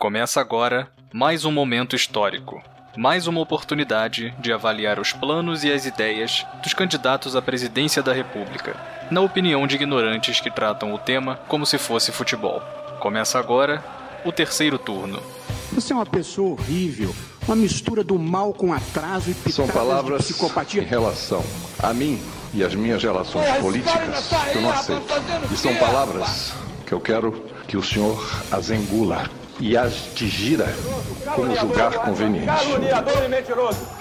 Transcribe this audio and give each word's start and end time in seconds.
Começa 0.00 0.40
agora 0.40 0.88
mais 1.12 1.44
um 1.44 1.52
momento 1.52 1.94
histórico. 1.94 2.62
Mais 2.96 3.26
uma 3.26 3.38
oportunidade 3.42 4.34
de 4.38 4.50
avaliar 4.50 4.98
os 4.98 5.12
planos 5.12 5.62
e 5.62 5.70
as 5.70 5.84
ideias 5.84 6.46
dos 6.62 6.72
candidatos 6.72 7.36
à 7.36 7.42
presidência 7.42 8.02
da 8.02 8.10
República, 8.10 8.74
na 9.10 9.20
opinião 9.20 9.66
de 9.66 9.74
ignorantes 9.74 10.40
que 10.40 10.50
tratam 10.50 10.94
o 10.94 10.98
tema 10.98 11.38
como 11.46 11.66
se 11.66 11.76
fosse 11.76 12.12
futebol. 12.12 12.62
Começa 12.98 13.38
agora 13.38 13.84
o 14.24 14.32
terceiro 14.32 14.78
turno. 14.78 15.22
Você 15.70 15.92
é 15.92 15.96
uma 15.96 16.06
pessoa 16.06 16.52
horrível, 16.52 17.14
uma 17.46 17.54
mistura 17.54 18.02
do 18.02 18.18
mal 18.18 18.54
com 18.54 18.72
atraso 18.72 19.30
e 19.30 19.34
pitadas 19.34 19.54
São 19.54 19.68
palavras 19.68 20.22
de 20.22 20.32
psicopatia. 20.32 20.80
em 20.80 20.86
relação 20.86 21.44
a 21.78 21.92
mim 21.92 22.18
e 22.54 22.64
as 22.64 22.74
minhas 22.74 23.02
relações 23.02 23.54
políticas 23.58 24.30
que 24.50 24.56
eu 24.56 24.62
não 24.62 24.70
aceito. 24.70 25.04
E 25.52 25.56
são 25.58 25.74
palavras 25.74 26.54
que 26.86 26.94
eu 26.94 27.00
quero 27.02 27.44
que 27.68 27.76
o 27.76 27.82
senhor 27.82 28.42
as 28.50 28.70
engula 28.70 29.28
e 29.60 29.76
as 29.76 29.92
digira 30.14 30.66
como 31.34 31.54
julgar 31.54 31.92
conveniente. 31.92 32.48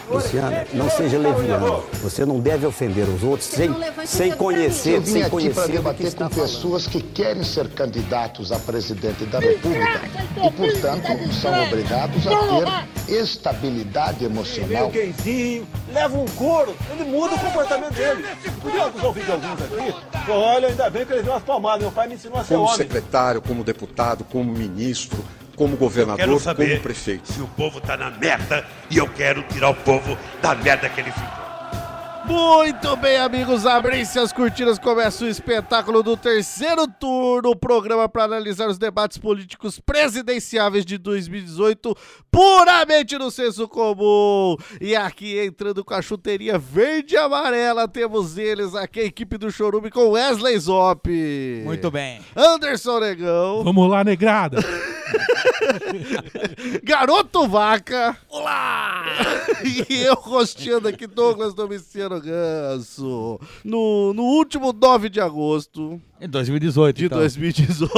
Luciana, 0.09 0.65
não 0.73 0.89
seja 0.89 1.17
leviano. 1.17 1.83
Você 2.01 2.25
não 2.25 2.39
deve 2.39 2.65
ofender 2.65 3.07
os 3.07 3.23
outros 3.23 3.49
sem, 3.49 3.69
sem 4.05 4.31
conhecer, 4.31 4.95
Eu 4.95 5.01
vim 5.01 5.11
sem 5.11 5.21
aqui 5.23 5.29
para 5.29 5.29
conhecer 5.29 5.61
que 5.65 5.71
debater 5.71 6.15
com 6.15 6.29
pessoas 6.29 6.87
que 6.87 7.01
querem 7.01 7.43
ser 7.43 7.69
candidatos 7.69 8.51
a 8.51 8.59
presidente 8.59 9.25
da 9.25 9.39
República 9.39 10.01
e, 10.37 10.51
portanto, 10.51 11.33
são 11.33 11.63
obrigados 11.63 12.25
a 12.25 12.87
ter 13.07 13.13
estabilidade 13.13 14.23
emocional. 14.23 14.89
gayzinho, 14.89 15.67
leva 15.93 16.17
um 16.17 16.25
couro, 16.29 16.75
ele 16.91 17.03
muda 17.03 17.35
o 17.35 17.39
comportamento 17.39 17.93
dele. 17.93 18.25
Podia 18.61 18.91
ouvir 19.03 19.25
de 19.25 19.31
alguns 19.31 19.61
aqui? 19.61 20.31
Olha, 20.31 20.67
ainda 20.69 20.89
bem 20.89 21.05
que 21.05 21.13
ele 21.13 21.23
deu 21.23 21.33
umas 21.33 21.43
palmadas. 21.43 21.81
Meu 21.81 21.91
pai 21.91 22.07
me 22.07 22.15
ensinou 22.15 22.39
a 22.39 22.43
ser 22.43 22.55
como 22.55 22.65
homem. 22.65 22.77
secretário, 22.77 23.41
como 23.41 23.63
deputado, 23.63 24.23
como 24.23 24.51
ministro, 24.51 25.23
como 25.59 25.75
Quero 25.75 25.77
governador, 25.77 26.39
saber 26.39 26.69
como 26.69 26.81
prefeito. 26.83 27.33
se 27.33 27.41
o 27.41 27.47
povo 27.49 27.81
tá 27.81 27.97
na 27.97 28.09
merda 28.09 28.65
e 28.89 28.97
eu 28.97 29.09
quero 29.09 29.43
tirar 29.43 29.69
o 29.71 29.75
povo 29.75 30.17
da 30.41 30.55
merda 30.55 30.87
que 30.87 31.01
ele 31.01 31.11
ficou. 31.11 31.49
Muito 32.25 32.95
bem, 32.97 33.17
amigos, 33.17 33.65
abrem-se 33.65 34.19
as 34.19 34.31
cortinas, 34.31 34.77
começa 34.77 35.25
o 35.25 35.27
espetáculo 35.27 36.03
do 36.03 36.15
terceiro 36.15 36.87
turno, 36.87 37.49
o 37.49 37.55
programa 37.55 38.07
para 38.07 38.23
analisar 38.23 38.69
os 38.69 38.77
debates 38.77 39.17
políticos 39.17 39.79
presidenciáveis 39.79 40.85
de 40.85 40.97
2018, 40.99 41.95
puramente 42.31 43.17
no 43.17 43.31
senso 43.31 43.67
comum. 43.67 44.55
E 44.79 44.95
aqui, 44.95 45.39
entrando 45.39 45.83
com 45.83 45.93
a 45.93 46.01
chuteirinha 46.01 46.57
verde 46.57 47.15
e 47.15 47.17
amarela, 47.17 47.87
temos 47.87 48.37
eles 48.37 48.75
aqui, 48.75 48.99
a 48.99 49.05
equipe 49.05 49.37
do 49.37 49.51
Chorume 49.51 49.89
com 49.89 50.11
Wesley 50.11 50.57
Zop. 50.59 51.09
Muito 51.65 51.89
bem. 51.89 52.21
Anderson 52.35 52.99
Negão, 52.99 53.63
Vamos 53.63 53.89
lá, 53.89 54.03
negrada. 54.03 54.59
Garoto 56.83 57.47
Vaca. 57.47 58.17
Olá! 58.29 59.05
e 59.89 60.01
eu 60.03 60.15
rosteando 60.15 60.87
aqui, 60.87 61.07
Douglas 61.07 61.53
Domiciano 61.53 62.19
Ganso. 62.21 63.39
No, 63.63 64.13
no 64.13 64.23
último 64.23 64.71
9 64.73 65.09
de 65.09 65.19
agosto 65.19 66.01
Em 66.19 66.27
2018, 66.27 66.95
de 66.95 67.05
então. 67.05 67.17
2018, 67.17 67.93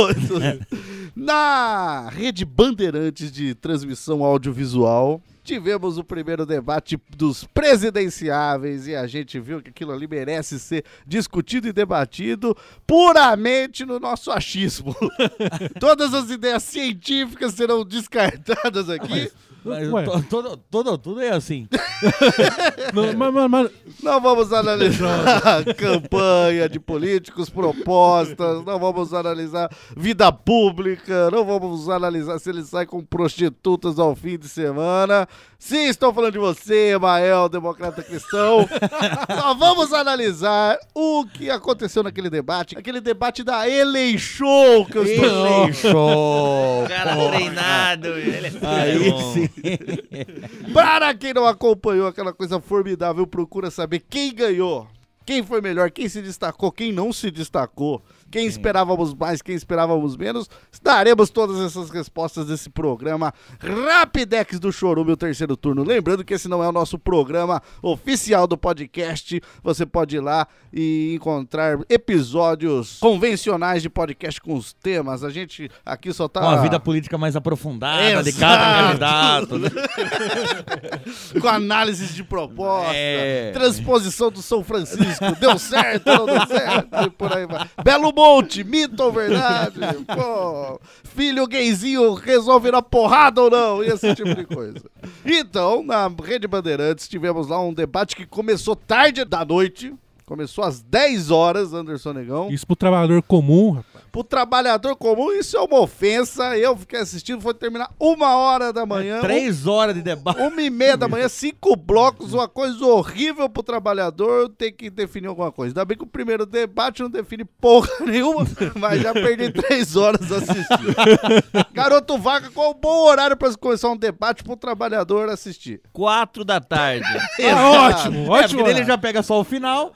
na 1.16 2.10
rede 2.10 2.46
Bandeirantes 2.46 3.32
de 3.32 3.54
transmissão 3.56 4.24
audiovisual, 4.24 5.22
tivemos 5.44 5.98
o 5.98 6.04
primeiro 6.04 6.46
debate 6.46 7.00
dos 7.16 7.44
presidenciáveis 7.46 8.88
e 8.88 8.96
a 8.96 9.06
gente 9.08 9.40
viu 9.40 9.62
que 9.62 9.70
aquilo 9.70 9.92
ali 9.92 10.08
merece 10.08 10.60
ser 10.60 10.86
discutido 11.06 11.68
e 11.68 11.74
debatido 11.74 12.56
puramente 12.86 13.86
no 13.86 14.00
nosso 14.00 14.32
achismo. 14.32 14.96
Todas 15.80 16.14
as 16.14 16.30
ideias 16.30 16.64
científicas 16.64 17.54
serão 17.54 17.84
descartadas 17.84 18.90
aqui. 18.90 19.10
Mas. 19.10 19.51
To- 19.64 20.24
todo, 20.30 20.58
todo, 20.70 20.98
tudo 20.98 21.22
é 21.22 21.30
assim. 21.30 21.68
Não, 22.94 23.14
mas, 23.14 23.34
mas- 23.34 23.50
mas- 23.50 23.72
Não 24.02 24.20
vamos 24.20 24.52
analisar 24.52 25.64
campanha 25.78 26.68
de 26.68 26.80
políticos, 26.80 27.50
propostas, 27.50 28.66
não 28.66 28.80
vamos 28.80 29.14
analisar 29.14 29.70
vida 29.96 30.32
pública, 30.32 31.30
não 31.32 31.46
vamos 31.46 31.88
analisar 31.90 32.40
se 32.40 32.50
ele 32.50 32.64
sai 32.64 32.86
com 32.88 33.02
prostitutas 33.04 34.00
ao 34.00 34.16
fim 34.16 34.38
de 34.38 34.48
semana. 34.50 35.28
Sim, 35.60 35.86
estou 35.90 36.12
falando 36.12 36.34
de 36.34 36.40
você, 36.40 36.98
Mael, 37.00 37.48
democrata 37.48 38.02
cristão. 38.02 38.68
Só 39.40 39.54
vamos 39.54 39.94
analisar 39.94 40.78
o 40.96 41.24
que 41.28 41.52
aconteceu 41.52 42.02
naquele 42.02 42.32
debate, 42.32 42.76
aquele 42.76 43.00
debate 43.00 43.44
da 43.44 43.70
Eleição 43.70 44.86
que 44.92 44.98
eu 44.98 45.04
estou 45.04 45.72
Show! 45.74 46.86
Cara 46.88 47.16
treinado, 47.30 48.08
ele 48.18 48.48
é 48.48 48.52
Aí 48.64 49.10
bom. 49.12 49.34
sim. 49.34 49.50
Para 50.74 51.14
quem 51.14 51.34
não 51.34 51.46
acompanhou 51.46 52.08
aquela 52.08 52.34
coisa 52.34 52.60
formidável, 52.60 53.26
procura 53.28 53.72
saber 53.72 54.04
quem 54.10 54.34
ganhou. 54.34 54.88
Quem 55.26 55.44
foi 55.44 55.62
melhor, 55.62 55.92
quem 55.92 56.10
se 56.10 56.22
destacou, 56.22 56.72
quem 56.72 56.92
não 56.92 57.14
se 57.14 57.30
destacou, 57.30 58.04
quem 58.32 58.46
esperávamos 58.48 59.14
mais, 59.14 59.42
quem 59.42 59.54
esperávamos 59.56 60.16
menos. 60.16 60.50
Daremos 60.82 61.30
todas 61.30 61.60
essas 61.60 61.90
respostas 61.90 62.48
desse 62.48 62.70
programa 62.70 63.34
Rapidex 63.60 64.60
do 64.60 64.72
Chorume, 64.72 65.12
o 65.12 65.18
terceiro 65.18 65.56
turno. 65.58 65.84
Lembrando 65.84 66.24
que 66.24 66.34
esse 66.34 66.48
não 66.48 66.64
é 66.64 66.68
o 66.68 66.72
nosso 66.72 66.98
programa 66.98 67.62
oficial 67.82 68.48
do 68.48 68.58
podcast. 68.58 69.42
Você 69.64 69.86
pode 69.86 70.16
ir 70.16 70.20
lá 70.22 70.48
e 70.74 71.14
encontrar 71.16 71.78
episódios 71.90 72.98
convencionais 73.00 73.82
de 73.82 73.90
podcast 73.90 74.40
com 74.42 74.56
os 74.56 74.74
temas. 74.74 75.24
A 75.24 75.30
gente 75.30 75.70
aqui 75.86 76.14
só 76.14 76.28
tá. 76.28 76.40
Com 76.40 76.50
a 76.50 76.62
vida 76.62 76.80
política 76.80 77.18
mais 77.18 77.36
aprofundada 77.36 78.24
de 78.24 78.30
Exato. 78.30 78.40
cada 78.40 78.88
candidato. 78.88 79.60
né? 79.60 79.70
com 81.42 81.48
análises 81.48 82.14
de 82.16 82.24
proposta, 82.24 82.92
É. 82.94 83.52
transposição 83.52 84.32
do 84.32 84.42
São 84.42 84.64
Francisco, 84.64 85.26
deu 85.40 85.58
certo, 85.60 86.06
não 86.08 86.26
deu 86.26 86.48
certo, 86.48 86.88
e 87.06 87.10
por 87.10 87.36
aí 87.36 87.46
vai. 87.46 87.70
Belo 87.84 88.12
Monte, 88.22 88.64
mito 88.64 89.02
ou 89.02 89.12
verdade? 89.12 89.80
Pô, 90.06 90.80
filho 91.04 91.48
gayzinho 91.48 92.14
resolve 92.14 92.70
na 92.70 92.80
porrada 92.80 93.42
ou 93.42 93.50
não? 93.50 93.84
E 93.84 93.88
esse 93.88 94.14
tipo 94.14 94.36
de 94.36 94.46
coisa. 94.46 94.80
Então, 95.26 95.82
na 95.84 96.08
Rede 96.24 96.48
Bandeirantes, 96.48 97.08
tivemos 97.08 97.48
lá 97.48 97.60
um 97.60 97.74
debate 97.74 98.16
que 98.16 98.28
começou 98.28 98.76
tarde 98.76 99.26
da 99.26 99.44
noite, 99.44 99.92
começou 100.24 100.64
às 100.64 100.82
10 100.82 101.32
horas, 101.32 101.74
Anderson 101.74 102.14
Negão. 102.14 102.50
isso 102.52 102.66
pro 102.68 102.76
trabalhador 102.76 103.24
comum, 103.24 103.72
rapaz. 103.72 103.91
Pro 104.12 104.24
trabalhador 104.26 104.96
comum, 104.98 105.32
isso 105.32 105.56
é 105.56 105.62
uma 105.62 105.80
ofensa. 105.80 106.58
Eu 106.58 106.76
fiquei 106.76 107.00
assistindo, 107.00 107.40
foi 107.42 107.54
terminar 107.54 107.90
uma 107.98 108.36
hora 108.36 108.74
da 108.74 108.86
manhã. 108.86 109.22
Três 109.22 109.66
horas 109.66 109.96
de 109.96 110.02
debate. 110.02 110.42
Uma 110.42 110.62
e 110.62 110.70
meia 110.70 110.98
da 110.98 111.08
manhã, 111.08 111.30
cinco 111.30 111.78
blocos, 111.78 112.34
uma 112.34 112.48
coisa 112.48 112.86
horrível 112.86 113.48
pro 113.48 113.64
trabalhador 113.64 114.50
ter 114.50 114.74
que 114.74 114.90
definir 114.90 115.28
alguma 115.28 115.50
coisa. 115.50 115.72
Ainda 115.72 115.86
bem 115.86 115.98
que 115.98 116.04
o 116.04 116.08
primeiro 116.08 116.46
debate 116.46 117.02
não 117.02 117.10
define 117.10 117.46
porra 117.46 117.88
nenhuma, 118.06 118.46
mas 118.76 119.02
já 119.02 119.14
perdi 119.14 119.50
três 119.52 119.96
horas 119.96 120.30
assistindo. 120.30 120.94
Garoto 121.74 122.18
Vaca, 122.18 122.50
qual 122.52 122.72
o 122.72 122.74
bom 122.74 123.06
horário 123.06 123.38
pra 123.38 123.54
começar 123.56 123.90
um 123.90 123.96
debate 123.98 124.44
pro 124.44 124.58
trabalhador 124.58 125.30
assistir? 125.30 125.80
Quatro 125.94 126.44
da 126.44 126.60
tarde. 126.60 127.06
Ah, 127.54 127.88
ótimo, 127.88 128.26
É, 128.28 128.30
ótimo. 128.30 128.60
porque 128.62 128.74
dele 128.74 128.86
já 128.86 128.98
pega 128.98 129.22
só 129.24 129.40
o 129.40 129.44
final, 129.44 129.94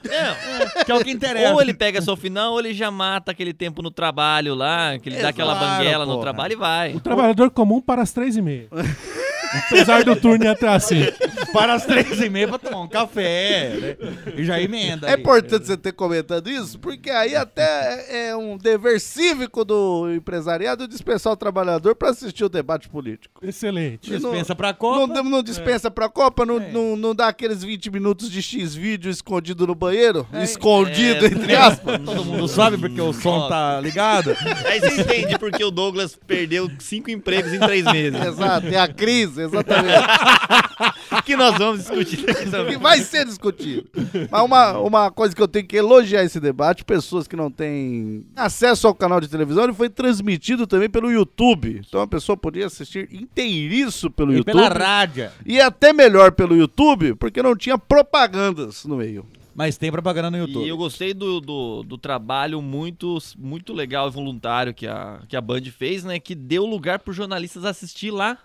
que 0.86 0.92
é 0.92 0.96
o 0.96 1.04
que 1.04 1.12
interessa. 1.12 1.54
ou 1.54 1.62
ele 1.62 1.74
pega 1.74 2.02
só 2.02 2.14
o 2.14 2.18
final, 2.18 2.54
ou 2.54 2.59
ele 2.59 2.74
já 2.74 2.90
mata 2.90 3.31
aquele 3.31 3.54
tempo 3.54 3.81
no 3.81 3.92
trabalho 3.92 4.05
lá, 4.56 4.98
que 5.00 5.10
ele 5.10 5.22
dá 5.22 5.30
aquela 5.30 5.56
Claro, 5.56 5.78
banguela 5.78 6.06
no 6.06 6.12
porra. 6.14 6.24
trabalho 6.24 6.54
e 6.54 6.56
vai. 6.56 6.94
O 6.94 7.00
trabalhador 7.00 7.50
comum 7.52 7.82
para 7.82 8.02
as 8.02 8.12
três 8.12 8.36
e 8.38 8.42
meia. 8.42 8.68
Apesar 9.68 10.04
do 10.04 10.16
turno 10.16 10.44
ir 10.44 10.48
até 10.50 10.68
assim. 10.68 11.06
Para 11.56 11.74
as 11.74 11.86
três 11.86 12.20
e 12.22 12.30
meia 12.30 12.48
pra 12.48 12.58
tomar 12.60 12.82
um 12.82 12.88
café, 12.88 13.78
né? 13.80 13.98
E 14.36 14.44
já 14.44 14.62
emenda. 14.62 15.08
É 15.08 15.14
aí. 15.16 15.20
importante 15.20 15.66
você 15.66 15.78
ter 15.78 15.94
comentado 15.94 16.50
isso, 16.50 16.78
porque 16.80 17.10
aí 17.10 17.36
até 17.36 18.28
é 18.28 18.36
um 18.36 18.58
dever 18.58 19.00
cívico 19.00 19.64
do 19.64 20.12
empresariado 20.14 20.88
dispensar 20.88 21.32
o 21.32 21.38
trabalhador 21.38 21.96
pra 21.96 22.10
assistir 22.10 22.44
o 22.44 22.50
debate 22.50 22.90
político. 22.90 23.40
Excelente. 23.42 24.12
Dispensa 24.12 24.56
pra 24.56 24.69
Não, 24.69 24.75
Copa. 24.75 25.24
não 25.24 25.44
dispensa 25.44 25.90
pra 25.90 26.10
Copa? 26.10 26.46
Não, 26.46 26.60
não, 26.60 26.96
não 26.96 27.16
dá 27.16 27.28
aqueles 27.28 27.63
20 27.63 27.90
minutos 27.90 28.30
de 28.30 28.42
X-vídeo 28.42 29.10
escondido 29.10 29.66
no 29.66 29.75
banheiro? 29.75 30.28
escondido, 30.44 31.25
é, 31.25 31.30
entre 31.30 31.56
aspas. 31.56 32.00
Todo 32.04 32.25
mundo 32.25 32.48
sabe 32.48 32.78
porque 32.78 33.00
o 33.00 33.13
som 33.13 33.48
tá 33.48 33.80
ligado. 33.80 34.36
Aí 34.66 34.80
você 34.80 35.01
entende 35.01 35.38
porque 35.40 35.63
o 35.63 35.72
Douglas 35.72 36.18
perdeu 36.28 36.69
cinco 36.80 37.10
empregos 37.10 37.54
em 37.54 37.60
três 37.60 37.86
meses. 37.86 38.19
Exato, 38.19 38.68
é 38.68 38.78
a 38.78 38.88
crise, 38.88 39.42
exatamente. 39.42 40.06
que 41.25 41.36
nós 41.51 41.57
vamos 41.57 41.80
discutir 41.81 42.27
aqui 42.30 42.50
também. 42.50 42.77
vai 42.77 43.00
ser 43.00 43.25
discutido. 43.25 43.88
Mas 44.30 44.42
uma, 44.42 44.80
uma 44.80 45.12
coisa 45.12 45.36
que 45.36 45.42
eu 45.42 45.47
tenho 45.47 45.68
que 45.68 45.77
elogiar 45.77 46.24
esse 46.24 46.39
debate, 46.39 46.83
pessoas 46.83 47.27
que 47.27 47.36
não 47.36 47.51
têm 47.51 48.25
acesso 48.36 48.88
ao 48.88 48.95
canal 48.95 49.21
de 49.21 49.27
televisão, 49.27 49.63
ele 49.63 49.74
foi 49.74 49.89
transmitido 49.89 50.65
também 50.65 50.89
pelo 50.89 51.12
YouTube. 51.12 51.81
Então 51.88 52.01
a 52.01 52.07
pessoa 52.07 52.36
podia 52.36 52.65
assistir 52.65 53.07
inteiriço 53.12 54.09
pelo 54.09 54.31
E 54.33 54.38
YouTube. 54.38 54.53
pela 54.53 54.69
rádio. 54.69 55.30
E 55.45 55.59
até 55.62 55.94
melhor 55.94 56.31
pelo 56.31 56.56
YouTube, 56.56 57.15
porque 57.15 57.42
não 57.42 57.56
tinha 57.56 57.77
propagandas 57.77 58.86
no 58.86 58.98
meio. 58.98 59.25
Mas 59.56 59.77
tem 59.77 59.89
propaganda 59.89 60.30
no 60.30 60.38
YouTube. 60.38 60.65
E 60.65 60.69
eu 60.69 60.75
gostei 60.75 61.13
do, 61.13 61.39
do, 61.39 61.81
do 61.83 61.98
trabalho 61.98 62.62
muito, 62.62 63.18
muito 63.38 63.71
legal 63.71 64.09
e 64.09 64.12
voluntário 64.12 64.74
que 64.74 64.86
a, 64.86 65.21
que 65.30 65.38
a 65.38 65.39
Band 65.39 65.63
fez, 65.77 66.03
né? 66.03 66.19
Que 66.19 66.36
deu 66.36 66.65
lugar 66.65 67.00
para 67.00 67.13
jornalistas 67.13 67.63
assistir 67.63 68.12
lá 68.12 68.38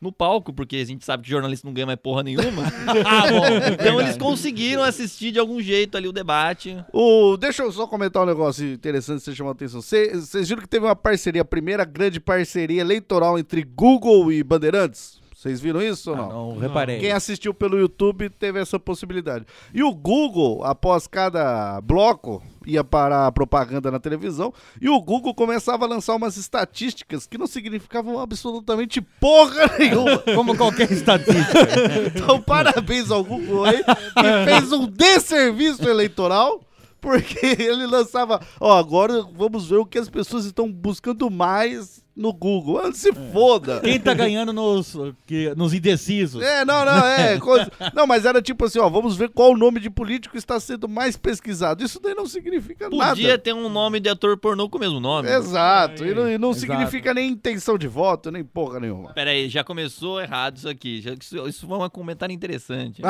no 0.00 0.12
palco, 0.12 0.52
porque 0.52 0.76
a 0.76 0.84
gente 0.84 1.04
sabe 1.04 1.24
que 1.24 1.30
jornalista 1.30 1.66
não 1.66 1.74
ganha 1.74 1.86
mais 1.86 1.98
porra 1.98 2.22
nenhuma. 2.22 2.62
Ah, 3.04 3.30
bom, 3.30 3.44
então 3.72 4.00
eles 4.00 4.16
conseguiram 4.16 4.82
assistir 4.82 5.30
de 5.32 5.38
algum 5.38 5.60
jeito 5.60 5.96
ali 5.96 6.08
o 6.08 6.12
debate. 6.12 6.76
O, 6.92 7.36
deixa 7.36 7.62
eu 7.62 7.72
só 7.72 7.86
comentar 7.86 8.22
um 8.22 8.26
negócio 8.26 8.66
interessante 8.66 9.18
que 9.18 9.24
você 9.24 9.34
chamou 9.34 9.50
a 9.50 9.54
atenção. 9.54 9.80
Vocês 9.80 10.48
viram 10.48 10.62
que 10.62 10.68
teve 10.68 10.84
uma 10.86 10.96
parceria, 10.96 11.42
a 11.42 11.44
primeira 11.44 11.84
grande 11.84 12.20
parceria 12.20 12.80
eleitoral 12.80 13.38
entre 13.38 13.62
Google 13.62 14.32
e 14.32 14.42
Bandeirantes? 14.42 15.20
Vocês 15.38 15.60
viram 15.60 15.80
isso 15.80 16.10
ou 16.10 16.16
não? 16.16 16.24
Ah, 16.24 16.32
não 16.32 16.58
reparei. 16.58 16.98
Quem 16.98 17.12
assistiu 17.12 17.54
pelo 17.54 17.78
YouTube 17.78 18.28
teve 18.28 18.58
essa 18.58 18.76
possibilidade. 18.76 19.46
E 19.72 19.84
o 19.84 19.94
Google, 19.94 20.64
após 20.64 21.06
cada 21.06 21.80
bloco, 21.80 22.42
ia 22.66 22.82
parar 22.82 23.28
a 23.28 23.30
propaganda 23.30 23.88
na 23.88 24.00
televisão, 24.00 24.52
e 24.80 24.88
o 24.88 25.00
Google 25.00 25.32
começava 25.32 25.84
a 25.84 25.88
lançar 25.88 26.16
umas 26.16 26.36
estatísticas 26.36 27.24
que 27.24 27.38
não 27.38 27.46
significavam 27.46 28.18
absolutamente 28.18 29.00
porra 29.00 29.70
nenhuma. 29.78 30.18
Como 30.34 30.56
qualquer 30.56 30.90
estatística. 30.90 31.68
então, 32.12 32.42
parabéns 32.42 33.08
ao 33.08 33.22
Google 33.22 33.64
aí, 33.64 33.84
que 33.84 34.44
fez 34.44 34.72
um 34.72 34.88
desserviço 34.88 35.88
eleitoral. 35.88 36.60
Porque 37.00 37.38
ele 37.62 37.86
lançava, 37.86 38.40
ó, 38.60 38.76
agora 38.76 39.22
vamos 39.22 39.68
ver 39.68 39.76
o 39.76 39.86
que 39.86 39.98
as 39.98 40.08
pessoas 40.08 40.44
estão 40.44 40.68
buscando 40.68 41.30
mais 41.30 42.02
no 42.18 42.32
Google. 42.32 42.78
Ah, 42.78 42.92
se 42.92 43.12
foda. 43.32 43.80
Quem 43.80 43.98
tá 43.98 44.12
ganhando 44.12 44.52
nos, 44.52 44.94
que, 45.24 45.54
nos 45.56 45.72
indecisos? 45.72 46.42
É, 46.42 46.64
não, 46.64 46.84
não, 46.84 47.06
é. 47.06 47.38
Coisa... 47.38 47.70
Não, 47.94 48.06
mas 48.06 48.24
era 48.24 48.42
tipo 48.42 48.64
assim, 48.64 48.80
ó, 48.80 48.88
vamos 48.88 49.16
ver 49.16 49.28
qual 49.30 49.52
o 49.52 49.56
nome 49.56 49.78
de 49.78 49.88
político 49.88 50.36
está 50.36 50.58
sendo 50.58 50.88
mais 50.88 51.16
pesquisado. 51.16 51.84
Isso 51.84 52.00
daí 52.00 52.14
não 52.14 52.26
significa 52.26 52.86
Podia 52.86 52.98
nada. 52.98 53.14
Podia 53.14 53.38
ter 53.38 53.52
um 53.54 53.68
nome 53.68 54.00
de 54.00 54.08
ator 54.08 54.36
pornô 54.36 54.68
com 54.68 54.76
o 54.76 54.80
mesmo 54.80 54.98
nome. 54.98 55.30
Exato. 55.30 56.04
E 56.04 56.12
não, 56.12 56.28
e 56.28 56.36
não 56.36 56.52
significa 56.52 57.14
nem 57.14 57.30
intenção 57.30 57.78
de 57.78 57.86
voto, 57.86 58.30
nem 58.32 58.42
porra 58.42 58.80
nenhuma. 58.80 59.12
Pera 59.12 59.30
aí, 59.30 59.48
já 59.48 59.62
começou 59.62 60.20
errado 60.20 60.56
isso 60.56 60.68
aqui. 60.68 61.00
Já, 61.00 61.14
isso, 61.14 61.48
isso 61.48 61.66
foi 61.66 61.78
um 61.78 61.88
comentário 61.88 62.32
interessante. 62.34 63.00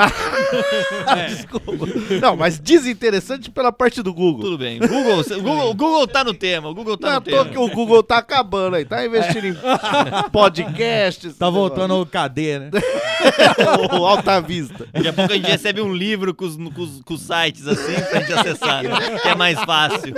é. 1.17 1.27
Desculpa. 1.29 1.73
Não, 2.21 2.37
mas 2.37 2.59
desinteressante 2.59 3.51
pela 3.51 3.73
parte 3.73 4.03
do 4.03 4.13
Google. 4.13 4.43
Tudo 4.43 4.59
bem. 4.59 4.79
Google, 4.79 5.21
o 5.21 5.43
Google, 5.43 5.75
Google 5.75 6.07
tá 6.07 6.23
no 6.23 6.35
tema. 6.35 6.69
O 6.69 6.75
Google 6.75 6.99
tá 6.99 7.09
não 7.09 7.15
no 7.15 7.21
tema. 7.23 7.45
que 7.47 7.59
o 7.59 7.69
Google 7.71 8.03
tá 8.03 8.19
acabando 8.19 8.77
aí, 8.77 8.85
tá 8.85 8.98
investindo 9.07 9.47
em 9.47 9.57
podcasts. 10.31 11.37
Tá 11.37 11.51
voltando 11.51 11.95
ao 11.95 12.07
KD, 12.07 12.59
né? 12.59 12.71
o 13.99 14.07
Alta 14.07 14.41
Vista. 14.41 14.87
Daqui 14.93 15.09
a 15.09 15.13
pouco 15.13 15.33
a 15.33 15.37
gente 15.37 15.49
recebe 15.49 15.81
um 15.81 15.93
livro 15.93 16.35
com 16.35 16.45
os, 16.45 16.57
com 16.57 16.83
os, 16.83 17.03
com 17.03 17.15
os 17.15 17.23
sites 17.23 17.67
assim 17.67 17.95
pra 18.11 18.21
gente 18.21 18.33
acessar, 18.33 18.83
né? 18.83 19.19
que 19.21 19.29
é 19.29 19.35
mais 19.35 19.59
fácil. 19.61 20.15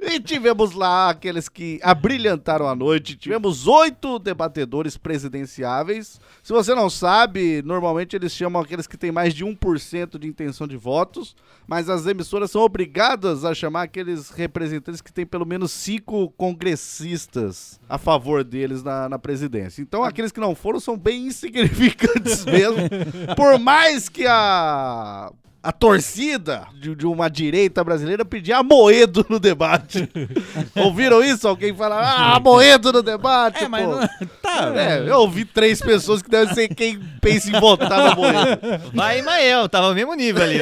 E 0.00 0.20
tivemos 0.20 0.72
lá 0.72 1.10
aqueles 1.10 1.48
que 1.48 1.78
abrilhantaram 1.82 2.68
a 2.68 2.74
noite. 2.74 3.16
Tivemos 3.16 3.66
oito 3.66 4.18
debatedores 4.18 4.96
presidenciáveis. 4.96 6.20
Se 6.42 6.52
você 6.52 6.74
não 6.74 6.90
sabe, 6.90 7.62
normalmente 7.62 8.16
eles 8.16 8.32
chamam 8.32 8.60
aqueles 8.60 8.86
que 8.86 8.96
têm 8.96 9.12
mais 9.12 9.34
de 9.34 9.44
1% 9.44 10.18
de 10.18 10.26
intenção 10.26 10.66
de 10.66 10.76
votos, 10.76 11.36
mas 11.66 11.88
as 11.88 12.06
emissoras 12.06 12.50
são 12.50 12.62
obrigadas 12.62 13.44
a 13.44 13.54
chamar 13.54 13.82
aqueles 13.82 14.30
representantes 14.30 15.00
que 15.00 15.12
têm 15.12 15.26
pelo 15.26 15.46
menos 15.46 15.70
cinco 15.70 16.30
congressistas 16.70 17.80
a 17.88 17.98
favor 17.98 18.44
deles 18.44 18.82
na, 18.82 19.08
na 19.08 19.18
presidência. 19.18 19.82
Então, 19.82 20.04
aqueles 20.04 20.30
que 20.32 20.40
não 20.40 20.54
foram 20.54 20.78
são 20.78 20.96
bem 20.96 21.26
insignificantes 21.26 22.44
mesmo. 22.46 22.88
Por 23.36 23.58
mais 23.58 24.08
que 24.08 24.26
a 24.26 25.32
a 25.62 25.72
torcida 25.72 26.66
de, 26.74 26.94
de, 26.94 27.06
uma 27.06 27.28
direita 27.28 27.84
brasileira 27.84 28.24
pedia 28.24 28.58
a 28.58 28.62
Moedo 28.62 29.24
no 29.28 29.38
debate. 29.38 30.08
Ouviram 30.74 31.22
isso? 31.22 31.46
Alguém 31.46 31.74
falar, 31.74 32.00
ah, 32.00 32.36
a 32.36 32.40
Moedo 32.40 32.92
no 32.92 33.02
debate, 33.02 33.64
é, 33.64 33.68
mas. 33.68 33.86
Não... 33.86 34.00
Tá, 34.42 34.72
é, 34.74 35.06
eu 35.06 35.18
ouvi 35.18 35.44
três 35.44 35.80
pessoas 35.80 36.22
que 36.22 36.30
devem 36.30 36.54
ser 36.54 36.68
quem 36.74 36.98
pensa 37.20 37.50
em 37.50 37.60
votar 37.60 37.90
na 37.90 38.14
Moedo. 38.14 38.60
Vai, 38.94 39.20
Mael, 39.20 39.68
tava 39.68 39.90
no 39.90 39.94
mesmo 39.94 40.14
nível 40.14 40.42
ali. 40.42 40.58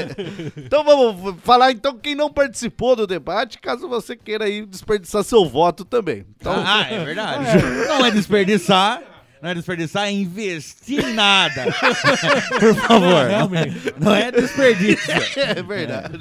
então 0.56 0.82
vamos 0.82 1.36
falar 1.42 1.70
então 1.72 1.98
quem 1.98 2.14
não 2.14 2.32
participou 2.32 2.96
do 2.96 3.06
debate, 3.06 3.58
caso 3.58 3.86
você 3.86 4.16
queira 4.16 4.46
aí 4.46 4.64
desperdiçar 4.64 5.22
seu 5.24 5.44
voto 5.46 5.84
também. 5.84 6.24
Então, 6.38 6.54
ah, 6.56 6.86
é 6.90 7.04
verdade. 7.04 7.44
Não 7.86 8.06
é 8.06 8.10
desperdiçar. 8.10 9.02
Não 9.40 9.50
é 9.50 9.54
desperdiçar, 9.54 10.06
é 10.08 10.12
investir 10.12 11.04
em 11.06 11.14
nada. 11.14 11.66
Por 12.58 12.74
favor. 12.74 13.28
Não, 13.28 13.50
não 14.00 14.14
é 14.14 14.30
desperdício. 14.32 15.08
É 15.38 15.62
verdade. 15.62 16.18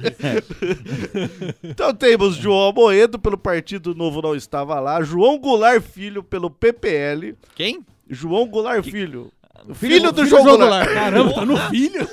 então 1.63 1.93
temos 1.93 2.35
João 2.35 2.71
Moedo 2.71 3.17
pelo 3.19 3.37
Partido 3.37 3.95
Novo 3.95 4.21
não 4.21 4.35
estava 4.35 4.79
lá, 4.79 5.01
João 5.01 5.37
Goulart 5.39 5.81
Filho 5.81 6.23
pelo 6.23 6.49
PPL. 6.49 7.35
Quem? 7.55 7.83
João 8.09 8.47
Goulart 8.47 8.83
Filho. 8.83 9.31
Filho, 9.73 9.75
filho 9.75 10.11
do 10.11 10.15
filho 10.23 10.27
João 10.29 10.43
João 10.43 10.57
Goulart. 10.57 10.85
Goulart. 10.87 11.03
Caramba, 11.03 11.33
tá 11.33 11.45
no 11.45 11.57
filho. 11.69 12.07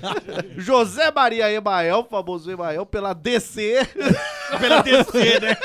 José 0.58 1.10
Maria 1.10 1.50
Emael, 1.52 2.06
famoso 2.10 2.50
Emael, 2.50 2.84
pela 2.86 3.12
DC. 3.14 3.86
Pela 4.58 4.80
DC, 4.80 5.40
né? 5.40 5.58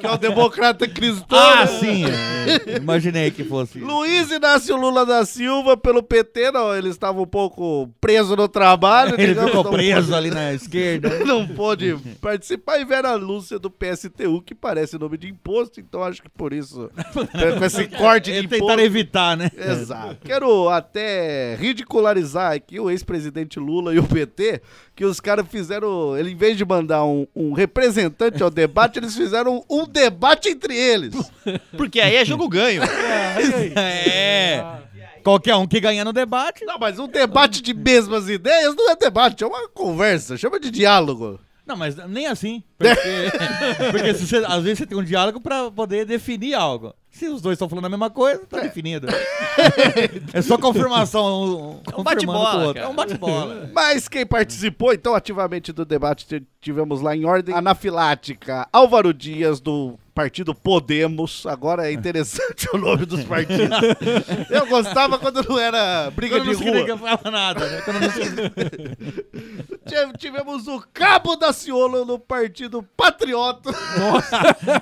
que 0.00 0.04
é 0.06 0.10
o 0.10 0.16
democrata 0.18 0.88
cristão. 0.88 1.38
Ah, 1.38 1.68
sim. 1.68 2.04
É. 2.66 2.78
Imaginei 2.78 3.30
que 3.30 3.44
fosse. 3.44 3.78
Luiz 3.78 4.28
Inácio 4.28 4.76
Lula 4.76 5.06
da 5.06 5.24
Silva 5.24 5.76
pelo 5.76 6.02
PT, 6.02 6.50
não, 6.50 6.74
ele 6.74 6.88
estava 6.88 7.20
um 7.22 7.26
pouco 7.26 7.88
preso 8.00 8.34
no 8.34 8.48
trabalho. 8.48 9.14
Ele 9.14 9.28
digamos, 9.28 9.50
ficou 9.52 9.70
preso 9.70 10.08
pôde- 10.08 10.14
ali 10.16 10.30
na 10.32 10.52
esquerda. 10.52 11.10
Não 11.24 11.46
pôde 11.46 11.96
participar. 12.20 12.80
E 12.80 12.84
Vera 12.84 13.14
Lúcia 13.14 13.56
do 13.56 13.70
PSTU, 13.70 14.42
que 14.44 14.56
parece 14.56 14.98
nome 14.98 15.16
de 15.16 15.28
imposto, 15.28 15.78
então 15.78 16.02
acho 16.02 16.20
que 16.20 16.28
por 16.28 16.52
isso, 16.52 16.90
com 17.58 17.64
esse 17.64 17.86
corte 17.86 18.17
de 18.20 18.30
Ele 18.30 18.46
imposto... 18.46 18.64
tentaram 18.64 18.82
evitar, 18.82 19.36
né? 19.36 19.50
Exato. 19.56 20.18
Quero 20.24 20.68
até 20.68 21.54
ridicularizar 21.56 22.52
aqui 22.52 22.78
o 22.80 22.90
ex-presidente 22.90 23.58
Lula 23.58 23.94
e 23.94 23.98
o 23.98 24.04
PT, 24.04 24.60
que 24.94 25.04
os 25.04 25.20
caras 25.20 25.46
fizeram, 25.48 26.16
ele 26.16 26.30
em 26.32 26.36
vez 26.36 26.56
de 26.56 26.64
mandar 26.64 27.04
um, 27.04 27.26
um 27.34 27.52
representante 27.52 28.42
ao 28.42 28.50
debate, 28.50 28.98
eles 28.98 29.16
fizeram 29.16 29.64
um 29.70 29.86
debate 29.86 30.48
entre 30.48 30.74
eles. 30.76 31.14
Porque 31.76 32.00
aí 32.00 32.16
é 32.16 32.24
jogo 32.24 32.48
ganho. 32.48 32.82
É. 33.76 34.64
Qualquer 35.22 35.56
um 35.56 35.66
que 35.66 35.80
ganha 35.80 36.04
no 36.04 36.12
debate. 36.12 36.64
Não, 36.64 36.78
mas 36.78 36.98
um 36.98 37.06
debate 37.08 37.60
de 37.60 37.74
mesmas 37.74 38.28
ideias 38.28 38.74
não 38.74 38.90
é 38.90 38.96
debate, 38.96 39.44
é 39.44 39.46
uma 39.46 39.68
conversa, 39.68 40.36
chama 40.36 40.58
de 40.58 40.70
diálogo. 40.70 41.38
Não, 41.66 41.76
mas 41.76 41.96
nem 42.08 42.26
assim. 42.26 42.62
Porque, 42.78 42.94
porque 43.90 44.12
você- 44.14 44.42
às 44.46 44.62
vezes 44.62 44.78
você 44.78 44.86
tem 44.86 44.96
um 44.96 45.04
diálogo 45.04 45.38
pra 45.38 45.70
poder 45.70 46.06
definir 46.06 46.54
algo. 46.54 46.94
Se 47.18 47.26
os 47.26 47.42
dois 47.42 47.56
estão 47.56 47.68
falando 47.68 47.86
a 47.86 47.88
mesma 47.88 48.08
coisa, 48.10 48.46
tá 48.46 48.60
definido. 48.60 49.08
É 50.32 50.40
só 50.40 50.56
confirmação. 50.56 51.26
Um, 51.26 51.80
É 51.92 51.96
um 52.00 52.04
bate-bola. 52.04 52.78
É 52.78 52.86
um 52.86 52.94
bate-bola. 52.94 53.68
Mas 53.74 54.06
quem 54.08 54.24
participou, 54.24 54.92
então, 54.92 55.16
ativamente 55.16 55.72
do 55.72 55.84
debate, 55.84 56.46
tivemos 56.60 57.00
lá 57.00 57.16
em 57.16 57.24
ordem 57.24 57.52
anafilática 57.54 58.68
Álvaro 58.72 59.12
Dias, 59.12 59.60
do 59.60 59.98
partido 60.14 60.54
Podemos. 60.54 61.44
Agora 61.46 61.88
é 61.88 61.92
interessante 61.92 62.68
o 62.74 62.78
nome 62.78 63.04
dos 63.06 63.24
partidos. 63.24 63.78
Eu 64.50 64.66
gostava 64.66 65.18
quando 65.18 65.42
não 65.48 65.58
era 65.58 66.10
briga 66.10 66.36
Quando 66.36 66.50
de 66.50 66.52
não 66.52 66.60
rua. 66.60 66.72
significava 66.80 67.30
nada, 67.30 67.66
né? 67.68 67.82
Não 67.86 67.94
Tivemos 70.18 70.66
o 70.66 70.82
Cabo 70.92 71.36
da 71.36 71.52
Ciolo 71.52 72.04
no 72.04 72.18
partido 72.18 72.82
Patriota. 72.96 73.70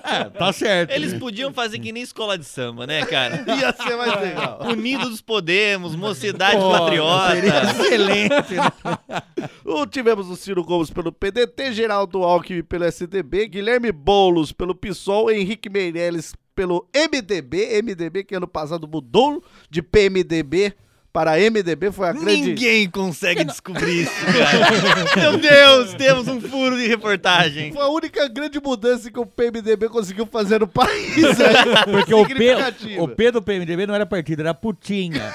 É, 0.05 0.25
tá 0.31 0.52
certo. 0.52 0.90
Eles 0.90 1.14
podiam 1.14 1.52
fazer 1.52 1.78
que 1.78 1.93
nem 1.93 2.02
escola 2.02 2.25
de 2.35 2.45
samba, 2.45 2.87
né, 2.87 3.04
cara? 3.04 3.45
Ia 3.47 3.73
ser 3.73 3.97
mais 3.97 4.21
legal. 4.21 4.59
Unidos 4.62 5.11
dos 5.11 5.21
Podemos, 5.21 5.95
Mocidade 5.95 6.56
Pô, 6.56 6.71
Patriota. 6.71 7.35
seria 7.35 7.62
excelente, 7.71 8.54
né? 8.54 9.16
O, 9.64 9.85
tivemos 9.85 10.30
o 10.30 10.37
Ciro 10.37 10.64
Gomes 10.64 10.90
pelo 10.90 11.12
PDT, 11.12 11.73
Geraldo 11.73 12.23
Alckmin 12.23 12.62
pelo 12.62 12.85
SDB, 12.85 13.49
Guilherme 13.49 13.90
Boulos 13.90 14.52
pelo 14.52 14.75
PSOL, 14.75 15.30
Henrique 15.30 15.68
Meirelles 15.68 16.35
pelo 16.54 16.88
MDB, 16.95 17.83
MDB 17.83 18.25
que 18.25 18.35
ano 18.35 18.47
passado 18.47 18.88
mudou 18.88 19.42
de 19.68 19.83
PMDB 19.83 20.73
para 21.16 21.38
MDB, 21.38 21.90
foi 21.92 22.08
a 22.08 22.12
grande... 22.12 22.42
Ninguém 22.42 22.90
consegue 22.90 23.42
descobrir 23.42 24.02
isso, 24.02 24.12
cara. 24.37 25.16
Meu 25.16 25.38
Deus, 25.38 25.94
temos 25.94 26.28
um 26.28 26.38
furo 26.42 26.76
de 26.76 26.87
reportagem. 26.87 27.73
Foi 27.73 27.80
a 27.82 27.88
única 27.88 28.28
grande 28.28 28.61
mudança 28.62 29.11
que 29.11 29.18
o 29.18 29.25
PMDB 29.25 29.88
conseguiu 29.88 30.26
fazer 30.26 30.61
no 30.61 30.68
país. 30.68 31.16
aí. 31.40 31.56
Porque 31.90 32.14
o 32.14 32.26
P, 32.26 32.54
o 32.99 33.08
P 33.08 33.30
do 33.30 33.40
PMDB 33.40 33.87
não 33.87 33.94
era 33.94 34.04
partido, 34.04 34.40
era 34.40 34.52
putinha. 34.52 35.35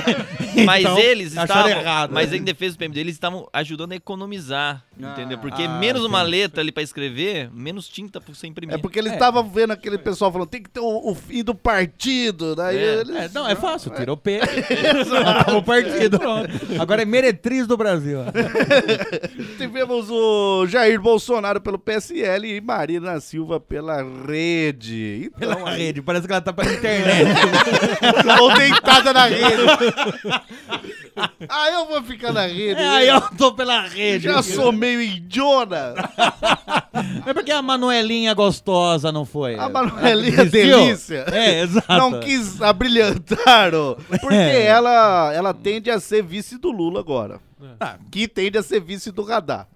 Mas 0.64 0.80
Então, 0.80 0.98
eles 0.98 1.36
acharam 1.36 1.68
estavam, 1.68 1.82
errado. 1.82 2.10
mas 2.12 2.32
em 2.32 2.42
defesa 2.42 2.74
do 2.74 2.78
PMD, 2.78 3.00
eles 3.00 3.14
estavam 3.14 3.46
ajudando 3.52 3.92
a 3.92 3.96
economizar, 3.96 4.82
entendeu? 4.98 5.38
Porque 5.38 5.62
ah, 5.62 5.78
menos 5.78 6.04
uma 6.04 6.22
letra 6.22 6.62
ali 6.62 6.72
pra 6.72 6.82
escrever, 6.82 7.48
menos 7.52 7.86
tinta 7.88 8.20
pra 8.20 8.34
você 8.34 8.46
imprimir. 8.46 8.74
É 8.74 8.78
porque 8.78 8.98
eles 8.98 9.12
estavam 9.12 9.48
vendo 9.48 9.72
aquele 9.72 9.98
pessoal 9.98 10.32
falando, 10.32 10.48
tem 10.48 10.62
que 10.62 10.70
ter 10.70 10.80
o, 10.80 11.10
o 11.10 11.14
fim 11.14 11.44
do 11.44 11.54
partido. 11.54 12.56
Daí 12.56 12.76
É. 12.76 13.00
eles... 13.00 13.16
É, 13.16 13.30
não, 13.32 13.46
é 13.48 13.54
fácil, 13.54 13.92
tira 13.92 14.12
o 14.12 14.16
P. 14.16 14.40
Acabou 15.26 15.60
o 15.60 15.62
partido. 15.62 16.18
Agora 16.80 17.02
é 17.02 17.04
meretriz 17.04 17.66
do 17.66 17.76
Brasil. 17.76 18.20
Tivemos 19.58 20.10
o 20.10 20.66
Jair 20.66 21.00
Bolsonaro 21.00 21.60
pelo 21.60 21.78
PSL 21.78 22.56
e 22.56 22.60
Marina 22.60 23.20
Silva 23.20 23.58
pela 23.60 24.04
rede. 24.26 25.30
Então, 25.36 25.56
Pela 25.56 25.70
rede, 25.70 26.02
parece 26.02 26.26
que 26.26 26.32
ela 26.32 26.42
tá 26.42 26.52
pela 26.52 26.72
internet. 26.72 27.28
Ou 28.40 28.54
deitada 28.54 29.12
na 29.12 29.26
rede. 29.26 29.62
Ah, 31.48 31.70
eu 31.70 31.86
vou 31.86 32.02
ficar 32.02 32.32
na 32.32 32.46
rede. 32.46 32.80
É, 32.80 32.88
aí 32.88 33.08
eu 33.08 33.20
tô 33.36 33.52
pela 33.52 33.82
rede. 33.86 34.24
Já 34.24 34.42
sou 34.42 34.72
meio 34.72 35.00
indiona. 35.02 35.94
É 37.26 37.32
porque 37.34 37.50
a 37.50 37.62
Manuelinha 37.62 38.34
gostosa 38.34 39.10
não 39.12 39.24
foi. 39.24 39.54
A 39.56 39.68
Manuelinha 39.68 40.44
Desistiu? 40.44 40.78
delícia. 40.78 41.24
É, 41.32 41.60
exato. 41.60 41.92
Não 41.92 42.20
quis 42.20 42.60
abrilhantar, 42.62 43.74
ó, 43.74 43.94
porque 44.20 44.34
É. 44.34 44.66
ela, 44.66 45.32
ela 45.34 45.54
tende 45.54 45.90
a 45.90 46.00
ser 46.00 46.22
vice 46.22 46.58
do 46.58 46.70
Lula 46.70 47.00
agora. 47.00 47.40
Ah, 47.80 47.96
que 48.10 48.26
tende 48.28 48.56
a 48.58 48.62
ser 48.62 48.80
vice 48.80 49.10
do 49.10 49.22
Radar. 49.22 49.66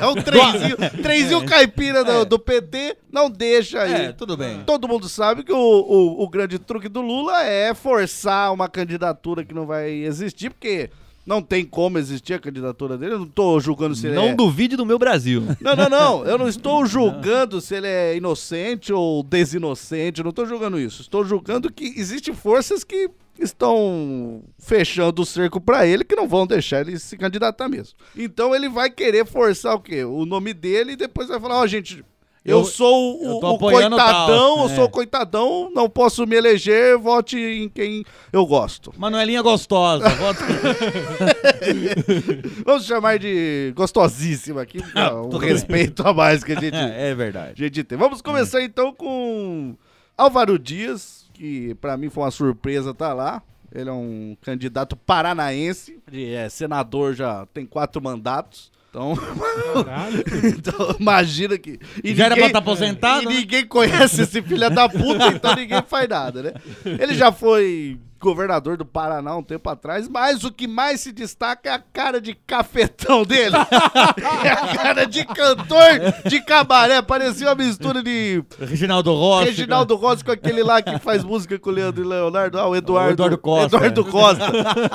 É 0.00 0.06
um 0.06 0.14
trenzinho, 0.22 0.76
trenzinho 1.02 1.46
caipira 1.46 2.04
do, 2.04 2.24
do 2.24 2.38
PT, 2.38 2.96
não 3.10 3.30
deixa 3.30 3.82
aí. 3.82 4.06
É, 4.06 4.12
tudo 4.12 4.36
bem. 4.36 4.62
Todo 4.64 4.88
mundo 4.88 5.08
sabe 5.08 5.44
que 5.44 5.52
o, 5.52 5.56
o, 5.56 6.22
o 6.22 6.28
grande 6.28 6.58
truque 6.58 6.88
do 6.88 7.00
Lula 7.00 7.42
é 7.44 7.72
forçar 7.74 8.52
uma 8.52 8.68
candidatura 8.68 9.44
que 9.44 9.54
não 9.54 9.66
vai 9.66 9.90
existir, 9.90 10.50
porque 10.50 10.90
não 11.28 11.42
tem 11.42 11.62
como 11.62 11.98
existir 11.98 12.32
a 12.32 12.38
candidatura 12.38 12.96
dele. 12.96 13.12
Eu 13.12 13.18
não 13.18 13.26
tô 13.28 13.60
julgando 13.60 13.94
se 13.94 14.06
ele 14.06 14.16
Não 14.16 14.28
é... 14.28 14.34
duvide 14.34 14.76
do 14.76 14.86
meu 14.86 14.98
Brasil. 14.98 15.42
Não, 15.60 15.76
não, 15.76 15.88
não. 15.90 16.24
Eu 16.24 16.38
não 16.38 16.48
estou 16.48 16.86
julgando 16.86 17.60
se 17.60 17.74
ele 17.74 17.86
é 17.86 18.16
inocente 18.16 18.94
ou 18.94 19.22
desinocente. 19.22 20.20
Eu 20.20 20.24
não 20.24 20.30
estou 20.30 20.46
julgando 20.46 20.80
isso. 20.80 21.02
Estou 21.02 21.22
julgando 21.26 21.70
que 21.70 21.84
existem 21.84 22.32
forças 22.32 22.82
que 22.82 23.10
estão 23.38 24.42
fechando 24.58 25.20
o 25.20 25.26
cerco 25.26 25.60
pra 25.60 25.86
ele 25.86 26.02
que 26.02 26.16
não 26.16 26.26
vão 26.26 26.46
deixar 26.46 26.80
ele 26.80 26.98
se 26.98 27.16
candidatar 27.18 27.68
mesmo. 27.68 27.94
Então 28.16 28.54
ele 28.54 28.68
vai 28.70 28.88
querer 28.88 29.26
forçar 29.26 29.74
o 29.74 29.80
quê? 29.80 30.04
O 30.04 30.24
nome 30.24 30.54
dele 30.54 30.92
e 30.92 30.96
depois 30.96 31.28
vai 31.28 31.38
falar, 31.38 31.60
ó, 31.60 31.66
gente, 31.66 32.02
eu, 32.48 32.58
Eu- 32.60 32.64
sou 32.64 33.20
eu 33.22 33.36
o, 33.36 33.40
tô 33.40 33.50
o 33.52 33.58
coitadão, 33.58 34.62
eu 34.62 34.68
sou 34.70 34.84
É. 34.84 34.84
o 34.84 34.88
coitadão, 34.88 35.70
não 35.74 35.88
posso 35.88 36.26
me 36.26 36.36
eleger, 36.36 36.96
vote 36.98 37.38
em 37.38 37.68
quem 37.68 38.04
eu 38.32 38.44
gosto. 38.46 38.92
Manuelinha 38.96 39.42
gostosa. 39.42 40.08
Volta... 40.10 40.44
Vamos 42.64 42.84
chamar 42.86 43.18
de 43.18 43.72
gostosíssima 43.76 44.62
aqui, 44.62 44.78
é 44.94 45.12
um 45.12 45.28
bem. 45.28 45.50
respeito 45.50 46.06
a 46.06 46.12
mais 46.12 46.42
que 46.44 46.52
a 46.52 46.60
gente 46.60 46.76
É, 46.76 47.10
é 47.10 47.14
verdade. 47.14 47.54
gente 47.62 47.84
tem. 47.84 47.98
Vamos 47.98 48.22
começar 48.22 48.62
então 48.62 48.92
com 48.92 49.74
Álvaro 50.16 50.58
Dias, 50.58 51.26
que 51.34 51.74
pra 51.76 51.96
mim 51.96 52.08
foi 52.08 52.24
uma 52.24 52.30
surpresa 52.30 52.94
tá 52.94 53.12
lá. 53.12 53.42
Ele 53.74 53.90
é 53.90 53.92
um 53.92 54.36
candidato 54.40 54.96
paranaense, 54.96 55.98
ele 56.10 56.32
é 56.32 56.48
senador 56.48 57.14
já 57.14 57.46
tem 57.52 57.66
quatro 57.66 58.00
mandatos. 58.02 58.70
Então, 58.98 59.14
então 60.44 60.96
imagina 60.98 61.56
que. 61.56 61.78
e 62.02 62.14
Já 62.14 62.24
era 62.26 62.34
pra 62.34 62.44
ninguém- 62.46 62.52
tá 62.52 62.58
aposentado, 62.58 63.22
E 63.22 63.26
né? 63.26 63.34
ninguém 63.40 63.64
conhece 63.66 64.22
esse 64.22 64.42
filho 64.42 64.68
da 64.70 64.88
puta, 64.88 65.28
então 65.28 65.54
ninguém 65.54 65.82
faz 65.86 66.08
nada, 66.08 66.42
né? 66.42 66.52
Ele 66.84 67.14
já 67.14 67.30
foi 67.30 67.98
governador 68.20 68.76
do 68.76 68.84
Paraná 68.84 69.36
um 69.36 69.42
tempo 69.42 69.68
atrás, 69.70 70.08
mas 70.08 70.42
o 70.44 70.52
que 70.52 70.66
mais 70.66 71.00
se 71.00 71.12
destaca 71.12 71.68
é 71.68 71.72
a 71.72 71.78
cara 71.78 72.20
de 72.20 72.34
cafetão 72.34 73.22
dele. 73.24 73.54
é 74.44 74.48
a 74.50 74.76
cara 74.76 75.04
de 75.06 75.24
cantor 75.24 75.88
de 76.26 76.40
cabaré. 76.40 77.00
Parecia 77.02 77.48
uma 77.48 77.54
mistura 77.54 78.02
de 78.02 78.42
Reginaldo 78.58 79.12
Rossi. 79.14 79.44
Reginaldo 79.46 79.94
Rossi 79.96 80.24
com 80.24 80.32
aquele 80.32 80.62
lá 80.62 80.82
que 80.82 80.98
faz 80.98 81.22
música 81.24 81.58
com 81.58 81.70
o 81.70 81.72
Leandro 81.72 82.02
e 82.02 82.06
Leonardo. 82.06 82.58
Ah, 82.58 82.66
o 82.68 82.74
Eduardo, 82.76 83.10
O 83.10 83.12
Eduardo 83.12 83.38
Costa. 83.38 83.76
Eduardo 83.76 84.04
Costa. 84.04 84.44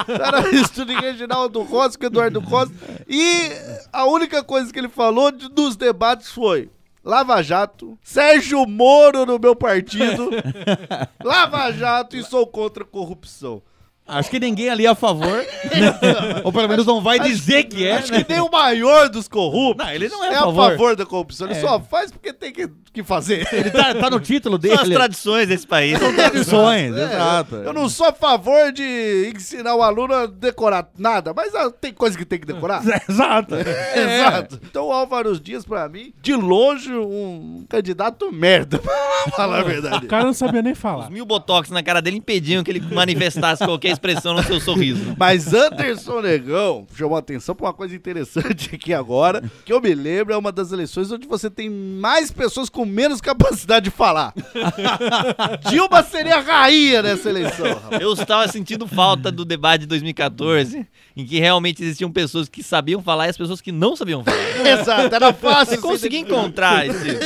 Era 0.09 0.39
uma 0.39 0.51
mistura 0.51 0.85
de 0.87 0.95
Reginaldo 0.99 1.61
Rossi 1.63 1.97
com 1.97 2.03
o 2.03 2.07
Eduardo 2.07 2.41
Costa. 2.41 2.73
E 3.07 3.49
a 3.91 4.05
única 4.05 4.43
coisa 4.43 4.71
que 4.71 4.79
ele 4.79 4.89
falou 4.89 5.31
de- 5.31 5.49
dos 5.49 5.75
debates 5.75 6.29
foi... 6.31 6.69
Lava 7.03 7.41
Jato, 7.43 7.97
Sérgio 8.01 8.65
Moro 8.65 9.25
no 9.25 9.37
meu 9.37 9.55
partido, 9.55 10.29
Lava 11.21 11.69
Jato 11.71 12.15
e 12.15 12.23
sou 12.23 12.47
contra 12.47 12.83
a 12.83 12.87
corrupção. 12.87 13.61
Acho 14.05 14.29
que 14.29 14.37
ninguém 14.39 14.69
ali 14.69 14.85
é 14.85 14.89
a 14.89 14.95
favor. 14.95 15.45
Ou 16.43 16.51
pelo 16.51 16.67
menos 16.67 16.85
não 16.85 17.01
vai 17.01 17.19
dizer 17.19 17.63
que 17.63 17.87
é. 17.87 17.93
Acho 17.97 18.11
né? 18.11 18.23
que 18.23 18.33
nem 18.33 18.41
o 18.41 18.51
maior 18.51 19.07
dos 19.07 19.29
corruptos. 19.29 19.85
Não, 19.85 19.93
ele 19.93 20.09
não 20.09 20.23
é 20.25 20.27
é 20.27 20.35
a 20.35 20.39
a 20.39 20.43
favor. 20.43 20.71
favor 20.71 20.95
da 20.95 21.05
corrupção. 21.05 21.47
Ele 21.47 21.57
É. 21.57 21.61
só 21.61 21.79
faz 21.79 22.11
porque 22.11 22.33
tem 22.33 22.51
que, 22.51 22.69
que 22.91 23.01
fazer. 23.01 23.47
Ele 23.53 23.71
tá, 23.71 23.95
tá 23.95 24.09
no 24.09 24.19
título 24.19 24.57
dele. 24.57 24.75
São 24.75 24.83
as 24.83 24.89
tradições 24.89 25.47
desse 25.47 25.65
país. 25.65 25.97
São 25.97 26.13
tradições, 26.13 26.93
É, 26.97 27.03
exato. 27.05 27.55
Eu 27.55 27.71
não 27.71 27.87
sou 27.87 28.07
a 28.07 28.11
favor 28.13 28.73
de 28.73 29.31
ensinar 29.33 29.73
o 29.75 29.81
aluno 29.81 30.13
a 30.13 30.25
decorar 30.25 30.89
nada, 30.97 31.33
mas 31.33 31.55
ah, 31.55 31.71
tem 31.71 31.93
coisa 31.93 32.17
que 32.17 32.25
tem 32.25 32.39
que 32.39 32.45
decorar. 32.45 32.83
Exato. 33.09 33.55
Exato. 33.55 34.59
Então 34.63 34.87
o 34.87 34.91
Álvaro 34.91 35.39
Dias, 35.39 35.63
pra 35.65 35.87
mim, 35.87 36.13
de 36.21 36.33
longe, 36.33 36.93
um 36.93 37.65
candidato 37.69 38.31
merda, 38.33 38.79
pra 38.79 38.93
falar 39.35 39.59
a 39.59 39.63
verdade. 39.63 40.05
O 40.05 40.09
cara 40.09 40.25
não 40.25 40.33
sabia 40.33 40.61
nem 40.61 40.75
falar. 40.75 41.05
Os 41.05 41.09
mil 41.09 41.25
botox 41.25 41.69
na 41.69 41.81
cara 41.81 42.01
dele 42.01 42.17
impediam 42.17 42.63
que 42.63 42.71
ele 42.71 42.81
manifestasse 42.81 43.63
qualquer 43.63 43.92
expressão 43.93 44.33
no 44.33 44.43
seu 44.43 44.59
sorriso. 44.59 45.13
Mas 45.17 45.53
Anderson 45.53 46.21
Negão 46.21 46.85
chamou 46.95 47.15
a 47.15 47.19
atenção 47.19 47.55
pra 47.55 47.67
uma 47.67 47.73
coisa 47.73 47.95
interessante 47.95 48.75
aqui 48.75 48.93
agora, 48.93 49.41
que 49.65 49.71
eu 49.71 49.79
me 49.81 49.93
lembro, 49.93 50.33
é 50.33 50.37
uma 50.37 50.51
das 50.51 50.71
eleições 50.71 51.11
onde 51.11 51.27
você 51.27 51.49
tem 51.49 51.69
mais 51.69 52.31
pessoas 52.31 52.69
com 52.69 52.85
menos 52.85 53.21
capacidade 53.21 53.85
de 53.85 53.91
falar. 53.91 54.33
Dilma 55.69 56.03
seria 56.03 56.37
a 56.37 56.41
rainha 56.41 57.01
nessa 57.01 57.29
eleição. 57.29 57.65
rapaz. 57.67 58.01
Eu 58.01 58.13
estava 58.13 58.47
sentindo 58.47 58.87
falta 58.87 59.31
do 59.31 59.45
debate 59.45 59.81
de 59.81 59.87
2014, 59.87 60.85
em 61.15 61.25
que 61.25 61.39
realmente 61.39 61.83
existiam 61.83 62.11
pessoas 62.11 62.49
que 62.49 62.63
sabiam 62.63 63.01
falar 63.01 63.27
e 63.27 63.29
as 63.29 63.37
pessoas 63.37 63.61
que 63.61 63.71
não 63.71 63.95
sabiam 63.95 64.23
falar. 64.23 64.37
Exato, 64.67 65.13
era 65.15 65.33
fácil. 65.33 65.75
Você 65.75 65.81
conseguia 65.81 66.19
encontrar 66.19 66.85
esse. 66.87 67.17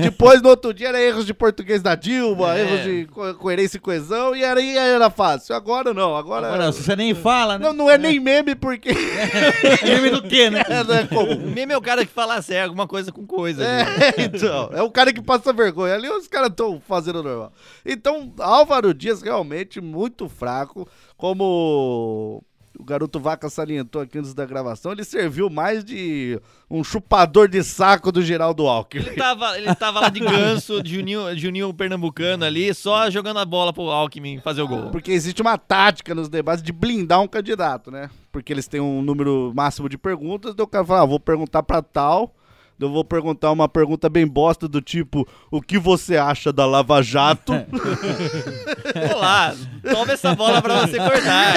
Depois, 0.00 0.40
no 0.42 0.48
outro 0.48 0.72
dia, 0.72 0.88
era 0.88 1.00
erros 1.00 1.26
de 1.26 1.34
português 1.34 1.82
da 1.82 1.94
Dilma, 1.94 2.56
É. 2.56 2.60
erros 2.62 2.84
de 2.84 3.06
co- 3.06 3.34
coerência 3.34 3.76
e 3.76 3.80
coesão, 3.80 4.34
e 4.34 4.42
era, 4.42 4.60
e 4.60 4.76
aí 4.78 4.90
era 4.90 5.10
fácil. 5.10 5.47
Agora 5.52 5.94
não, 5.94 6.16
agora... 6.16 6.48
Agora, 6.48 6.72
se 6.72 6.82
você 6.82 6.96
nem 6.96 7.14
fala, 7.14 7.58
né? 7.58 7.66
Não, 7.66 7.72
não 7.72 7.90
é 7.90 7.96
nem 7.96 8.20
meme, 8.20 8.54
porque... 8.54 8.90
Meme 9.84 10.10
do 10.10 10.22
quê, 10.22 10.50
né? 10.50 10.62
é, 10.68 10.84
não 10.84 10.94
é 10.94 11.06
comum. 11.06 11.36
meme 11.54 11.72
é 11.72 11.76
o 11.76 11.82
cara 11.82 12.04
que 12.04 12.12
fala 12.12 12.36
assim, 12.36 12.54
é 12.54 12.62
alguma 12.62 12.86
coisa 12.86 13.12
com 13.12 13.26
coisa. 13.26 13.62
ali. 13.64 14.02
É, 14.02 14.24
então, 14.24 14.70
é 14.72 14.82
o 14.82 14.90
cara 14.90 15.12
que 15.12 15.22
passa 15.22 15.52
vergonha. 15.52 15.94
Ali 15.94 16.08
os 16.08 16.28
caras 16.28 16.50
estão 16.50 16.80
fazendo 16.86 17.22
normal. 17.22 17.52
Então, 17.84 18.32
Álvaro 18.38 18.92
Dias 18.94 19.22
realmente 19.22 19.80
muito 19.80 20.28
fraco, 20.28 20.88
como 21.16 22.42
o 22.78 22.84
garoto 22.84 23.18
Vaca 23.18 23.50
salientou 23.50 24.00
aqui 24.00 24.18
antes 24.18 24.32
da 24.32 24.46
gravação, 24.46 24.92
ele 24.92 25.04
serviu 25.04 25.50
mais 25.50 25.84
de 25.84 26.40
um 26.70 26.84
chupador 26.84 27.48
de 27.48 27.62
saco 27.64 28.12
do 28.12 28.22
Geraldo 28.22 28.66
Alckmin. 28.68 29.04
Ele 29.04 29.16
tava, 29.16 29.58
ele 29.58 29.74
tava 29.74 30.00
lá 30.00 30.08
de 30.08 30.20
ganso, 30.20 30.82
de 30.82 30.94
Juninho, 30.94 31.36
Juninho 31.36 31.74
Pernambucano 31.74 32.44
ali, 32.44 32.72
só 32.72 33.10
jogando 33.10 33.38
a 33.38 33.44
bola 33.44 33.72
pro 33.72 33.90
Alckmin 33.90 34.38
fazer 34.40 34.62
o 34.62 34.68
gol. 34.68 34.90
Porque 34.90 35.10
existe 35.10 35.42
uma 35.42 35.58
tática 35.58 36.14
nos 36.14 36.28
debates 36.28 36.62
de 36.62 36.72
blindar 36.72 37.20
um 37.20 37.28
candidato, 37.28 37.90
né? 37.90 38.08
Porque 38.30 38.52
eles 38.52 38.68
têm 38.68 38.80
um 38.80 39.02
número 39.02 39.52
máximo 39.54 39.88
de 39.88 39.98
perguntas, 39.98 40.54
daí 40.54 40.64
o 40.64 40.68
cara 40.68 40.84
fala, 40.84 41.02
ah, 41.02 41.06
vou 41.06 41.18
perguntar 41.18 41.62
pra 41.64 41.82
tal, 41.82 42.34
eu 42.80 42.90
vou 42.90 43.04
perguntar 43.04 43.50
uma 43.50 43.68
pergunta 43.68 44.08
bem 44.08 44.26
bosta 44.26 44.68
do 44.68 44.80
tipo, 44.80 45.26
o 45.50 45.60
que 45.60 45.78
você 45.78 46.16
acha 46.16 46.52
da 46.52 46.64
Lava 46.66 47.02
Jato? 47.02 47.52
Olá, 49.14 49.54
toma 49.82 50.12
essa 50.12 50.34
bola 50.34 50.62
pra 50.62 50.86
você 50.86 50.96
cortar. 50.96 51.54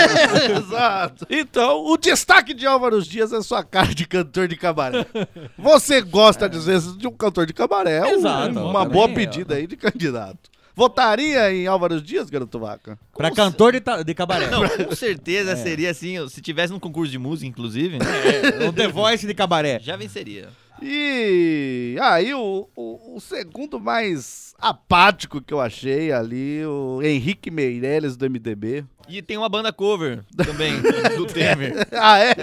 Exato. 0.58 1.26
Então, 1.30 1.86
o 1.86 1.98
destaque 1.98 2.54
de 2.54 2.66
Álvaro 2.66 3.02
Dias 3.02 3.32
é 3.34 3.42
sua 3.42 3.64
cara 3.64 3.94
de 3.94 4.06
cantor 4.08 4.48
de 4.48 4.56
cabaré. 4.56 5.06
Você 5.58 6.02
gosta, 6.02 6.48
às 6.48 6.66
vezes, 6.66 6.98
de 6.98 7.08
um 7.08 7.12
cantor 7.12 7.46
de 7.46 7.54
cabaré. 7.54 7.98
É 7.98 8.04
um- 8.06 8.20
Exato, 8.20 8.60
uma 8.60 8.80
também, 8.82 8.94
boa 8.94 9.10
pedida 9.10 9.56
aí 9.56 9.68
de 9.68 9.76
candidato. 9.76 10.50
Votaria 10.74 11.54
em 11.54 11.68
Álvaro 11.68 12.02
Dias, 12.02 12.30
garoto 12.30 12.58
vaca? 12.58 12.98
Pra 13.16 13.30
cantor 13.30 13.74
de, 13.74 13.82
de 14.06 14.14
cabaré. 14.14 14.48
Não, 14.50 14.68
com 14.68 14.96
certeza 14.96 15.56
seria 15.58 15.92
assim, 15.92 16.28
se 16.30 16.42
tivesse 16.42 16.72
num 16.72 16.80
concurso 16.80 17.12
de 17.12 17.20
música, 17.20 17.46
inclusive, 17.48 17.98
É, 18.02 18.68
o 18.68 18.74
The 18.74 18.88
Voice 18.88 19.28
de 19.28 19.34
cabaré. 19.34 19.80
já 19.82 19.96
venceria. 19.98 20.48
E 20.82 21.96
aí, 22.02 22.34
o, 22.34 22.68
o, 22.76 23.16
o 23.16 23.20
segundo 23.20 23.80
mais 23.80 24.56
apático 24.60 25.42
que 25.42 25.54
eu 25.54 25.60
achei 25.60 26.12
ali, 26.12 26.66
o 26.66 27.02
Henrique 27.04 27.52
Meirelles 27.52 28.18
do 28.18 28.30
MDB. 28.30 28.84
E 29.12 29.22
tem 29.22 29.38
uma 29.38 29.50
banda 29.50 29.74
cover 29.74 30.24
também, 30.38 30.74
do 31.18 31.26
Temer. 31.26 31.88
Ah, 31.92 32.18
é? 32.20 32.34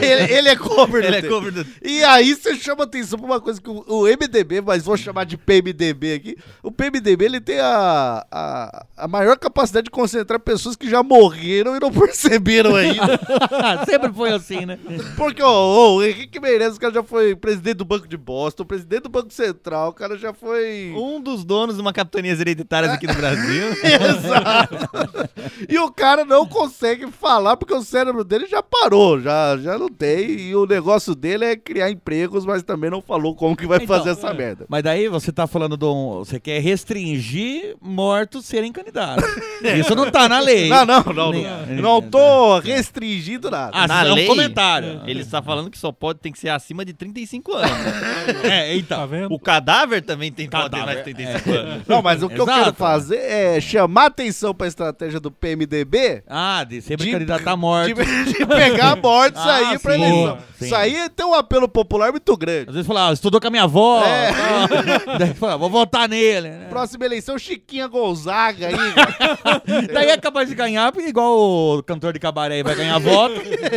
Ele, 0.00 0.32
ele 0.34 0.48
é 0.48 0.56
cover 0.56 1.02
do 1.02 1.08
Ele 1.08 1.16
é 1.16 1.20
Temer. 1.20 1.36
cover 1.36 1.52
do 1.52 1.66
E 1.82 2.04
aí 2.04 2.34
você 2.34 2.54
chama 2.54 2.84
atenção 2.84 3.18
pra 3.18 3.26
uma 3.26 3.40
coisa 3.40 3.60
que 3.60 3.68
o, 3.68 3.84
o 3.88 4.04
MDB, 4.04 4.60
mas 4.60 4.84
vou 4.84 4.96
chamar 4.96 5.24
de 5.24 5.36
PMDB 5.36 6.14
aqui. 6.14 6.36
O 6.62 6.70
PMDB 6.70 7.24
ele 7.24 7.40
tem 7.40 7.58
a, 7.58 8.24
a, 8.30 8.86
a 8.96 9.08
maior 9.08 9.36
capacidade 9.36 9.86
de 9.86 9.90
concentrar 9.90 10.38
pessoas 10.38 10.76
que 10.76 10.88
já 10.88 11.02
morreram 11.02 11.76
e 11.76 11.80
não 11.80 11.90
perceberam 11.92 12.76
ainda. 12.76 13.18
Sempre 13.84 14.12
foi 14.12 14.32
assim, 14.32 14.64
né? 14.64 14.78
Porque 15.16 15.42
ó, 15.42 15.50
ó, 15.50 15.94
o 15.96 16.04
Henrique 16.04 16.38
Meirelles, 16.38 16.76
o 16.76 16.80
cara 16.80 16.94
já 16.94 17.02
foi 17.02 17.34
presidente 17.34 17.78
do 17.78 17.84
Banco 17.84 18.06
de 18.06 18.16
Boston, 18.16 18.64
presidente 18.64 19.02
do 19.02 19.08
Banco 19.08 19.32
Central, 19.32 19.90
o 19.90 19.94
cara 19.94 20.16
já 20.16 20.32
foi. 20.32 20.92
Um 20.96 21.20
dos 21.20 21.44
donos 21.44 21.74
de 21.76 21.82
uma 21.82 21.92
capitanias 21.92 22.40
hereditárias 22.40 22.92
aqui 22.92 23.06
no 23.06 23.14
Brasil. 23.14 23.64
Exato. 23.82 24.76
E 25.68 25.78
o 25.78 25.90
cara 25.96 26.24
não 26.24 26.46
consegue 26.46 27.10
falar 27.10 27.56
porque 27.56 27.72
o 27.72 27.82
cérebro 27.82 28.22
dele 28.22 28.46
já 28.46 28.62
parou, 28.62 29.18
já, 29.20 29.56
já 29.56 29.78
não 29.78 29.88
tem. 29.88 30.30
E 30.30 30.54
o 30.54 30.66
negócio 30.66 31.14
dele 31.14 31.44
é 31.46 31.56
criar 31.56 31.90
empregos, 31.90 32.44
mas 32.44 32.62
também 32.62 32.90
não 32.90 33.00
falou 33.00 33.34
como 33.34 33.56
que 33.56 33.66
vai 33.66 33.78
Então, 33.82 33.96
fazer 33.96 34.10
essa 34.10 34.32
merda. 34.34 34.66
Mas 34.68 34.82
daí 34.82 35.08
você 35.08 35.32
tá 35.32 35.46
falando 35.46 35.76
de 35.76 35.84
um. 35.86 36.18
Você 36.18 36.38
quer 36.38 36.60
restringir 36.60 37.76
mortos 37.80 38.44
serem 38.44 38.70
candidatos. 38.72 39.24
Isso 39.80 39.94
não 39.94 40.10
tá 40.10 40.28
na 40.28 40.38
lei. 40.40 40.68
Não, 40.68 40.84
não, 40.84 41.02
não. 41.02 41.30
Nem- 41.32 41.44
Não, 41.76 42.00
não 42.00 42.02
tô 42.02 42.58
restringindo 42.58 43.50
nada. 43.50 43.70
Ah, 43.74 43.86
Na 43.88 44.04
é 44.04 44.12
um 44.12 44.14
lei, 44.14 44.26
comentário. 44.26 45.00
Ele 45.06 45.20
está 45.22 45.40
falando 45.40 45.70
que 45.70 45.78
só 45.78 45.90
pode, 45.90 46.18
tem 46.20 46.30
que 46.30 46.38
ser 46.38 46.50
acima 46.50 46.84
de 46.84 46.92
35 46.92 47.52
anos. 47.54 47.70
É, 48.44 48.76
então. 48.76 48.98
Tá 48.98 49.06
vendo? 49.06 49.32
O 49.32 49.38
cadáver 49.38 50.02
também 50.02 50.30
tem 50.32 50.48
que 50.48 50.56
ter 50.70 50.76
mais 50.84 50.98
de 50.98 51.04
35 51.04 51.50
é. 51.50 51.56
anos. 51.56 51.86
Não, 51.86 52.02
mas 52.02 52.22
o 52.22 52.28
que 52.28 52.38
eu 52.38 52.44
Exato. 52.44 52.58
quero 52.64 52.74
fazer 52.74 53.16
é 53.16 53.60
chamar 53.60 54.06
atenção 54.06 54.54
pra 54.54 54.66
estratégia 54.66 55.18
do 55.20 55.30
PMDB 55.30 55.85
Ah, 56.26 56.64
de 56.64 56.80
sempre 56.80 57.06
De- 57.06 57.12
candidatar 57.12 57.56
morto. 57.56 57.94
de, 57.94 58.24
de 58.32 58.46
pegar 58.46 58.96
mortos 58.96 59.40
Ah, 59.44 59.70
aí 59.70 59.78
pra 59.78 59.94
sim. 59.94 60.02
eleição. 60.02 60.38
Sim. 60.58 60.64
Isso 60.64 60.74
aí 60.74 61.08
tem 61.10 61.26
um 61.26 61.34
apelo 61.34 61.68
popular 61.68 62.10
muito 62.10 62.36
grande. 62.36 62.68
Às 62.68 62.74
vezes 62.74 62.86
fala, 62.86 63.10
ah, 63.10 63.12
estudou 63.12 63.40
com 63.40 63.46
a 63.46 63.50
minha 63.50 63.64
avó. 63.64 64.02
É. 64.04 64.32
tal. 64.32 65.18
Daí 65.18 65.34
fala, 65.34 65.56
vou 65.58 65.68
votar 65.70 66.08
nele. 66.08 66.48
né? 66.48 66.66
Próxima 66.68 67.04
eleição, 67.04 67.38
Chiquinha 67.38 67.86
Gonzaga 67.86 68.68
aí. 68.68 68.74
cara. 68.74 69.62
Daí 69.92 70.08
é 70.10 70.16
capaz 70.16 70.48
de 70.48 70.54
ganhar, 70.54 70.92
igual 70.98 71.38
o 71.78 71.82
cantor 71.82 72.12
de 72.12 72.18
cabaré 72.18 72.62
vai 72.62 72.74
ganhar 72.74 72.98
voto. 72.98 73.34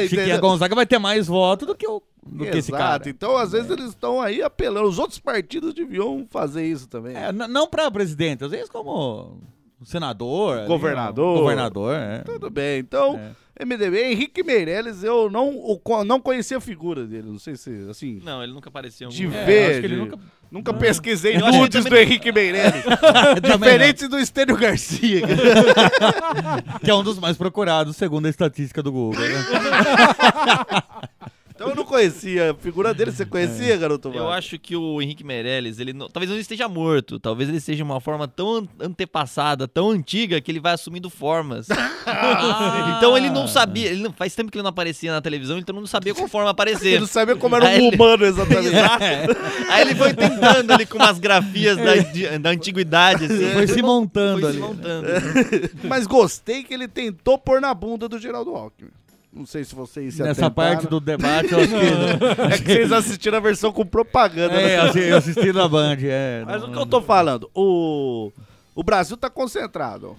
Chiquinha? 0.08 0.38
Gonzaga 0.38 0.74
vai 0.76 0.86
ter 0.86 1.00
mais 1.00 1.28
voto 1.28 1.66
do 1.66 1.76
que, 1.76 1.86
o, 1.88 2.02
do 2.26 2.46
que 2.46 2.58
esse 2.58 2.72
cara. 2.72 2.84
Exato. 2.86 3.10
Então, 3.10 3.36
às 3.36 3.52
vezes, 3.52 3.70
eles 3.70 3.90
estão 3.90 4.22
aí 4.22 4.42
apelando. 4.42 4.88
Os 4.88 4.98
outros 5.00 5.20
partidos 5.20 5.74
deviam 5.74 6.26
fazer 6.30 6.66
isso 6.66 6.88
também. 6.88 7.16
É, 7.16 7.32
não 7.32 7.68
pra 7.68 7.92
presidente, 7.92 8.44
às 8.46 8.52
vezes 8.52 8.70
como 8.70 9.42
senador. 9.86 10.60
ali, 10.60 10.68
Governador. 10.68 11.38
ó, 11.38 11.42
Governador, 11.42 11.96
é. 11.96 12.20
Tudo 12.20 12.50
bem. 12.50 12.80
Então, 12.80 13.16
É. 13.60 13.66
MDB, 13.66 14.04
Henrique 14.12 14.42
Meirelles, 14.42 15.04
eu 15.04 15.30
não, 15.30 15.50
o 15.50 15.78
co- 15.78 16.06
não 16.06 16.20
conhecia 16.22 16.58
a 16.58 16.62
figura 16.62 17.06
dele. 17.06 17.28
Não 17.30 17.40
sei 17.40 17.58
se, 17.58 17.88
assim, 17.90 18.22
Não, 18.24 18.42
ele 18.42 18.54
nunca 18.54 18.70
apareceu 18.70 19.10
de. 19.10 19.26
É, 19.26 19.30
ver. 19.46 19.64
eu 19.66 19.70
acho 19.72 19.80
que 19.82 19.86
ele 19.86 19.96
de- 19.96 20.02
nunca- 20.02 20.18
Nunca 20.52 20.74
pesquisei 20.74 21.34
Eu 21.36 21.42
acho 21.42 21.46
que 21.46 21.50
ele 21.52 21.62
nudes 21.62 21.84
também- 21.84 22.06
do 22.06 22.10
Henrique 22.10 22.32
Meirelles. 22.32 22.84
Diferente 23.44 24.08
do 24.08 24.18
Estênio 24.18 24.58
Garcia. 24.58 25.22
não, 25.28 26.80
que 26.84 26.90
é 26.90 26.96
um 26.96 27.04
dos 27.04 27.20
mais 27.20 27.38
procurados, 27.38 27.96
segundo 27.96 28.26
a 28.26 28.30
estatística 28.30 28.82
do 28.82 28.92
Google. 28.92 29.20
né? 29.22 29.28
então 31.60 31.70
eu 31.72 31.76
não 31.76 31.84
conhecia 31.84 32.52
a 32.52 32.54
figura 32.54 32.94
dele. 32.94 33.12
Você 33.12 33.26
conhecia, 33.26 33.76
garoto? 33.76 34.10
Eu 34.14 34.30
acho 34.32 34.58
que 34.58 34.76
o 34.78 35.02
Henrique 35.02 35.24
Meirelles, 35.26 35.78
ele 35.80 35.92
não- 35.92 36.08
talvez 36.08 36.32
não 36.32 36.40
esteja 36.40 36.70
morto, 36.70 37.20
talvez 37.20 37.50
ele 37.50 37.60
seja 37.60 37.84
uma 37.84 38.00
forma 38.00 38.28
tão 38.30 38.58
an- 38.60 38.68
antepassada, 38.80 39.68
tão 39.68 39.90
antiga, 39.90 40.40
que 40.40 40.50
ele 40.50 40.60
vai 40.62 40.74
assumindo 40.74 41.10
formas. 41.10 41.68
então 42.98 43.18
ele 43.18 43.30
não 43.30 43.48
sabia, 43.48 43.88
ele 43.90 44.02
não, 44.02 44.14
faz 44.14 44.34
tempo 44.36 44.50
que 44.52 44.58
ele 44.58 44.64
não 44.64 44.70
aparecia 44.70 45.12
na 45.12 45.22
televisão, 45.22 45.58
então 45.58 45.74
ele 45.76 45.82
não 45.82 45.88
sabia 45.88 46.14
qual 46.16 46.28
forma 46.28 46.50
aparecer. 46.50 46.88
Ele 46.90 47.00
não 47.02 47.08
sabia 47.08 47.36
como 47.36 47.56
era 47.58 47.68
Aí 47.68 47.82
um 47.82 47.88
ele- 47.88 47.96
humano 47.96 48.26
exatamente. 48.26 48.68
Exato. 48.68 49.04
Aí 49.70 49.82
ele 49.82 49.96
foi 49.96 50.14
tentando 50.14 50.72
ali 50.72 50.86
com 50.86 50.98
umas 50.98 51.20
grafias 51.20 51.78
da, 51.78 51.96
de- 51.98 52.38
da 52.40 52.50
antiguidade, 52.52 53.26
assim. 53.26 53.52
Foi 53.52 53.68
se 53.68 53.82
montando 53.82 54.40
Foi 54.42 54.50
ali. 54.50 54.58
se 54.60 54.64
montando. 54.64 55.08
Mas 55.84 56.08
gostei 56.08 56.64
que 56.64 56.74
ele 56.74 56.88
tentou 56.88 57.38
pôr 57.38 57.60
na 57.60 57.74
bunda 57.74 58.08
do 58.08 58.18
Geraldo 58.18 58.56
Alckmin. 58.56 58.90
Não 59.32 59.46
sei 59.46 59.64
se 59.64 59.76
vocês 59.76 60.16
se 60.16 60.24
Nessa 60.24 60.48
atentaram. 60.48 60.72
parte 60.76 60.88
do 60.90 61.00
debate, 61.00 61.52
eu 61.54 61.60
acho 61.60 61.70
que. 61.70 62.54
É 62.54 62.58
que 62.58 62.64
vocês 62.74 62.92
assistiram 62.92 63.38
a 63.38 63.42
versão 63.42 63.72
com 63.72 63.86
propaganda. 63.86 64.56
É, 64.56 64.66
né? 64.66 64.78
eu 64.78 64.82
assisti, 64.82 65.08
eu 65.10 65.18
assisti 65.18 65.54
na 65.54 65.68
Band, 65.68 65.98
é. 66.02 66.44
Mas 66.46 66.62
não- 66.62 66.70
o 66.70 66.72
que 66.74 66.78
eu 66.80 66.86
tô 66.88 67.00
falando, 67.02 67.50
o, 67.54 68.32
o 68.74 68.84
Brasil 68.84 69.16
tá 69.16 69.30
concentrado. 69.30 70.16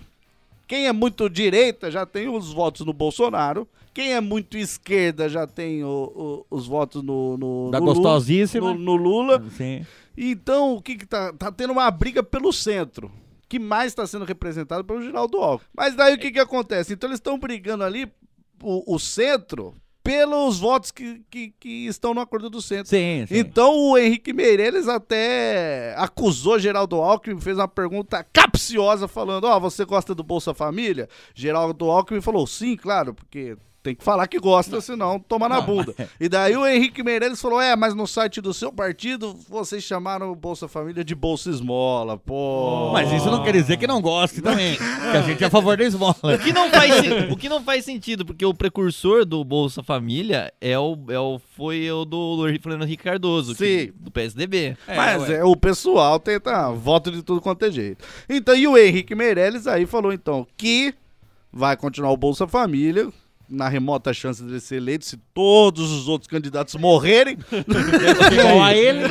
Quem 0.68 0.86
é 0.86 0.92
muito 0.92 1.28
direita 1.28 1.90
já 1.90 2.06
tem 2.06 2.28
os 2.28 2.52
votos 2.52 2.86
no 2.86 2.92
Bolsonaro. 2.92 3.66
Quem 3.92 4.12
é 4.14 4.20
muito 4.20 4.56
esquerda 4.56 5.28
já 5.28 5.44
tem 5.44 5.82
o- 5.82 6.44
o- 6.48 6.56
os 6.56 6.68
votos 6.68 7.02
no, 7.02 7.36
no, 7.36 7.70
Da 7.72 7.80
no 7.80 7.86
Lula- 7.86 7.96
gostosíssima. 7.96 8.72
no, 8.72 8.78
no 8.78 8.94
Lula. 8.94 9.42
Sim. 9.56 9.84
Então, 10.16 10.74
o 10.74 10.80
que 10.80 10.94
que 10.96 11.06
tá? 11.06 11.32
Tá 11.32 11.50
tendo 11.50 11.72
uma 11.72 11.90
briga 11.90 12.22
pelo 12.22 12.52
centro. 12.52 13.10
Que 13.48 13.58
mais 13.58 13.88
está 13.90 14.06
sendo 14.06 14.24
representado 14.24 14.84
pelo 14.84 15.02
Geraldo 15.02 15.38
Alckmin. 15.38 15.68
Mas 15.76 15.96
daí 15.96 16.14
o 16.14 16.18
que 16.18 16.30
que 16.30 16.38
acontece? 16.38 16.92
Então 16.92 17.08
eles 17.10 17.18
estão 17.18 17.36
brigando 17.36 17.82
ali, 17.82 18.06
o, 18.62 18.94
o 18.94 18.98
centro, 18.98 19.74
pelos 20.02 20.58
votos 20.58 20.90
que, 20.90 21.22
que, 21.30 21.54
que 21.58 21.86
estão 21.86 22.14
no 22.14 22.20
acordo 22.20 22.48
do 22.48 22.60
centro. 22.60 22.88
Sim, 22.88 23.24
sim. 23.26 23.38
Então 23.38 23.76
o 23.76 23.98
Henrique 23.98 24.32
Meirelles 24.32 24.88
até 24.88 25.94
acusou 25.96 26.58
Geraldo 26.58 26.96
Alckmin, 26.96 27.40
fez 27.40 27.56
uma 27.56 27.68
pergunta 27.68 28.24
capciosa 28.32 29.06
falando: 29.06 29.44
Ó, 29.44 29.60
você 29.60 29.84
gosta 29.84 30.14
do 30.14 30.22
Bolsa 30.22 30.54
Família? 30.54 31.08
Geraldo 31.34 31.90
Alckmin 31.90 32.20
falou: 32.20 32.46
sim, 32.46 32.76
claro, 32.76 33.14
porque 33.14 33.56
tem 33.82 33.94
que 33.94 34.04
falar 34.04 34.26
que 34.26 34.38
gosta, 34.38 34.78
senão 34.80 35.18
toma 35.18 35.48
na 35.48 35.60
bunda. 35.60 35.94
E 36.20 36.28
daí 36.28 36.54
o 36.56 36.66
Henrique 36.66 37.02
Meirelles 37.02 37.40
falou: 37.40 37.60
é, 37.60 37.74
mas 37.74 37.94
no 37.94 38.06
site 38.06 38.40
do 38.40 38.52
seu 38.52 38.70
partido 38.72 39.34
vocês 39.48 39.82
chamaram 39.82 40.30
o 40.30 40.34
Bolsa 40.36 40.68
Família 40.68 41.02
de 41.02 41.14
Bolsa 41.14 41.48
Esmola, 41.50 42.18
pô. 42.18 42.90
Mas 42.92 43.10
isso 43.12 43.30
não 43.30 43.42
quer 43.42 43.52
dizer 43.52 43.76
que 43.78 43.86
não 43.86 44.00
goste 44.02 44.42
também. 44.42 44.76
que 44.76 45.16
a 45.16 45.22
gente 45.22 45.42
é 45.42 45.46
a 45.46 45.50
favor 45.50 45.76
da 45.76 45.84
esmola. 45.84 46.14
O 46.34 46.38
que, 46.38 46.52
não 46.52 46.68
faz, 46.70 46.92
o 47.32 47.36
que 47.36 47.48
não 47.48 47.62
faz 47.62 47.84
sentido, 47.84 48.24
porque 48.26 48.44
o 48.44 48.52
precursor 48.52 49.24
do 49.24 49.42
Bolsa 49.44 49.82
Família 49.82 50.52
é 50.60 50.78
o, 50.78 50.96
é 51.08 51.18
o, 51.18 51.40
foi 51.56 51.90
o 51.90 52.04
do 52.04 52.44
Fernando 52.62 52.84
Henrique 52.84 53.04
Cardoso, 53.04 53.54
que- 53.54 53.92
do 53.98 54.10
PSDB. 54.10 54.76
Mas 54.86 55.28
é, 55.30 55.42
o 55.44 55.56
pessoal 55.56 56.18
tenta 56.20 56.70
voto 56.70 57.10
de 57.10 57.22
tudo 57.22 57.40
quanto 57.40 57.64
é 57.64 57.70
jeito. 57.70 58.04
Então, 58.28 58.54
e 58.54 58.68
o 58.68 58.76
Henrique 58.76 59.14
Meirelles 59.14 59.66
aí 59.66 59.86
falou 59.86 60.12
então 60.12 60.46
que 60.56 60.94
vai 61.52 61.76
continuar 61.76 62.10
o 62.12 62.16
Bolsa 62.16 62.46
Família, 62.46 63.08
na 63.50 63.68
remota 63.68 64.14
chance 64.14 64.42
dele 64.42 64.60
ser 64.60 64.76
eleito, 64.76 65.04
se 65.04 65.16
todos 65.34 65.90
os 65.90 66.06
outros 66.08 66.28
candidatos 66.28 66.74
morrerem. 66.76 67.36
Igual 68.32 68.62
a 68.62 68.74
ele. 68.74 69.00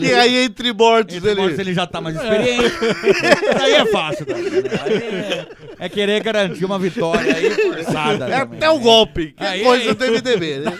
E 0.00 0.12
aí, 0.14 0.36
entre 0.44 0.72
mortos, 0.72 1.16
Entre 1.16 1.30
ele. 1.30 1.40
mortos, 1.40 1.58
ele 1.58 1.74
já 1.74 1.86
tá 1.86 2.00
mais 2.00 2.16
experiente. 2.16 2.74
É 3.78 3.86
fácil. 3.86 4.26
Também, 4.26 4.50
né? 4.50 4.60
Aí 4.80 4.92
é, 4.94 5.46
é 5.78 5.88
querer 5.88 6.22
garantir 6.22 6.64
uma 6.64 6.78
vitória 6.78 7.34
aí 7.34 7.50
forçada. 7.50 8.26
É 8.26 8.40
também. 8.40 8.58
até 8.58 8.70
o 8.70 8.78
golpe, 8.78 9.32
que 9.32 9.42
é 9.42 9.48
Aí, 9.48 9.62
coisa 9.64 9.90
aí. 9.90 9.94
do 9.94 10.04
MDB, 10.06 10.58
né? 10.60 10.78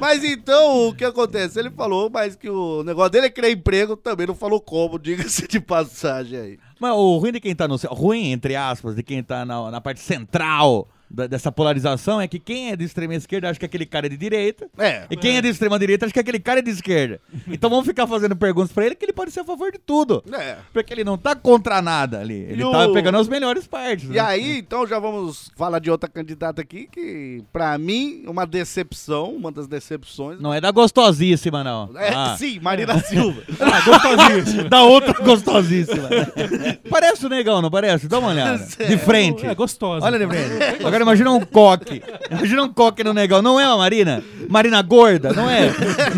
Mas 0.00 0.24
então, 0.24 0.88
o 0.88 0.94
que 0.94 1.04
acontece? 1.04 1.58
Ele 1.58 1.70
falou, 1.70 2.10
mas 2.10 2.36
que 2.36 2.48
o 2.48 2.82
negócio 2.84 3.10
dele 3.10 3.26
é 3.26 3.30
criar 3.30 3.50
emprego, 3.50 3.96
também 3.96 4.26
não 4.26 4.34
falou 4.34 4.60
como, 4.60 4.98
diga-se 5.00 5.46
de 5.46 5.60
passagem 5.60 6.38
aí. 6.38 6.58
Mas 6.80 6.92
o 6.92 7.18
ruim 7.18 7.32
de 7.32 7.40
quem 7.40 7.54
tá 7.54 7.68
no. 7.68 7.76
Ruim, 7.76 8.32
entre 8.32 8.56
aspas, 8.56 8.94
de 8.96 9.02
quem 9.02 9.22
tá 9.22 9.44
na, 9.44 9.70
na 9.70 9.80
parte 9.80 10.00
central 10.00 10.88
da- 11.14 11.26
dessa 11.26 11.50
polarização 11.52 12.20
é 12.20 12.26
que 12.28 12.38
quem 12.38 12.70
é 12.70 12.76
de 12.76 12.84
extrema 12.84 13.14
esquerda 13.14 13.48
acha 13.50 13.58
que 13.58 13.66
aquele 13.66 13.86
cara 13.86 14.06
é 14.06 14.08
de 14.08 14.16
direita. 14.16 14.66
É. 14.78 15.06
E 15.10 15.16
quem 15.16 15.36
é 15.36 15.42
de 15.42 15.48
extrema 15.48 15.78
direita 15.78 16.04
acha 16.06 16.12
que 16.12 16.20
aquele 16.20 16.38
cara 16.40 16.58
é 16.58 16.62
de 16.62 16.70
esquerda. 16.70 17.20
Então 17.48 17.70
vamos 17.70 17.86
ficar 17.86 18.06
fazendo 18.06 18.34
perguntas 18.36 18.72
pra 18.72 18.84
ele 18.84 18.94
que 18.94 19.04
ele 19.04 19.12
pode 19.12 19.30
ser 19.30 19.40
a 19.40 19.44
favor 19.44 19.70
de 19.72 19.78
tudo. 19.78 20.22
É. 20.32 20.56
Porque 20.72 20.92
ele 20.92 21.04
não 21.04 21.16
tá 21.16 21.34
contra 21.36 21.80
nada 21.80 22.20
ali. 22.20 22.34
Ele 22.34 22.62
E 22.62 22.70
tá 22.70 22.86
o- 22.88 22.92
pegando 22.92 23.16
as 23.18 23.28
melhores 23.28 23.66
partes. 23.66 24.06
E 24.10 24.12
né? 24.14 24.20
aí, 24.20 24.58
então, 24.58 24.86
já 24.86 24.98
vamos 24.98 25.50
falar 25.56 25.78
de 25.78 25.90
outra 25.90 26.08
candidata 26.10 26.60
aqui, 26.60 26.88
que, 26.90 27.42
pra 27.52 27.78
mim, 27.78 28.24
uma 28.26 28.44
decepção, 28.46 29.30
uma 29.34 29.52
das 29.52 29.66
decepções. 29.66 30.40
Não 30.40 30.52
é 30.52 30.60
da 30.60 30.70
gostosíssima, 30.70 31.62
não. 31.62 31.90
É, 31.96 32.08
Ah. 32.14 32.36
sim, 32.36 32.58
Marina 32.60 32.98
Silva. 33.04 33.42
Ah, 33.60 33.80
gostosíssima. 33.80 34.64
da 34.64 34.82
outra 34.82 35.12
gostosíssima. 35.22 36.08
parece 36.90 37.24
o 37.26 37.28
negão, 37.28 37.62
não 37.62 37.70
parece? 37.70 38.08
Dá 38.08 38.18
uma 38.18 38.28
olhada. 38.30 38.58
De 38.64 38.98
frente. 38.98 39.46
É 39.46 39.54
gostosa. 39.54 40.04
Olha 40.04 40.18
de 40.18 40.26
frente. 40.26 40.84
Agora 40.84 41.03
imagina 41.04 41.30
um 41.30 41.40
coque. 41.40 42.02
Imagina 42.30 42.62
um 42.64 42.72
coque 42.72 43.04
no 43.04 43.12
negão. 43.14 43.40
Não 43.40 43.58
é 43.60 43.66
uma 43.68 43.78
Marina? 43.78 44.22
Marina 44.48 44.82
gorda, 44.82 45.32
não 45.32 45.48
é? 45.48 45.70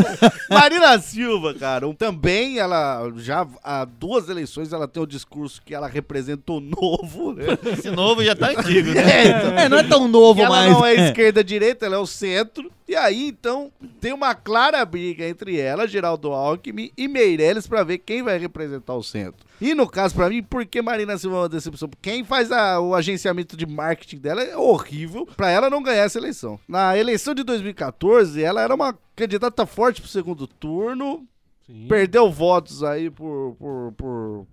Marina 0.51 0.99
Silva, 0.99 1.55
cara, 1.55 1.87
um- 1.89 1.95
também 1.95 2.59
ela 2.59 3.13
já 3.17 3.47
há 3.63 3.85
duas 3.85 4.29
eleições 4.29 4.73
ela 4.73 4.89
tem 4.89 5.03
o 5.03 5.07
discurso 5.07 5.61
que 5.65 5.75
ela 5.75 5.87
representa 5.87 6.53
o 6.53 6.61
novo, 6.61 7.33
né? 7.33 7.45
Esse 7.73 7.91
novo 7.91 8.23
já 8.25 8.35
tá 8.35 8.51
antigo, 8.51 8.91
né? 8.93 9.03
É, 9.17 9.29
então. 9.29 9.59
É, 9.59 9.69
não 9.69 9.79
é 9.79 9.83
tão 9.83 10.09
novo 10.09 10.41
E 10.41 10.43
ela 10.43 10.57
mais. 10.57 10.73
não 10.73 10.85
é 10.87 10.95
esquerda-direita, 11.09 11.87
ela 11.87 11.97
é 11.97 11.99
o 11.99 12.07
centro. 12.07 12.71
E 12.89 12.95
aí, 12.95 13.29
então, 13.29 13.71
tem 14.01 14.13
uma 14.13 14.35
clara 14.35 14.85
briga 14.85 15.27
entre 15.27 15.59
ela, 15.59 15.87
Geraldo 15.89 16.33
Alckmin 16.33 16.91
e 16.97 17.09
Meirelles 17.09 17.67
pra 17.67 17.83
ver 17.83 17.99
quem 17.99 18.23
vai 18.23 18.39
representar 18.39 18.95
o 18.95 19.03
centro. 19.03 19.46
E 19.61 19.75
no 19.75 19.89
caso, 19.89 20.15
pra 20.15 20.29
mim, 20.29 20.43
por 20.43 20.67
que 20.67 20.83
Marina 20.83 21.17
Silva 21.17 21.37
é 21.37 21.41
uma 21.41 21.49
decepção? 21.49 21.89
Quem 22.03 22.23
faz 22.25 22.53
a- 22.53 22.79
o 22.81 22.95
agenciamento 22.95 23.57
de 23.57 23.65
marketing 23.67 24.19
dela 24.19 24.43
é 24.43 24.57
horrível 24.57 25.27
pra 25.37 25.51
ela 25.51 25.71
não 25.71 25.83
ganhar 25.83 26.05
essa 26.05 26.19
eleição. 26.19 26.59
Na 26.69 26.97
eleição 26.97 27.35
de 27.35 27.43
2014, 27.43 28.43
ela 28.43 28.61
era 28.61 28.75
uma 28.75 28.97
candidata 29.15 29.65
forte 29.65 30.01
pro 30.03 30.11
segundo 30.11 30.47
turno, 30.47 31.27
perdeu 31.89 32.31
votos 32.31 32.83
aí 32.85 33.11
por, 33.11 33.57
por, 33.59 33.93
por 33.97 34.47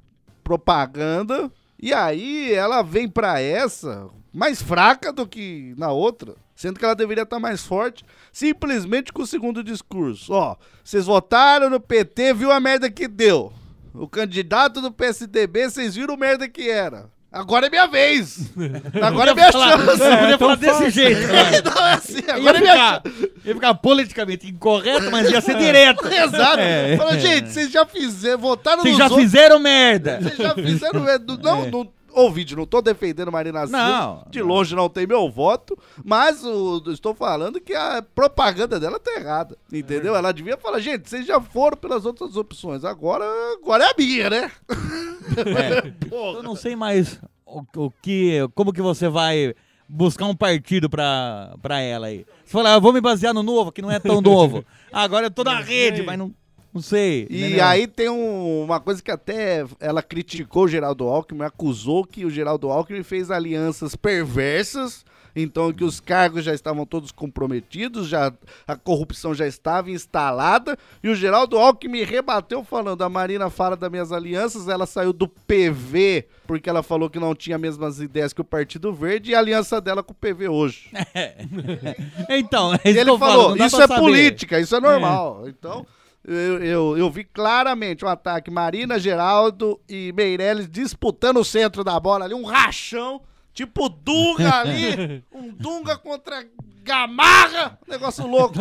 propaganda. 0.44 1.52
E 1.82 1.94
aí 1.94 2.54
ela 2.54 2.82
vem 2.82 3.10
pra 3.10 3.42
essa 3.42 4.08
mais 4.34 4.62
fraca 4.62 5.12
do 5.12 5.28
que 5.28 5.74
na 5.78 5.92
outra, 5.92 6.36
sendo 6.56 6.80
que 6.80 6.86
ela 6.86 6.96
deveria 6.96 7.24
estar 7.24 7.40
mais 7.40 7.66
forte, 7.66 8.06
simplesmente 8.32 9.12
com 9.12 9.22
o 9.24 9.28
segundo 9.28 9.64
discurso. 9.64 10.32
Ó, 10.34 10.56
vocês 10.84 11.06
votaram 11.06 11.70
no 11.70 11.80
PT, 11.80 12.34
viu 12.34 12.52
a 12.52 12.60
merda 12.60 12.90
que 12.90 13.08
deu. 13.08 13.52
O 13.94 14.08
candidato 14.08 14.82
do 14.82 14.92
PSDB, 14.92 15.70
vocês 15.70 15.96
viram 15.96 16.16
a 16.16 16.18
merda 16.18 16.48
que 16.50 16.70
era. 16.70 17.06
Agora 17.32 17.66
é 17.66 17.70
minha 17.70 17.88
vez. 17.88 18.52
Agora 19.02 19.32
é 19.32 19.34
minha 19.34 19.52
falar- 19.52 19.72
chance. 19.80 20.00
Não, 20.04 20.18
podia 20.20 20.38
falar 20.38 20.56
desse 20.56 20.90
jeito, 20.92 21.22
né? 21.28 21.62
Não, 21.66 21.86
é 21.88 21.94
assim, 21.94 22.22
Ia 22.28 22.36
agora 22.36 22.58
é 22.58 22.62
minha 22.62 22.74
ficar, 22.74 23.02
ia 23.46 23.54
ficar 23.56 23.74
politicamente 23.76 24.48
incorreto, 24.48 25.10
mas 25.10 25.32
ia 25.32 25.42
ser 25.42 25.58
direto. 25.58 26.06
Exato. 26.14 26.60
É. 26.60 26.96
Fala, 26.96 27.18
gente, 27.18 27.50
vocês 27.50 27.72
já 27.72 27.86
fizeram, 27.88 28.38
votaram 28.38 28.84
Vocês 28.84 28.98
já 28.98 29.06
outros- 29.06 29.22
fizeram 29.24 29.58
merda. 29.60 30.20
Vocês 30.22 30.38
já 30.38 30.54
fizeram 30.54 31.00
merda. 31.02 31.38
Não, 31.42 31.66
não, 31.72 31.94
ouvinte, 32.14 32.56
não 32.56 32.66
tô 32.66 32.82
defendendo 32.82 33.32
Marina 33.32 33.66
Silva. 33.68 33.78
Não, 33.78 34.26
De 34.30 34.42
longe 34.42 34.76
não 34.76 34.90
tem 34.90 35.08
meu 35.08 35.30
voto, 35.30 35.78
mas 36.04 36.44
o, 36.44 36.84
estou 36.88 37.14
falando 37.14 37.60
que 37.60 37.74
a 37.74 38.02
propaganda 38.02 38.80
dela 38.80 39.00
tá 39.00 39.14
errada. 39.16 39.58
Entendeu? 39.72 40.16
Ela 40.16 40.32
devia 40.32 40.58
falar, 40.58 40.80
gente, 40.80 41.10
vocês 41.10 41.26
já 41.26 41.40
foram 41.42 41.78
pelas 41.78 42.06
outras 42.06 42.38
opções. 42.38 42.84
Agora, 42.86 43.26
agora 43.54 43.84
é 43.84 43.88
a 43.88 43.96
minha, 43.98 44.30
né? 44.30 44.52
Eu 46.12 46.44
não 46.44 46.56
sei 46.56 46.76
mais 46.76 47.20
o, 47.46 47.64
o 47.76 47.92
que, 48.02 48.40
como 48.56 48.74
que 48.74 48.82
você 48.82 49.08
vai 49.08 49.54
buscar 49.88 50.26
um 50.26 50.36
partido 50.36 50.90
pra, 50.90 51.56
pra 51.62 51.80
ela 51.80 52.08
aí. 52.08 52.26
Você 52.44 52.52
fala, 52.52 52.72
ah, 52.72 52.76
eu 52.76 52.82
vou 52.82 52.94
me 52.94 53.02
basear 53.02 53.34
no 53.34 53.44
novo, 53.44 53.72
que 53.72 53.82
não 53.82 53.92
é 53.92 54.00
tão 54.00 54.22
novo. 54.22 54.66
Agora 54.92 55.28
é 55.28 55.30
toda 55.30 55.52
a 55.52 55.60
rede, 55.60 56.02
mas 56.04 56.18
não, 56.18 56.34
não 56.74 56.82
sei. 56.82 57.28
E 57.30 57.46
entendeu? 57.46 57.66
aí 57.66 57.88
tem 57.88 58.10
um- 58.10 58.64
uma 58.64 58.80
coisa 58.80 59.02
que 59.02 59.12
até 59.12 59.66
ela 59.80 60.02
criticou 60.02 60.64
o 60.64 60.68
Geraldo 60.68 61.06
Alckmin, 61.08 61.44
acusou 61.44 62.04
que 62.06 62.26
o 62.26 62.30
Geraldo 62.30 62.70
Alckmin 62.70 63.04
fez 63.04 63.30
alianças 63.30 63.96
perversas, 63.96 65.06
então 65.36 65.74
que 65.74 65.84
os 65.84 66.00
cargos 66.00 66.44
já 66.44 66.54
estavam 66.54 66.86
todos 66.86 67.12
comprometidos, 67.12 68.08
já 68.08 68.32
a 68.68 68.76
corrupção 68.76 69.34
já 69.34 69.48
estava 69.48 69.90
instalada, 69.90 70.78
e 71.04 71.10
o 71.10 71.16
Geraldo 71.16 71.58
Alckmin 71.58 72.04
rebateu 72.04 72.64
falando, 72.64 73.04
a 73.04 73.10
Marina 73.10 73.50
fala 73.50 73.76
das 73.76 73.90
minhas 73.90 74.12
alianças, 74.12 74.68
ela 74.68 74.86
saiu 74.86 75.12
do 75.12 75.28
PV 75.28 76.26
porque 76.46 76.70
ela 76.70 76.84
falou 76.84 77.10
que 77.10 77.20
não 77.20 77.34
tinha 77.34 77.56
as 77.56 77.62
mesmas 77.62 78.00
ideias 78.00 78.32
que 78.34 78.42
o 78.42 78.44
Partido 78.44 78.94
Verde, 78.94 79.32
e 79.32 79.36
a 79.36 79.40
aliança 79.40 79.80
dela 79.82 80.04
com 80.04 80.12
o 80.12 80.16
PV 80.16 80.50
hoje. 80.50 80.90
Então, 82.30 82.74
é 82.74 82.78
E 82.86 82.90
isso 82.90 82.94
que 82.94 83.00
ele 83.00 83.10
eu 83.10 83.18
falo, 83.20 83.42
falou, 83.42 83.58
dá 83.58 83.66
isso 83.68 83.82
é 83.82 83.88
saber. 83.88 84.00
política, 84.02 84.60
isso 84.60 84.76
é 84.76 84.80
normal. 84.80 85.48
Então, 85.48 85.86
eu, 86.26 86.64
eu, 86.64 86.98
eu 86.98 87.10
vi 87.12 87.24
claramente 87.24 88.06
um 88.06 88.08
ataque 88.08 88.50
Marina, 88.50 88.98
Geraldo 88.98 89.80
e 89.90 90.14
Meirelles 90.14 90.70
disputando 90.70 91.38
o 91.38 91.46
centro 91.46 91.84
da 91.84 92.00
bola 92.00 92.26
ali, 92.26 92.34
um 92.34 92.46
rachão, 92.46 93.22
tipo 93.54 93.90
Dunga 93.90 94.60
ali, 94.60 95.24
um 95.34 95.50
Dunga 95.50 95.98
contra 95.98 96.46
Gamarra, 96.82 97.78
negócio 97.88 98.26
louco, 98.26 98.58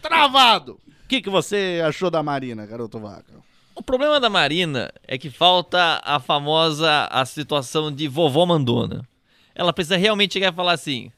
travado. 0.00 0.78
O 1.04 1.08
que, 1.08 1.20
que 1.20 1.30
você 1.30 1.82
achou 1.84 2.10
da 2.10 2.22
Marina, 2.22 2.64
garoto 2.64 2.98
vaca? 2.98 3.34
O 3.74 3.82
problema 3.82 4.20
da 4.20 4.30
Marina 4.30 4.92
é 5.06 5.16
que 5.16 5.30
falta 5.30 6.00
a 6.04 6.20
famosa 6.20 7.08
a 7.10 7.24
situação 7.24 7.90
de 7.90 8.06
vovó 8.06 8.44
mandona. 8.46 9.02
Ela 9.54 9.72
precisa 9.72 9.96
realmente 9.96 10.34
chegar 10.34 10.52
e 10.52 10.56
falar 10.56 10.72
assim: 10.72 11.10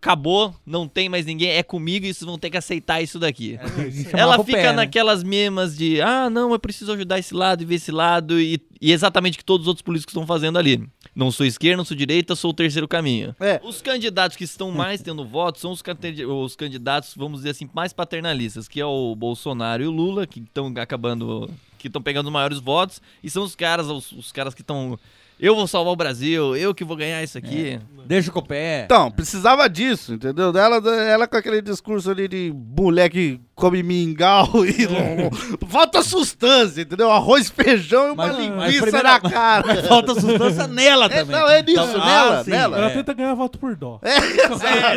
acabou, 0.00 0.54
não 0.64 0.86
tem 0.86 1.08
mais 1.08 1.26
ninguém, 1.26 1.50
é 1.50 1.62
comigo 1.62 2.06
e 2.06 2.14
vocês 2.14 2.24
vão 2.24 2.38
ter 2.38 2.50
que 2.50 2.56
aceitar 2.56 3.02
isso 3.02 3.18
daqui. 3.18 3.58
chamar 4.04 4.18
Ela 4.18 4.34
pro 4.36 4.44
fica 4.44 4.58
pé, 4.58 4.66
né? 4.68 4.72
naquelas 4.72 5.22
memas 5.22 5.76
de: 5.76 6.00
ah, 6.00 6.30
não, 6.30 6.52
eu 6.52 6.58
preciso 6.58 6.92
ajudar 6.92 7.18
esse 7.18 7.34
lado 7.34 7.62
e 7.62 7.66
ver 7.66 7.74
esse 7.74 7.90
lado, 7.90 8.40
e, 8.40 8.60
e 8.80 8.92
exatamente 8.92 9.34
o 9.34 9.38
que 9.38 9.44
todos 9.44 9.64
os 9.64 9.68
outros 9.68 9.82
políticos 9.82 10.12
estão 10.12 10.26
fazendo 10.26 10.58
ali. 10.58 10.88
Não 11.14 11.32
sou 11.32 11.44
esquerda, 11.44 11.78
não 11.78 11.84
sou 11.84 11.96
direita, 11.96 12.36
sou 12.36 12.52
o 12.52 12.54
terceiro 12.54 12.86
caminho. 12.86 13.34
É. 13.40 13.60
Os 13.64 13.82
candidatos 13.82 14.36
que 14.36 14.44
estão 14.44 14.70
mais 14.70 15.02
tendo 15.02 15.24
votos 15.24 15.60
são 15.60 15.72
os, 15.72 15.82
os 15.82 16.56
candidatos, 16.56 17.12
vamos 17.16 17.40
dizer 17.40 17.50
assim, 17.50 17.68
mais 17.74 17.92
paternalistas, 17.92 18.68
que 18.68 18.80
é 18.80 18.86
o 18.86 19.16
Bolsonaro 19.16 19.82
e 19.82 19.86
o 19.86 19.90
Lula, 19.90 20.28
que 20.28 20.38
estão 20.38 20.72
acabando, 20.76 21.50
que 21.76 21.88
estão 21.88 22.00
pegando 22.00 22.26
os 22.26 22.32
maiores 22.32 22.60
votos, 22.60 23.02
e 23.22 23.28
são 23.28 23.42
os 23.42 23.56
caras, 23.56 23.88
os, 23.88 24.12
os 24.12 24.30
caras 24.30 24.54
que 24.54 24.60
estão. 24.60 24.96
Eu 25.40 25.54
vou 25.54 25.68
salvar 25.68 25.92
o 25.92 25.96
Brasil, 25.96 26.56
eu 26.56 26.74
que 26.74 26.84
vou 26.84 26.96
ganhar 26.96 27.22
isso 27.22 27.38
aqui. 27.38 27.78
Deixa 28.06 28.30
com 28.30 28.40
o 28.40 28.46
pé. 28.46 28.84
Então, 28.86 29.10
precisava 29.10 29.68
disso, 29.68 30.14
entendeu? 30.14 30.48
Ela, 30.56 30.76
ela 31.02 31.28
com 31.28 31.36
aquele 31.36 31.62
discurso 31.62 32.10
ali 32.10 32.26
de 32.26 32.52
mulher 32.54 33.08
que 33.08 33.40
come 33.58 33.82
mingau 33.82 34.64
e 34.64 34.86
não- 34.86 35.68
falta 35.68 36.02
sustância, 36.02 36.82
entendeu? 36.82 37.10
Arroz, 37.10 37.50
feijão 37.50 38.08
e 38.08 38.10
uma 38.12 38.26
Mas- 38.28 38.36
mas 38.36 38.44
linguiça 38.46 38.82
primeiro- 38.82 39.08
na 39.08 39.20
cara. 39.20 39.66
mas 39.66 39.86
falta 39.88 40.14
sustância 40.14 40.66
nela 40.68 41.06
É, 41.06 41.08
também. 41.08 41.36
não, 41.36 41.48
é 41.50 41.62
nisso, 41.62 41.80
Então, 41.82 42.04
nela, 42.06 42.38
ah, 42.40 42.44
sim, 42.44 42.50
nela. 42.50 42.76
Ela 42.78 42.86
é. 42.86 42.90
tenta 42.94 43.12
ganhar 43.14 43.34
voto 43.34 43.58
por 43.58 43.74
dó. 43.76 43.98
É, 44.02 44.20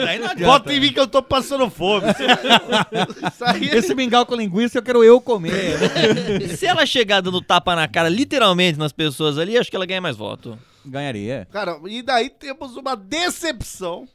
daí 0.06 0.20
não 0.20 0.30
adianta. 0.30 0.46
Bota 0.46 0.74
em 0.74 0.80
mim 0.80 0.94
que 0.94 1.00
eu 1.00 1.08
tô 1.08 1.22
passando 1.24 1.70
fome. 1.70 2.06
Isso 2.12 3.44
aí 3.46 3.70
é 3.70 3.78
Esse 3.82 3.96
mingau 3.96 4.26
com 4.26 4.36
linguiça 4.36 4.78
eu 4.78 4.84
quero 4.84 5.04
eu 5.04 5.20
comer. 5.20 5.78
Se 6.56 6.66
ela 6.66 6.86
chegar 6.86 7.22
dando 7.22 7.42
tapa 7.42 7.76
na 7.76 7.88
cara, 7.88 8.10
literalmente, 8.10 8.78
nas 8.78 8.92
pessoas 8.92 9.38
ali, 9.38 9.58
acho 9.58 9.70
que 9.70 9.76
ela 9.76 9.86
ganha 9.86 10.02
mais 10.02 10.16
voto. 10.16 10.58
Ganharia. 10.86 11.48
Cara, 11.52 11.78
e 11.88 12.02
daí 12.02 12.30
temos 12.30 12.76
uma 12.76 12.96
decepção. 12.96 14.08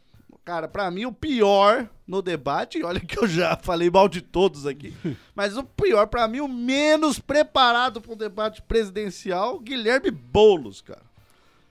Cara, 0.47 0.69
pra 0.69 0.89
mim 0.93 1.07
o 1.07 1.13
pior 1.13 1.89
no 2.07 2.23
debate, 2.23 2.81
olha 2.87 3.01
que 3.01 3.19
eu 3.19 3.27
já 3.27 3.57
falei 3.57 3.91
mal 3.91 4.09
de 4.09 4.23
todos 4.23 4.65
aqui, 4.65 4.95
mas 5.35 5.57
o 5.57 5.65
pior 5.65 6.07
pra 6.07 6.29
mim, 6.29 6.39
o 6.39 6.47
menos 6.47 7.19
preparado 7.19 8.01
para 8.01 8.13
um 8.13 8.17
debate 8.17 8.63
presidencial, 8.63 9.59
Guilherme 9.59 10.13
Boulos, 10.13 10.81
cara. 10.81 11.03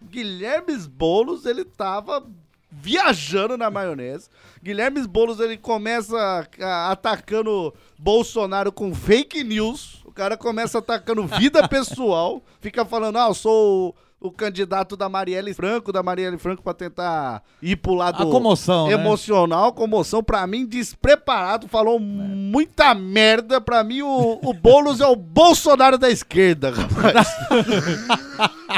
Guilherme 0.02 0.78
Boulos, 0.90 1.46
ele 1.46 1.64
tava 1.64 2.28
viajando 2.70 3.58
na 3.58 3.72
maionese. 3.72 4.30
Guilherme 4.62 5.08
Boulos, 5.08 5.40
ele 5.40 5.56
começa 5.56 6.46
atacando 6.92 7.74
Bolsonaro 7.98 8.74
com 8.74 8.94
fake 8.94 9.42
news. 9.42 10.02
O 10.04 10.12
cara 10.12 10.36
começa 10.36 10.80
atacando 10.80 11.26
vida 11.26 11.66
pessoal. 11.70 12.44
Fica 12.60 12.84
falando, 12.84 13.18
ah, 13.18 13.30
eu 13.30 13.34
sou 13.34 13.96
o, 14.28 14.32
candidato 14.32 14.96
da 14.98 15.08
Marielle 15.10 15.54
Franco, 15.54 15.92
da 15.92 16.02
Marielle 16.04 16.38
Franco 16.38 16.62
pra 16.64 16.74
tentar 16.74 17.44
ir 17.62 17.76
pro 17.78 17.94
lado 17.94 18.24
A 18.24 18.26
comoção, 18.32 18.88
né? 18.88 18.94
emocional, 18.94 19.74
comoção. 19.74 20.24
Pra 20.24 20.46
mim, 20.48 20.66
despreparado, 20.66 21.68
falou 21.68 22.00
muita 22.00 22.94
merda. 22.94 23.60
Pra 23.62 23.84
mim, 23.84 24.02
o, 24.02 24.40
o 24.44 24.54
Boulos 24.54 25.02
é 25.02 25.08
o 25.08 25.16
Bolsonaro 25.16 25.98
da 25.98 26.10
esquerda, 26.10 26.72
rapaz. 26.72 27.28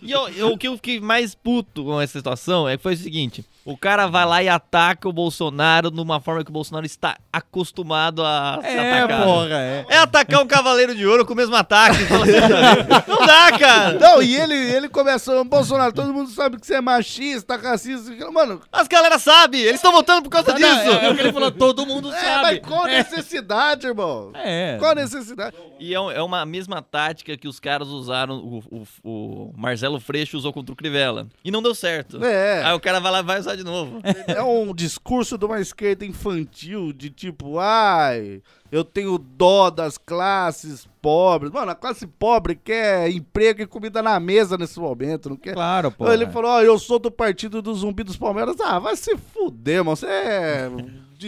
E 0.00 0.10
eu, 0.10 0.28
eu- 0.30 0.52
o 0.52 0.58
que 0.58 0.66
eu 0.68 0.76
fiquei 0.76 1.00
mais 1.00 1.34
puto 1.34 1.84
com 1.84 2.00
essa 2.00 2.18
situação 2.18 2.68
é 2.68 2.76
que 2.76 2.82
foi 2.82 2.94
o 2.94 2.98
seguinte: 2.98 3.44
o 3.64 3.76
cara 3.76 4.06
vai 4.06 4.24
lá 4.26 4.42
e 4.42 4.48
ataca 4.48 5.08
o 5.08 5.12
Bolsonaro 5.12 5.90
de 5.90 6.00
uma 6.00 6.20
forma 6.20 6.44
que 6.44 6.50
o 6.50 6.52
Bolsonaro 6.52 6.84
está 6.86 7.16
acostumado 7.32 8.22
a 8.24 8.58
ser 8.62 8.68
É, 8.68 8.98
atacado. 9.02 9.24
porra, 9.24 9.48
é. 9.56 9.86
É 9.88 9.98
atacar 9.98 10.42
um 10.42 10.46
cavaleiro 10.46 10.94
de 10.94 11.06
ouro 11.06 11.24
com 11.24 11.32
o 11.32 11.36
mesmo 11.36 11.54
ataque. 11.56 11.96
Assim, 12.02 13.08
Não 13.08 13.26
dá, 13.26 13.58
cara. 13.58 13.98
Não, 13.98 14.22
e 14.22 14.36
ele, 14.36 14.54
ele 14.54 14.88
começou, 14.88 15.42
Bolsonaro, 15.44 15.92
todo 15.92 16.12
mundo 16.12 16.30
sabe 16.30 16.58
que 16.60 16.66
você 16.66 16.74
é 16.74 16.80
machista, 16.80 17.56
racista. 17.56 18.10
Mano, 18.30 18.60
As 18.72 18.86
galera 18.88 19.18
sabe, 19.18 19.58
eles 19.60 19.76
estão 19.76 19.92
votando 19.92 20.22
por 20.22 20.30
causa 20.30 20.50
Não, 20.52 20.56
disso. 20.58 20.90
é, 20.98 21.06
é 21.06 21.10
o 21.10 21.14
que 21.14 21.20
ele 21.20 21.32
falou, 21.32 21.50
todo 21.50 21.86
mundo 21.86 22.12
é, 22.12 22.20
sabe. 22.20 22.42
mas 22.42 22.58
qual 22.60 22.84
a 22.84 22.88
necessidade, 22.88 23.86
irmão? 23.86 24.30
É. 24.34 24.76
Qual 24.78 24.90
a 24.90 24.94
necessidade? 24.94 25.56
E 25.80 25.92
é, 25.94 25.96
é 25.96 26.22
uma 26.22 26.44
mesma 26.46 26.82
tática 26.82 27.36
que 27.36 27.48
os 27.48 27.58
caras 27.60 27.88
usaram, 27.88 28.36
o, 28.36 28.62
o- 28.70 28.86
o 29.04 29.52
Marcelo 29.56 30.00
Freixo 30.00 30.36
usou 30.36 30.52
contra 30.52 30.72
o 30.72 30.76
Crivella. 30.76 31.26
E 31.44 31.50
não 31.50 31.62
deu 31.62 31.74
certo. 31.74 32.22
É. 32.24 32.62
Aí 32.64 32.72
o 32.74 32.80
cara 32.80 33.00
vai 33.00 33.12
lá 33.12 33.20
e 33.20 33.22
vai 33.22 33.38
usar 33.38 33.53
de 33.56 33.64
novo. 33.64 34.00
É 34.26 34.42
um 34.42 34.74
discurso 34.74 35.36
de 35.38 35.44
uma 35.44 35.60
esquerda 35.60 36.04
infantil, 36.04 36.92
de 36.92 37.10
tipo, 37.10 37.58
ai, 37.58 38.42
eu 38.70 38.84
tenho 38.84 39.18
dó 39.18 39.70
das 39.70 39.96
classes 39.96 40.88
pobres. 41.00 41.52
Mano, 41.52 41.70
a 41.70 41.74
classe 41.74 42.06
pobre 42.06 42.54
quer 42.54 43.10
emprego 43.10 43.62
e 43.62 43.66
comida 43.66 44.02
na 44.02 44.18
mesa 44.18 44.56
nesse 44.56 44.78
momento, 44.80 45.30
não 45.30 45.36
quer? 45.36 45.54
Claro, 45.54 45.90
pô. 45.90 46.10
Ele 46.10 46.26
falou, 46.28 46.50
ó, 46.50 46.62
eu 46.62 46.78
sou 46.78 46.98
do 46.98 47.10
partido 47.10 47.60
do 47.62 47.74
zumbi 47.74 48.02
dos 48.02 48.16
Palmeiras. 48.16 48.56
Ah, 48.60 48.78
vai 48.78 48.96
se 48.96 49.16
fuder, 49.16 49.84
mano. 49.84 49.96
Você 49.96 50.06
é 50.06 50.70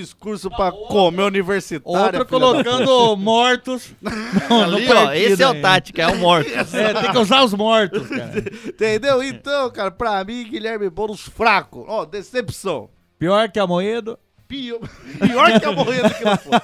discurso 0.00 0.50
pra 0.50 0.70
comer 0.70 1.22
universitário. 1.22 2.04
Outro 2.04 2.26
colocando 2.26 3.16
mortos 3.16 3.92
no, 4.00 4.62
Ali, 4.62 4.92
ó, 4.92 5.12
esse 5.12 5.42
é 5.42 5.48
o 5.48 5.60
tática, 5.60 6.02
é 6.02 6.06
o 6.08 6.16
morto. 6.16 6.50
É, 6.76 6.94
tem 6.94 7.12
que 7.12 7.18
usar 7.18 7.42
os 7.42 7.54
mortos, 7.54 8.08
cara. 8.08 8.38
Entendeu? 8.66 9.22
Então, 9.22 9.70
cara, 9.70 9.90
pra 9.90 10.22
mim, 10.24 10.44
Guilherme 10.44 10.90
Boulos 10.90 11.22
fraco. 11.22 11.84
Ó, 11.88 12.04
decepção. 12.04 12.90
Pior 13.18 13.50
que 13.50 13.58
a 13.58 13.66
Moedo. 13.66 14.18
Pior, 14.46 14.80
pior 15.18 15.58
que 15.58 15.66
a 15.66 15.72
morrendo 15.72 16.14
que 16.14 16.22
ela 16.22 16.36
foi. 16.36 16.58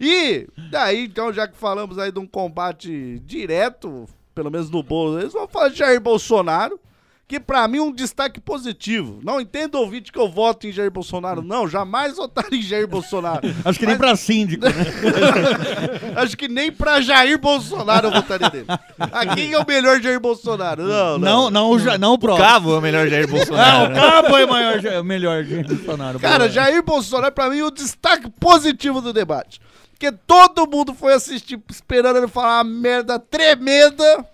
E 0.00 0.46
daí, 0.70 1.04
então, 1.04 1.32
já 1.32 1.48
que 1.48 1.56
falamos 1.56 1.98
aí 1.98 2.12
de 2.12 2.18
um 2.18 2.26
combate 2.26 3.18
direto, 3.20 4.06
pelo 4.34 4.50
menos 4.50 4.70
no 4.70 4.82
bolo, 4.82 5.18
eles 5.18 5.32
vão 5.32 5.48
falar 5.48 5.68
de 5.68 5.78
Jair 5.78 6.00
Bolsonaro, 6.00 6.78
que 7.26 7.40
pra 7.40 7.66
mim 7.66 7.78
é 7.78 7.82
um 7.82 7.90
destaque 7.92 8.38
positivo. 8.38 9.18
Não 9.24 9.40
entendo 9.40 9.76
ouvinte 9.76 10.12
que 10.12 10.18
eu 10.18 10.28
voto 10.28 10.66
em 10.66 10.72
Jair 10.72 10.90
Bolsonaro, 10.90 11.40
não, 11.42 11.66
jamais 11.66 12.16
votaria 12.16 12.58
em 12.58 12.62
Jair 12.62 12.86
Bolsonaro. 12.86 13.40
Acho 13.64 13.78
que 13.78 13.86
nem 13.86 13.96
pra 13.96 14.14
síndico, 14.14 14.64
né? 14.64 14.72
Acho 16.16 16.36
que 16.36 16.48
nem 16.48 16.70
pra 16.70 17.00
Jair 17.00 17.38
Bolsonaro 17.38 18.08
eu 18.08 18.12
votaria 18.12 18.50
dele. 18.50 18.66
Ah, 18.98 19.34
quem 19.34 19.52
é 19.52 19.58
o 19.58 19.66
melhor 19.66 20.00
Jair 20.00 20.20
Bolsonaro? 20.20 20.82
Não, 20.84 21.18
Não, 21.18 21.50
não, 21.50 21.70
o 21.70 21.78
Ja- 21.78 21.96
não 21.98 22.12
o 22.12 22.18
próprio. 22.18 22.44
Cavo 22.46 22.74
é 22.74 22.78
o 22.78 22.82
melhor 22.82 23.08
Jair 23.08 23.26
Não, 23.26 23.36
Bolsonaro. 23.36 23.92
o 23.92 23.94
Cabo 23.94 24.36
é 24.38 24.44
o 24.44 24.48
maior, 24.48 24.80
o 25.00 25.04
melhor 25.04 25.44
Jair 25.44 25.66
Bolsonaro. 25.66 26.20
Cara. 26.20 26.48
Jair 26.48 26.82
Bolsonaro, 26.82 27.32
pra 27.32 27.48
mim, 27.48 27.58
é 27.60 27.64
o 27.64 27.70
destaque 27.70 28.28
positivo 28.38 29.00
do 29.00 29.12
debate. 29.12 29.60
Porque 29.92 30.12
todo 30.26 30.66
mundo 30.70 30.92
foi 30.92 31.14
assistir 31.14 31.58
esperando 31.70 32.16
ele 32.18 32.28
falar 32.28 32.58
uma 32.62 32.64
merda 32.64 33.18
tremenda 33.18 34.26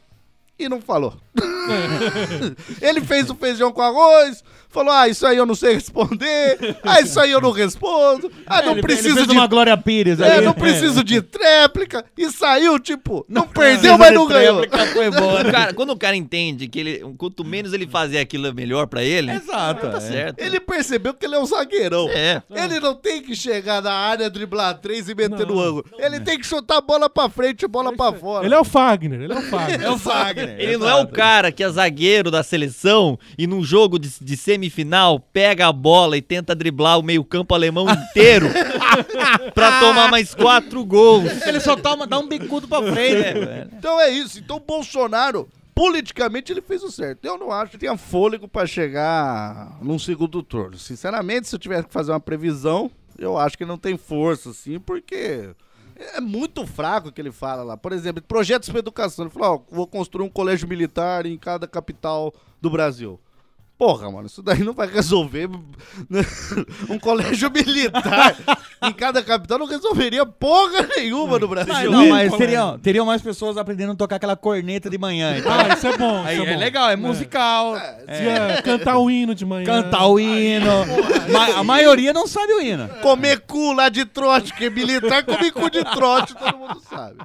e 0.58 0.68
não 0.68 0.80
falou. 0.80 1.14
ele 2.80 3.00
fez 3.02 3.30
o 3.30 3.34
feijão 3.34 3.72
com 3.72 3.82
arroz, 3.82 4.42
falou: 4.68 4.92
Ah, 4.92 5.08
isso 5.08 5.26
aí 5.26 5.36
eu 5.36 5.46
não 5.46 5.54
sei 5.54 5.74
responder, 5.74 6.76
ah, 6.82 7.00
isso 7.00 7.18
aí 7.20 7.30
eu 7.30 7.40
não 7.40 7.50
respondo, 7.50 8.30
ah, 8.46 8.56
não 8.62 8.70
Ele- 8.72 8.80
ele 8.80 8.82
preciso 8.82 9.14
fez 9.14 9.26
de. 9.26 9.32
uma 9.32 9.46
Glória 9.46 9.76
Pires 9.76 10.20
É, 10.20 10.38
aí. 10.38 10.44
não 10.44 10.52
preciso 10.52 11.02
de 11.04 11.22
tréplica. 11.22 12.04
E 12.16 12.30
saiu, 12.30 12.78
tipo, 12.78 13.24
não, 13.28 13.46
precisa 13.46 13.80
perdeu, 13.80 13.98
mas 13.98 14.12
não 14.14 14.26
ganhou. 14.26 14.64
foi 14.92 15.10
boa? 15.12 15.44
Cara, 15.44 15.72
quando 15.74 15.90
o 15.90 15.96
cara 15.96 16.16
entende 16.16 16.68
que 16.68 16.78
ele, 16.80 17.14
quanto 17.16 17.44
menos 17.44 17.72
ele 17.72 17.86
fazer 17.86 18.18
aquilo 18.18 18.46
é 18.46 18.52
melhor 18.52 18.86
pra 18.86 19.02
ele, 19.02 19.30
Exato. 19.32 19.88
tá 19.88 19.98
é. 19.98 20.00
certo. 20.00 20.40
Ele 20.40 20.60
percebeu 20.60 21.14
que 21.14 21.24
ele 21.26 21.34
é 21.34 21.38
um 21.38 21.46
zagueirão. 21.46 22.08
É. 22.10 22.42
Ele 22.50 22.80
não 22.80 22.94
tem 22.94 23.22
que 23.22 23.34
chegar 23.34 23.80
na 23.82 23.92
área, 23.92 24.28
driblar 24.30 24.74
três 24.78 25.08
e 25.08 25.14
meter 25.14 25.46
no 25.46 25.60
ângulo. 25.60 25.84
Ele 25.98 26.20
tem 26.20 26.38
que 26.38 26.46
chutar 26.46 26.78
a 26.78 26.80
bola 26.80 27.08
pra 27.08 27.28
frente 27.28 27.62
e 27.64 27.68
bola 27.68 27.92
pra 27.94 28.12
fora. 28.12 28.44
Ele 28.44 28.54
é 28.54 28.58
o 28.58 28.64
Fagner, 28.64 29.20
ele 29.22 29.32
é 29.32 29.36
o 29.38 29.42
Fagner. 29.50 29.82
É 29.82 29.90
o 29.90 29.98
Fagner. 29.98 30.56
Ele 30.58 30.76
não 30.76 30.88
é 30.88 30.94
o 30.96 31.06
cara 31.20 31.52
que 31.52 31.62
é 31.62 31.70
zagueiro 31.70 32.30
da 32.30 32.42
seleção 32.42 33.18
e 33.36 33.46
num 33.46 33.62
jogo 33.62 33.98
de, 33.98 34.10
de 34.20 34.36
semifinal 34.36 35.20
pega 35.20 35.66
a 35.66 35.72
bola 35.72 36.16
e 36.16 36.22
tenta 36.22 36.54
driblar 36.54 36.98
o 36.98 37.02
meio-campo 37.02 37.54
alemão 37.54 37.86
inteiro 37.92 38.48
pra 39.54 39.80
tomar 39.80 40.10
mais 40.10 40.34
quatro 40.34 40.84
gols. 40.84 41.30
Ele 41.46 41.60
só 41.60 41.76
toma, 41.76 42.06
dá 42.06 42.18
um 42.18 42.26
bicudo 42.26 42.66
pra 42.66 42.82
frente. 42.82 43.38
velho. 43.38 43.70
Então 43.76 44.00
é 44.00 44.10
isso. 44.10 44.38
Então 44.38 44.56
o 44.56 44.60
Bolsonaro, 44.60 45.48
politicamente, 45.74 46.52
ele 46.52 46.62
fez 46.62 46.82
o 46.82 46.90
certo. 46.90 47.24
Eu 47.24 47.36
não 47.36 47.52
acho 47.52 47.72
que 47.72 47.78
tenha 47.78 47.96
fôlego 47.96 48.48
pra 48.48 48.66
chegar 48.66 49.78
num 49.82 49.98
segundo 49.98 50.42
turno. 50.42 50.78
Sinceramente, 50.78 51.48
se 51.48 51.54
eu 51.54 51.58
tivesse 51.58 51.86
que 51.86 51.92
fazer 51.92 52.12
uma 52.12 52.20
previsão, 52.20 52.90
eu 53.18 53.36
acho 53.36 53.58
que 53.58 53.66
não 53.66 53.76
tem 53.76 53.96
força, 53.98 54.50
assim, 54.50 54.78
porque 54.80 55.50
é 56.00 56.20
muito 56.20 56.66
fraco 56.66 57.08
o 57.08 57.12
que 57.12 57.20
ele 57.20 57.32
fala 57.32 57.62
lá. 57.62 57.76
Por 57.76 57.92
exemplo, 57.92 58.22
projetos 58.22 58.68
para 58.68 58.78
educação. 58.78 59.24
Ele 59.24 59.32
falou, 59.32 59.66
vou 59.70 59.86
construir 59.86 60.24
um 60.24 60.30
colégio 60.30 60.68
militar 60.68 61.26
em 61.26 61.36
cada 61.36 61.66
capital 61.66 62.32
do 62.60 62.70
Brasil. 62.70 63.20
Porra, 63.80 64.10
mano, 64.10 64.26
isso 64.26 64.42
daí 64.42 64.58
não 64.62 64.74
vai 64.74 64.86
resolver. 64.86 65.48
né? 65.48 66.20
um 66.86 66.98
colégio 66.98 67.50
militar 67.50 68.36
em 68.82 68.92
cada 68.92 69.22
capital 69.22 69.58
não 69.58 69.64
resolveria 69.66 70.26
porra 70.26 70.86
nenhuma 70.98 71.38
no 71.38 71.48
Brasil. 71.48 71.90
Não, 71.90 72.10
mas 72.10 72.30
teriam, 72.36 72.78
teriam 72.78 73.06
mais 73.06 73.22
pessoas 73.22 73.56
aprendendo 73.56 73.92
a 73.92 73.96
tocar 73.96 74.16
aquela 74.16 74.36
corneta 74.36 74.90
de 74.90 74.98
manhã. 74.98 75.38
Então. 75.38 75.50
Ah, 75.50 75.72
isso 75.74 75.86
é 75.86 75.96
bom, 75.96 76.22
Aí 76.26 76.36
isso 76.36 76.44
é 76.44 76.50
é 76.50 76.52
bom. 76.52 76.60
legal, 76.60 76.90
é 76.90 76.96
musical. 76.96 77.74
É, 78.06 78.60
cantar 78.62 78.98
o 78.98 79.10
hino 79.10 79.34
de 79.34 79.46
manhã. 79.46 79.64
Cantar 79.64 80.06
o 80.08 80.20
hino. 80.20 80.66
Ma- 81.32 81.60
a 81.60 81.64
maioria 81.64 82.12
não 82.12 82.26
sabe 82.26 82.52
o 82.52 82.60
hino. 82.60 82.86
Comer 83.00 83.40
cu 83.46 83.72
lá 83.72 83.88
de 83.88 84.04
trote, 84.04 84.52
que 84.52 84.68
militar 84.68 85.24
come 85.24 85.50
cu 85.50 85.70
de 85.70 85.82
trote, 85.84 86.34
todo 86.34 86.58
mundo 86.58 86.82
sabe. 86.86 87.16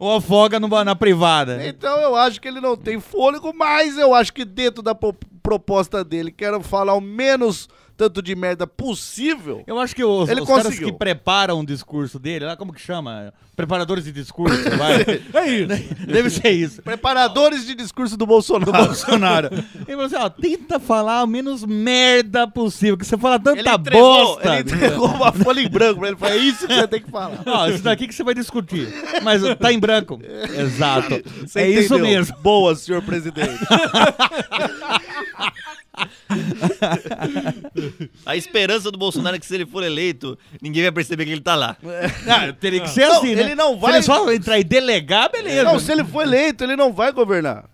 Ou 0.00 0.16
afoga 0.16 0.58
no, 0.58 0.68
na 0.84 0.96
privada. 0.96 1.66
Então 1.66 2.00
eu 2.00 2.16
acho 2.16 2.40
que 2.40 2.48
ele 2.48 2.62
não 2.62 2.78
tem 2.78 2.98
fôlego, 2.98 3.52
mas 3.54 3.98
eu 3.98 4.14
acho 4.14 4.32
que 4.32 4.46
dentro 4.46 4.82
da 4.82 4.94
po- 4.94 5.14
proposta 5.48 6.04
dele, 6.04 6.30
quero 6.30 6.62
falar 6.62 6.92
o 6.92 7.00
menos 7.00 7.70
tanto 7.96 8.22
de 8.22 8.36
merda 8.36 8.64
possível. 8.64 9.64
Eu 9.66 9.80
acho 9.80 9.96
que 9.96 10.04
os, 10.04 10.28
Ele 10.28 10.42
os 10.42 10.46
caras 10.46 10.66
conseguiu. 10.66 10.92
que 10.92 10.98
preparam 10.98 11.58
o 11.58 11.66
discurso 11.66 12.16
dele, 12.16 12.44
lá 12.44 12.56
como 12.56 12.72
que 12.72 12.80
chama? 12.80 13.34
Preparadores 13.56 14.04
de 14.04 14.12
discurso, 14.12 14.56
vai. 14.78 15.02
É 15.34 15.48
isso. 15.50 16.06
Deve 16.06 16.30
ser 16.30 16.50
isso. 16.50 16.80
Preparadores 16.80 17.66
de 17.66 17.74
discurso 17.74 18.16
do 18.16 18.24
Bolsonaro. 18.24 18.70
Do 18.70 18.86
Bolsonaro. 18.86 19.48
Ele 19.52 19.84
falou 19.84 20.04
assim, 20.04 20.14
ó, 20.14 20.28
tenta 20.28 20.78
falar 20.78 21.24
o 21.24 21.26
menos 21.26 21.64
merda 21.64 22.46
possível, 22.46 22.96
que 22.96 23.04
você 23.04 23.18
fala 23.18 23.36
tanta 23.40 23.58
Ele 23.58 23.68
entregou, 23.68 24.26
bosta. 24.26 24.60
ele 24.60 24.60
entregou 24.60 25.08
uma 25.08 25.32
folha 25.32 25.60
em 25.60 25.68
branco 25.68 25.98
pra 25.98 26.08
ele. 26.08 26.16
Foi 26.16 26.28
é 26.28 26.36
isso 26.36 26.68
que 26.68 26.74
você 26.74 26.86
tem 26.86 27.02
que 27.02 27.10
falar. 27.10 27.42
Ó, 27.44 27.66
isso 27.66 27.82
daqui 27.82 28.06
que 28.06 28.14
você 28.14 28.22
vai 28.22 28.34
discutir. 28.34 28.86
Mas 29.24 29.42
tá 29.56 29.72
em 29.72 29.80
branco. 29.80 30.20
Exato. 30.56 31.20
Você 31.40 31.62
é 31.62 31.68
isso 31.68 31.94
entendeu? 31.94 32.12
mesmo. 32.12 32.36
Boa, 32.38 32.76
senhor 32.76 33.02
presidente. 33.02 33.58
A 38.26 38.36
esperança 38.36 38.90
do 38.90 38.98
Bolsonaro 38.98 39.36
é 39.36 39.38
que 39.38 39.46
se 39.46 39.54
ele 39.54 39.66
for 39.66 39.82
eleito, 39.82 40.38
ninguém 40.60 40.82
vai 40.82 40.92
perceber 40.92 41.24
que 41.24 41.32
ele 41.32 41.40
tá 41.40 41.54
lá. 41.54 41.76
Ah, 42.28 42.52
teria 42.52 42.80
que 42.80 42.90
ser 42.90 43.06
Não, 43.08 43.18
assim, 43.18 43.34
né? 43.34 43.42
ele 43.42 43.54
não 43.54 43.74
Se 43.74 43.80
vai- 43.80 43.94
ele 43.94 44.02
só 44.02 44.32
entrar 44.32 44.58
e 44.58 44.64
delegar, 44.64 45.30
beleza. 45.30 45.64
Não, 45.64 45.78
se 45.78 45.90
ele 45.92 46.04
for 46.04 46.22
eleito, 46.22 46.64
ele 46.64 46.76
não 46.76 46.92
vai 46.92 47.12
governar. 47.12 47.64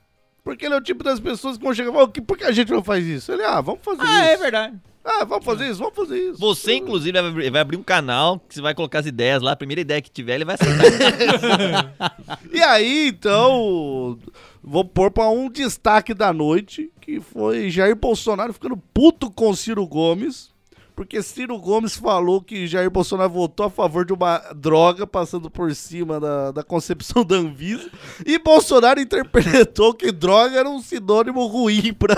Porque 0.43 0.67
ele 0.67 0.75
é 0.75 0.77
o 0.77 0.81
tipo 0.83 1.03
das 1.03 1.19
pessoas 1.19 1.57
que 1.57 1.65
vão 1.65 1.75
chegar 1.75 1.91
e 1.91 1.93
falar, 1.93 2.09
"Que- 2.09 2.21
por 2.21 2.37
que 2.37 2.45
a 2.45 2.53
gente 2.53 2.71
não 2.71 2.85
faz 2.85 3.05
isso? 3.07 3.33
Ele, 3.33 3.43
ah, 3.45 3.61
vamos 3.61 3.81
fazer 3.83 4.03
Ah, 4.03 4.21
isso. 4.21 4.29
é 4.31 4.37
verdade. 4.37 4.77
Ah, 5.07 5.25
vamos 5.25 5.45
fazer 5.45 5.69
isso, 5.69 5.79
vamos 5.81 5.95
fazer 5.95 6.19
isso. 6.19 6.39
Você, 6.39 6.75
inclusive, 6.75 7.13
vai 7.21 7.31
abrir- 7.31 7.51
vai 7.51 7.61
abrir 7.61 7.77
um 7.77 7.83
canal 7.83 8.39
que 8.41 8.55
você 8.55 8.61
vai 8.63 8.75
colocar 8.75 9.01
as 9.01 9.07
ideias 9.07 9.43
lá. 9.43 9.53
A 9.53 9.57
primeira 9.57 9.81
ideia 9.83 10.01
que 10.01 10.11
tiver, 10.11 10.35
ele 10.37 10.45
vai 10.47 10.55
aceitar. 10.55 11.93
E 12.53 12.63
aí, 12.63 13.09
então, 13.09 14.19
vou 14.65 14.85
pôr 14.85 15.11
pra 15.11 15.29
um 15.29 15.51
destaque 15.51 16.15
da 16.15 16.33
noite, 16.33 16.91
que 17.01 17.21
foi 17.21 17.71
Jair 17.71 17.95
Bolsonaro 17.95 18.53
ficando 18.53 18.77
puto 18.77 19.31
com 19.31 19.55
Ciro 19.55 19.87
Gomes, 19.87 20.53
porque 20.97 21.23
Ciro 21.23 21.59
Gomes 21.59 21.97
falou 21.97 22.41
que 22.41 22.67
Jair 22.67 22.91
Bolsonaro 22.91 23.29
votou 23.29 23.67
a 23.67 23.71
favor 23.71 24.07
de 24.07 24.13
uma 24.13 24.39
droga 24.57 25.07
passando 25.07 25.51
por 25.51 25.75
cima 25.75 26.19
da, 26.19 26.51
da 26.53 26.63
concepção 26.63 27.25
da 27.25 27.37
Anvisa, 27.37 27.91
e 28.25 28.39
Bolsonaro 28.39 29.01
interpretou 29.01 29.93
que 29.93 30.11
droga 30.11 30.59
era 30.59 30.69
um 30.69 30.81
sinônimo 30.81 31.45
ruim 31.47 31.93
pra, 31.93 32.17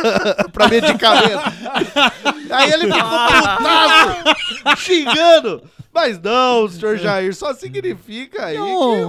pra 0.52 0.68
medicamento. 0.68 1.42
aí 2.50 2.72
ele 2.72 2.92
ficou 2.92 3.00
putaço, 3.00 4.76
xingando. 4.76 5.62
Mas 5.96 6.20
não, 6.20 6.68
senhor 6.68 6.98
Jair, 6.98 7.34
só 7.34 7.54
significa 7.54 8.44
aí 8.44 8.58
Não, 8.58 8.66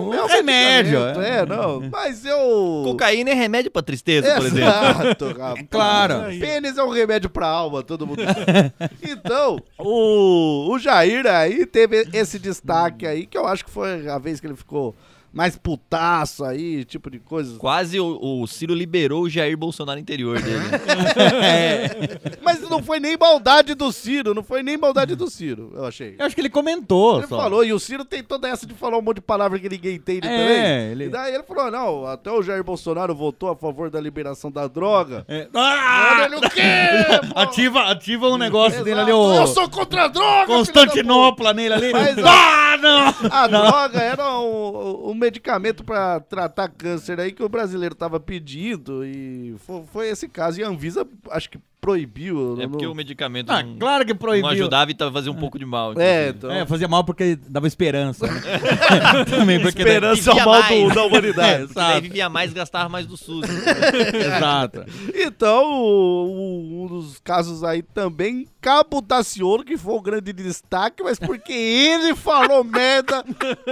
que 0.09 0.15
é 0.15 0.21
um 0.21 0.23
um 0.23 0.25
remédio, 0.25 0.99
é. 0.99 1.39
É, 1.39 1.45
não. 1.45 1.81
Mas 1.91 2.23
eu. 2.23 2.83
Cocaína 2.85 3.31
é 3.31 3.33
remédio 3.33 3.69
pra 3.69 3.81
tristeza, 3.81 4.33
por 4.35 4.45
exemplo. 4.45 4.69
Exato, 4.69 5.25
rapaz. 5.37 5.67
Claro. 5.69 6.13
Pênis 6.39 6.77
é 6.77 6.83
um 6.83 6.89
remédio 6.89 7.29
pra 7.29 7.45
alma, 7.45 7.83
todo 7.83 8.07
mundo 8.07 8.21
sabe. 8.23 8.73
Então, 9.03 9.59
o, 9.77 10.71
o 10.71 10.79
Jair 10.79 11.27
aí 11.27 11.65
teve 11.65 12.07
esse 12.13 12.39
destaque 12.39 13.05
aí, 13.05 13.25
que 13.25 13.37
eu 13.37 13.45
acho 13.45 13.65
que 13.65 13.71
foi 13.71 14.07
a 14.07 14.17
vez 14.17 14.39
que 14.39 14.47
ele 14.47 14.55
ficou 14.55 14.95
mais 15.37 15.55
putaço 15.55 16.43
aí, 16.43 16.83
tipo 16.83 17.09
de 17.11 17.19
coisa. 17.19 17.57
Quase 17.59 17.99
o, 17.99 18.41
o 18.41 18.47
Ciro 18.47 18.73
liberou 18.73 19.23
o 19.23 19.29
Jair 19.29 19.55
Bolsonaro 19.55 19.99
interior 19.99 20.41
dele. 20.41 20.57
Mas 22.41 22.61
não 22.69 22.81
foi 22.81 22.99
nem 22.99 23.15
maldade 23.17 23.73
do 23.75 23.91
Ciro, 23.91 24.33
não 24.33 24.43
foi 24.43 24.63
nem 24.63 24.77
maldade 24.77 25.15
do 25.15 25.29
Ciro, 25.29 25.71
eu 25.75 25.85
achei. 25.85 26.15
Eu 26.17 26.25
acho 26.25 26.35
que 26.35 26.41
ele 26.41 26.49
comentou 26.49 27.19
Ele 27.19 27.27
só. 27.27 27.37
falou, 27.37 27.63
e 27.63 27.71
o 27.73 27.79
Ciro 27.79 28.03
tem 28.03 28.23
toda 28.23 28.47
essa 28.49 28.65
de 28.65 28.73
falar 28.73 28.97
um 28.97 29.01
monte 29.01 29.15
de 29.17 29.21
palavra 29.21 29.59
que 29.59 29.69
ninguém 29.69 29.95
entende 29.95 30.27
É, 30.27 30.29
também. 30.29 30.91
ele- 30.91 31.05
E 31.05 31.09
daí 31.09 31.33
ele 31.35 31.43
falou, 31.43 31.69
não, 31.71 32.05
até 32.07 32.31
o 32.31 32.41
Jair 32.41 32.63
Bolsonaro 32.63 33.13
votou 33.13 33.49
a 33.49 33.55
favor 33.55 33.89
da 33.89 33.99
liberação 34.01 34.51
da 34.51 34.67
droga. 34.67 35.25
É. 35.27 35.47
Ah! 35.53 36.13
Olha 36.15 36.25
ele 36.25 36.35
o 36.35 36.41
quê? 36.49 36.61
pô? 37.33 37.39
Ativa, 37.39 37.81
ativa 37.91 38.27
um 38.29 38.37
negócio 38.37 38.83
dele 38.83 38.99
ali, 39.01 39.11
Exato. 39.11 39.27
o 39.27 39.35
Eu 39.35 39.47
sou 39.47 39.69
contra 39.69 40.05
a 40.05 40.07
droga! 40.07 40.45
Constantinopla 40.47 41.53
nele 41.53 41.73
ali. 41.73 41.91
Mas, 41.93 42.17
ah, 42.19 42.77
não! 42.81 43.29
A 43.31 43.47
droga 43.47 43.99
era 43.99 44.39
um, 44.39 45.09
um 45.11 45.13
medicamento 45.27 45.83
pra 45.83 46.19
tratar 46.19 46.69
câncer 46.69 47.19
aí 47.19 47.31
que 47.31 47.43
o 47.43 47.49
brasileiro 47.49 47.93
tava 47.93 48.19
pedindo 48.19 49.05
e 49.05 49.55
foi, 49.59 49.83
foi 49.85 50.09
esse 50.09 50.27
caso. 50.27 50.59
E 50.59 50.63
a 50.63 50.67
Anvisa, 50.67 51.07
acho 51.29 51.49
que 51.49 51.59
proibiu. 51.79 52.55
É 52.59 52.63
não- 52.63 52.71
porque 52.71 52.87
o 52.87 52.93
medicamento 52.95 53.49
Ah, 53.51 53.63
não, 53.63 53.77
claro 53.77 54.05
que 54.05 54.13
proibiu. 54.13 54.43
não 54.43 54.49
ajudava 54.49 54.91
e 54.91 54.93
tava 54.93 55.11
fazendo 55.11 55.33
um 55.35 55.39
pouco 55.39 55.57
de 55.59 55.65
mal. 55.65 55.93
É, 55.99 56.29
então. 56.29 56.51
É, 56.51 56.65
fazia 56.65 56.87
mal 56.87 57.03
porque 57.03 57.37
dava 57.47 57.67
esperança. 57.67 58.27
né? 58.27 58.41
Também 59.29 59.59
porque 59.61 59.81
Esperança 59.81 60.31
é 60.31 60.33
o 60.33 60.45
mal 60.45 60.63
do- 60.63 60.93
da 60.95 61.03
humanidade. 61.05 61.63
Porque 61.67 61.73
daí 61.79 62.01
vivia 62.01 62.29
mais 62.29 62.51
e 62.51 62.53
gastava 62.55 62.89
mais 62.89 63.05
do 63.05 63.15
SUS. 63.17 63.45
Exato. 64.13 64.85
Então, 65.13 65.65
o- 65.65 66.27
o- 66.27 66.83
um 66.83 66.87
dos 66.87 67.19
casos 67.19 67.63
aí 67.63 67.81
também, 67.81 68.47
Cabo 68.61 69.01
Daciolo, 69.01 69.63
que 69.63 69.77
foi 69.77 69.93
o 69.93 70.01
grande 70.01 70.33
destaque, 70.33 71.03
mas 71.03 71.19
porque 71.19 71.53
ele 71.53 72.15
falou 72.15 72.63
merda 72.63 73.23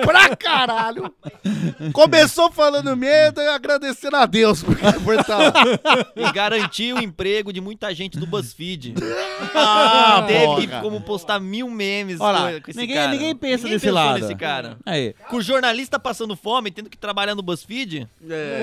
pra 0.03 0.35
caralho. 0.35 1.13
Começou 1.93 2.51
falando 2.51 2.95
merda 2.95 3.43
e 3.43 3.47
agradecendo 3.47 4.15
a 4.17 4.25
Deus 4.25 4.63
por, 4.63 4.75
por 5.03 5.15
estar 5.15 5.37
lá. 5.37 5.53
e 6.15 6.31
garantiu 6.31 6.97
o 6.97 7.01
emprego 7.01 7.51
de 7.51 7.59
muita 7.61 7.93
gente 7.95 8.19
do 8.19 8.27
BuzzFeed. 8.27 8.93
Ah, 9.53 10.23
Teve 10.27 10.67
porra. 10.67 10.81
como 10.81 11.01
postar 11.01 11.39
mil 11.39 11.69
memes 11.69 12.19
Olha 12.21 12.39
lá, 12.39 12.53
com, 12.53 12.61
com 12.61 12.71
esse 12.71 12.79
ninguém- 12.79 12.95
cara. 12.95 13.11
ninguém 13.11 13.35
pensa 13.35 13.63
Ninguém 13.63 13.71
desse 13.73 13.85
pensou 13.85 13.93
lado. 14.01 14.19
nesse 14.21 14.35
cara. 14.35 14.77
Aí. 14.85 15.13
Com 15.29 15.37
o 15.37 15.41
jornalista 15.41 15.99
passando 15.99 16.35
fome, 16.37 16.71
tendo 16.71 16.89
que 16.89 16.97
trabalhar 16.97 17.35
no 17.35 17.41
BuzzFeed. 17.41 18.07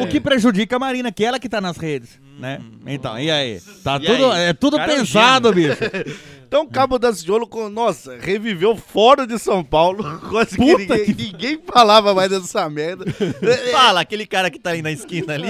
O 0.03 0.07
que 0.07 0.19
prejudica 0.21 0.77
a 0.77 0.79
Marina, 0.79 1.13
que 1.13 1.25
é 1.25 1.29
ela 1.29 1.39
que 1.39 1.49
tá 1.49 1.61
nas 1.61 1.77
redes, 1.77 2.19
né? 2.39 2.61
Então, 2.87 3.19
e 3.19 3.31
aí? 3.31 3.61
Tá 3.85 3.97
E 4.01 4.07
tudo, 4.07 4.31
aí? 4.33 4.43
é 4.45 4.53
tudo 4.55 4.77
Cara 4.79 4.93
é 4.93 4.95
um 4.95 4.99
pensado, 5.01 5.53
bicho. 5.53 5.77
Então, 6.53 6.67
Cabo 6.67 6.99
da 6.99 7.15
Ciolo, 7.15 7.47
com, 7.47 7.71
nossa, 7.71 8.19
reviveu 8.19 8.77
fora 8.77 9.27
de 9.27 9.39
São 9.39 9.65
Paulo. 9.65 10.05
Coisa 10.29 10.55
que 10.55 10.63
ninguém, 10.63 11.07
ninguém 11.15 11.63
falava 11.65 12.13
mais 12.13 12.29
dessa 12.29 12.69
merda. 12.69 13.07
Fala, 13.73 14.03
aquele 14.03 14.27
cara 14.27 14.51
que 14.51 14.59
tá 14.59 14.73
aí 14.73 14.83
na 14.83 14.91
esquina 14.93 15.33
ali, 15.33 15.47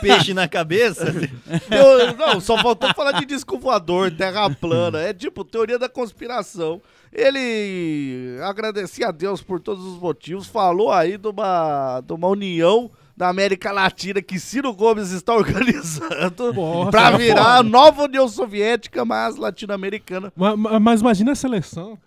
peixe 0.00 0.32
na 0.32 0.48
cabeça. 0.48 1.04
Eu- 1.70 2.16
não, 2.16 2.40
só 2.40 2.56
faltou 2.56 2.88
falar 2.94 3.12
de 3.12 3.26
disco 3.26 3.58
voador, 3.58 4.10
terra 4.10 4.48
plana. 4.48 5.00
É 5.02 5.12
tipo 5.12 5.44
teoria 5.44 5.78
da 5.78 5.86
conspiração. 5.86 6.80
Ele 7.12 8.38
agradecia 8.42 9.08
a 9.08 9.12
Deus 9.12 9.42
por 9.42 9.60
todos 9.60 9.84
os 9.84 9.98
motivos, 9.98 10.46
falou 10.46 10.90
aí 10.90 11.18
de 11.18 11.28
uma, 11.28 12.00
de 12.00 12.14
uma 12.14 12.28
união 12.28 12.90
da 13.16 13.28
América 13.28 13.70
Latina 13.72 14.20
que 14.22 14.38
Ciro 14.38 14.72
Gomes 14.72 15.10
está 15.10 15.34
organizando 15.36 16.54
é 16.96 17.16
virar 17.18 17.56
a 17.58 17.62
nova 17.62 18.04
União 18.04 18.26
Soviética, 18.28 19.04
mas 19.04 19.36
latino-americana. 19.36 20.32
Ma- 20.36 20.56
ma- 20.56 20.80
Mas, 20.80 21.00
imagina 21.00 21.32
a 21.32 21.34
seleção. 21.34 21.98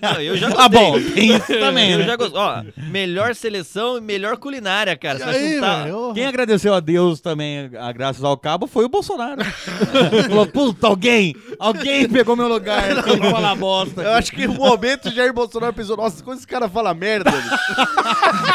Não, 0.00 0.20
eu 0.20 0.36
já 0.36 0.48
gostei. 0.50 0.64
Ah, 0.64 0.68
bom, 0.68 0.92
tem 1.14 1.34
isso 1.36 1.46
também, 1.58 1.92
Eu 1.92 1.98
né? 2.00 2.04
já 2.06 2.16
gostei. 2.16 2.38
Ó, 2.40 2.62
melhor 2.90 3.34
seleção 3.34 3.98
e 3.98 4.00
melhor 4.00 4.36
culinária, 4.36 4.96
cara. 4.96 5.18
Você 5.18 5.24
aí, 5.24 5.54
juntar- 5.54 5.84
velho? 5.84 6.12
Quem 6.14 6.26
agradeceu 6.26 6.74
a 6.74 6.80
Deus 6.80 7.20
também, 7.20 7.70
a 7.78 7.92
graças 7.92 8.22
ao 8.24 8.36
cabo, 8.36 8.66
foi 8.66 8.84
o 8.84 8.88
Bolsonaro. 8.88 9.42
Falou, 10.28 10.46
puta, 10.46 10.86
alguém, 10.86 11.34
alguém 11.58 12.08
pegou 12.08 12.36
meu 12.36 12.48
lugar, 12.48 13.02
que 13.02 13.30
falar 13.30 13.54
bosta. 13.56 14.02
Eu 14.02 14.12
acho 14.12 14.32
que 14.32 14.46
o 14.46 14.54
momento 14.54 15.10
Jair 15.10 15.32
Bolsonaro 15.32 15.72
pensou, 15.72 15.96
nossa, 15.96 16.22
como 16.22 16.36
esse 16.36 16.46
cara 16.46 16.68
fala 16.68 16.94
merda. 16.94 17.30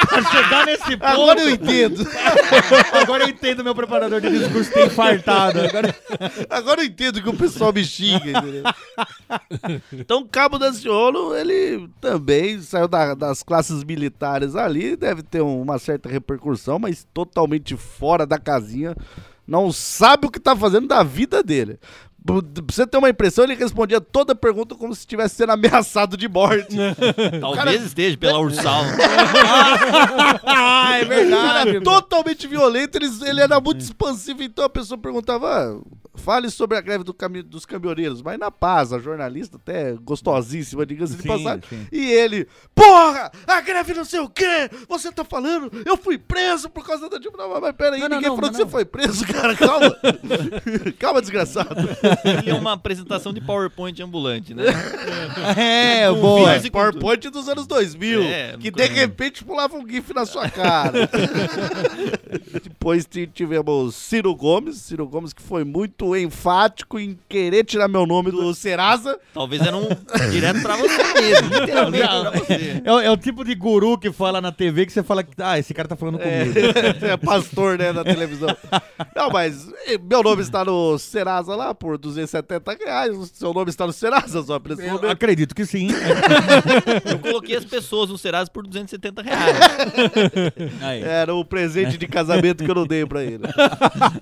Pra 0.07 0.23
chegar 0.31 0.65
nesse 0.65 0.78
ponto... 0.83 1.05
Agora 1.05 1.39
eu 1.41 1.49
entendo. 1.49 2.07
Agora 3.01 3.23
eu 3.23 3.29
entendo 3.29 3.63
meu 3.63 3.73
preparador 3.75 4.19
de 4.21 4.29
discurso 4.29 4.71
ter 4.71 4.87
infartado. 4.87 5.59
Agora... 5.61 5.95
Agora 6.49 6.81
eu 6.81 6.85
entendo 6.85 7.21
que 7.21 7.29
o 7.29 7.35
pessoal 7.37 7.71
me 7.73 7.83
xinga, 7.83 8.29
entendeu? 8.39 8.63
Então, 9.93 10.25
Cabo 10.27 10.57
Daciolo, 10.57 11.35
ele 11.35 11.89
também 12.01 12.61
saiu 12.61 12.87
da- 12.87 13.13
das 13.13 13.43
classes 13.43 13.83
militares 13.83 14.55
ali, 14.55 14.95
deve 14.95 15.21
ter 15.23 15.41
um- 15.41 15.61
uma 15.61 15.77
certa 15.79 16.09
repercussão, 16.09 16.79
mas 16.79 17.05
totalmente 17.13 17.75
fora 17.77 18.25
da 18.25 18.37
casinha. 18.37 18.95
Não 19.47 19.71
sabe 19.71 20.27
o 20.27 20.31
que 20.31 20.39
tá 20.39 20.55
fazendo 20.55 20.87
da 20.87 21.01
vida 21.01 21.41
dele. 21.41 21.79
Pra 22.25 22.35
você 22.69 22.85
ter 22.85 22.97
uma 22.97 23.09
impressão, 23.09 23.43
ele 23.45 23.55
respondia 23.55 23.99
toda 24.01 24.35
pergunta 24.35 24.75
como 24.75 24.93
se 24.93 24.99
estivesse 25.01 25.35
sendo 25.35 25.51
ameaçado 25.53 26.15
de 26.17 26.27
morte. 26.27 26.75
Talvez 27.39 27.55
cara- 27.55 27.75
esteja 27.75 28.17
pela 28.17 28.39
Ursal. 28.39 28.83
ah, 30.45 30.97
é 30.99 31.05
verdade. 31.05 31.69
Ele 31.69 31.77
era 31.77 31.81
totalmente 31.83 32.47
violento, 32.47 32.97
ele, 32.97 33.07
ele 33.25 33.41
era 33.41 33.59
muito 33.59 33.81
expansivo, 33.81 34.43
então 34.43 34.65
a 34.65 34.69
pessoa 34.69 34.97
perguntava, 34.97 35.47
"Ah, 35.47 35.79
fale 36.15 36.49
sobre 36.49 36.77
a 36.77 36.81
greve 36.81 37.03
do 37.03 37.13
cami- 37.13 37.41
dos 37.41 37.65
caminhoneiros, 37.65 38.21
mas 38.21 38.37
na 38.37 38.51
paz, 38.51 38.91
a 38.91 38.99
jornalista 38.99 39.55
até 39.57 39.93
gostosíssima, 39.93 40.85
diga-se 40.85 41.15
de 41.15 41.21
Sim, 41.21 41.27
passagem. 41.29 41.63
sim. 41.69 41.87
E 41.91 42.11
ele, 42.11 42.47
porra, 42.75 43.31
a 43.47 43.61
greve 43.61 43.93
não 43.93 44.03
sei 44.05 44.19
o 44.19 44.27
quê, 44.29 44.69
você 44.87 45.11
tá 45.11 45.23
falando, 45.23 45.71
eu 45.85 45.95
fui 45.95 46.17
preso 46.17 46.69
por 46.69 46.85
causa 46.85 47.09
da... 47.09 47.19
Tipo, 47.19 47.37
não, 47.37 47.59
mas 47.61 47.73
peraí, 47.75 48.01
Não, 48.01 48.09
ninguém 48.09 48.27
não, 48.29 48.35
falou 48.35 48.51
que 48.51 48.57
você 48.57 48.65
foi 48.67 48.83
preso, 48.85 49.25
cara, 49.25 49.55
calma. 49.55 49.95
calma, 50.99 51.21
desgraçado. 51.21 51.69
Ele 52.41 52.49
é 52.51 52.53
uma 52.53 52.73
apresentação 52.73 53.33
de 53.33 53.41
PowerPoint 53.41 54.01
ambulante, 54.01 54.53
né? 54.53 54.63
É, 55.57 56.07
Com 56.09 56.19
boa. 56.21 56.59
tudo. 56.59 56.71
PowerPoint 56.71 57.29
dos 57.29 57.47
anos 57.49 57.65
2000, 57.67 58.23
É, 58.23 58.55
que 58.59 58.71
de 58.71 58.85
repente 58.85 59.43
pulava 59.43 59.75
um 59.75 59.87
gif 59.87 60.13
na 60.13 60.25
sua 60.25 60.49
cara. 60.49 61.09
Depois 62.63 63.05
ti- 63.05 63.27
tivemos 63.33 63.95
Ciro 63.95 64.33
Gomes, 64.35 64.77
Ciro 64.77 65.07
Gomes 65.07 65.33
que 65.33 65.41
foi 65.41 65.63
muito 65.63 66.15
enfático 66.15 66.99
em 66.99 67.17
querer 67.27 67.63
tirar 67.63 67.87
meu 67.87 68.05
nome 68.05 68.31
do 68.31 68.53
Serasa. 68.53 69.19
Talvez 69.33 69.61
era 69.61 69.75
um 69.75 69.87
direto 70.31 70.61
pra 70.61 70.75
você 70.75 70.97
mesmo, 71.21 71.49
literalmente 71.59 72.07
pra 72.07 72.31
você. 72.31 72.81
É, 72.83 72.91
o- 72.93 72.99
é 72.99 73.11
o 73.11 73.17
tipo 73.17 73.43
de 73.43 73.53
guru 73.55 73.97
que 73.97 74.11
fala 74.11 74.39
na 74.41 74.51
TV 74.51 74.85
que 74.85 74.91
você 74.93 75.03
fala 75.03 75.23
que, 75.23 75.31
ah, 75.39 75.57
esse 75.59 75.73
cara 75.73 75.87
tá 75.87 75.95
falando 75.95 76.19
comigo. 76.19 76.29
É, 77.09 77.15
pastor, 77.17 77.77
né, 77.77 77.91
na 77.91 78.03
televisão. 78.03 78.55
Não, 79.15 79.29
mas 79.29 79.67
meu 80.09 80.21
nome 80.23 80.41
está 80.41 80.63
no 80.65 80.97
Serasa 80.97 81.55
lá 81.55 81.73
por 81.73 81.97
270 81.99 82.77
reais. 82.83 83.15
O 83.15 83.25
seu 83.25 83.53
nome 83.53 83.69
está 83.69 83.85
no 83.85 83.93
Serasa 83.93 84.41
só, 84.43 84.59
pra 84.59 84.73
esse 84.73 84.83
Eu 84.83 84.93
momento. 84.93 85.11
acredito 85.11 85.53
que 85.53 85.65
sim. 85.65 85.89
Eu 87.05 87.19
coloquei 87.19 87.55
as 87.55 87.65
pessoas 87.65 88.09
no 88.09 88.17
Serasa 88.17 88.49
por 88.49 88.65
270 88.65 89.21
reais. 89.21 89.57
Aí. 90.81 91.03
Era 91.03 91.33
o 91.35 91.45
presente 91.45 91.97
de 91.97 92.07
casamento 92.07 92.63
que 92.63 92.69
eu 92.71 92.75
não 92.75 92.87
dei 92.87 93.05
pra 93.05 93.23
ele. 93.23 93.43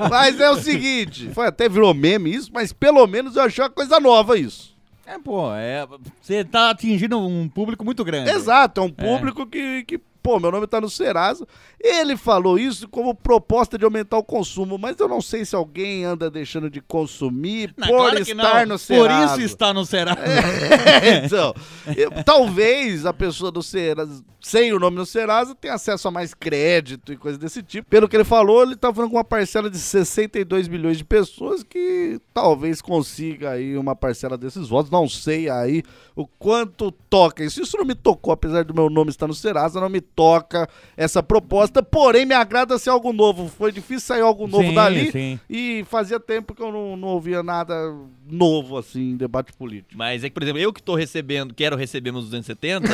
Mas 0.09 0.39
é 0.39 0.49
o 0.49 0.57
seguinte, 0.57 1.29
foi 1.33 1.47
até 1.47 1.69
virou 1.69 1.93
meme 1.93 2.33
isso, 2.33 2.49
mas 2.53 2.73
pelo 2.73 3.05
menos 3.07 3.35
eu 3.35 3.43
achei 3.43 3.63
uma 3.63 3.69
coisa 3.69 3.99
nova 3.99 4.37
isso. 4.37 4.75
É, 5.05 5.17
pô, 5.17 5.53
é, 5.53 5.87
você 6.21 6.43
tá 6.43 6.69
atingindo 6.71 7.17
um 7.17 7.47
público 7.47 7.85
muito 7.85 8.03
grande. 8.03 8.29
Exato, 8.29 8.81
é 8.81 8.83
um 8.83 8.89
público 8.91 9.47
que, 9.47 9.85
que, 9.85 10.01
pô, 10.27 10.41
meu 10.41 10.51
nome 10.51 10.67
tá 10.67 10.81
no 10.81 10.89
Serasa. 10.89 11.47
Ele 11.79 12.17
falou 12.17 12.59
isso 12.59 12.85
como 12.89 13.15
proposta 13.15 13.77
de 13.77 13.85
aumentar 13.85 14.17
o 14.17 14.23
consumo, 14.23 14.77
mas 14.77 14.99
eu 14.99 15.07
não 15.07 15.21
sei 15.21 15.45
se 15.45 15.55
alguém 15.55 16.03
anda 16.03 16.29
deixando 16.29 16.69
de 16.69 16.81
consumir 16.81 17.73
Não, 17.77 17.87
por 17.87 17.97
claro 17.97 18.19
estar 18.19 18.67
no 18.67 18.77
Serasa. 18.77 19.33
Por 19.35 19.39
isso 19.39 19.53
está 19.53 19.73
no 19.73 19.85
Serasa. 19.85 20.19
então, 21.23 21.53
eu- 21.95 22.11
talvez 22.25 23.05
a 23.05 23.13
pessoa 23.13 23.49
do 23.49 23.63
Serasa, 23.63 24.21
sem 24.41 24.73
o 24.73 24.79
nome 24.79 24.97
no 24.97 25.05
Serasa, 25.05 25.55
tenha 25.55 25.75
acesso 25.75 26.09
a 26.09 26.11
mais 26.11 26.33
crédito 26.33 27.13
e 27.13 27.17
coisa 27.17 27.37
desse 27.37 27.63
tipo. 27.63 27.89
Pelo 27.89 28.09
que 28.09 28.17
ele 28.17 28.25
falou, 28.25 28.63
ele 28.63 28.75
tá 28.75 28.93
falando 28.93 29.11
com 29.11 29.15
uma 29.15 29.23
parcela 29.23 29.69
de 29.69 29.77
62 29.79 30.67
milhões 30.67 30.97
de 30.97 31.05
pessoas 31.05 31.63
que 31.63 32.19
talvez 32.33 32.81
consiga 32.81 33.51
aí 33.51 33.77
uma 33.77 33.95
parcela 33.95 34.37
desses 34.37 34.67
votos. 34.67 34.91
Não 34.91 35.07
sei 35.07 35.49
aí 35.49 35.83
o 36.17 36.27
quanto 36.27 36.91
toca 36.91 37.45
isso. 37.45 37.61
Isso 37.61 37.77
não 37.77 37.85
me 37.85 37.95
tocou, 37.95 38.33
apesar 38.33 38.65
do 38.65 38.73
meu 38.73 38.89
nome 38.89 39.09
estar 39.09 39.27
no 39.27 39.33
Serasa, 39.33 39.79
não 39.79 39.87
me 39.87 40.01
toca 40.17 40.67
essa 40.97 41.21
proposta. 41.21 41.83
Porém, 41.83 42.25
me 42.25 42.33
agrada 42.33 42.77
ser 42.79 42.89
algo 42.89 43.13
novo. 43.13 43.47
Foi 43.47 43.71
difícil 43.71 43.99
sair 44.01 44.21
algo 44.21 44.47
novo 44.47 44.67
Sim, 44.67 44.73
dali. 44.73 45.11
sim. 45.11 45.39
E 45.47 45.85
fazia 45.87 46.19
tempo 46.19 46.55
que 46.55 46.61
eu 46.61 46.71
não, 46.71 46.97
não 46.97 47.09
ouvia 47.09 47.43
nada 47.43 47.75
novo 48.27 48.77
assim 48.79 49.11
em 49.11 49.15
debate 49.15 49.53
político. 49.53 49.91
Mas 49.95 50.23
é 50.23 50.29
que, 50.29 50.33
por 50.33 50.41
exemplo, 50.41 50.59
eu 50.59 50.73
que 50.73 50.81
tô 50.81 50.95
recebendo, 50.95 51.53
quero 51.53 51.75
receber 51.77 52.11
meus 52.11 52.25
270, 52.25 52.87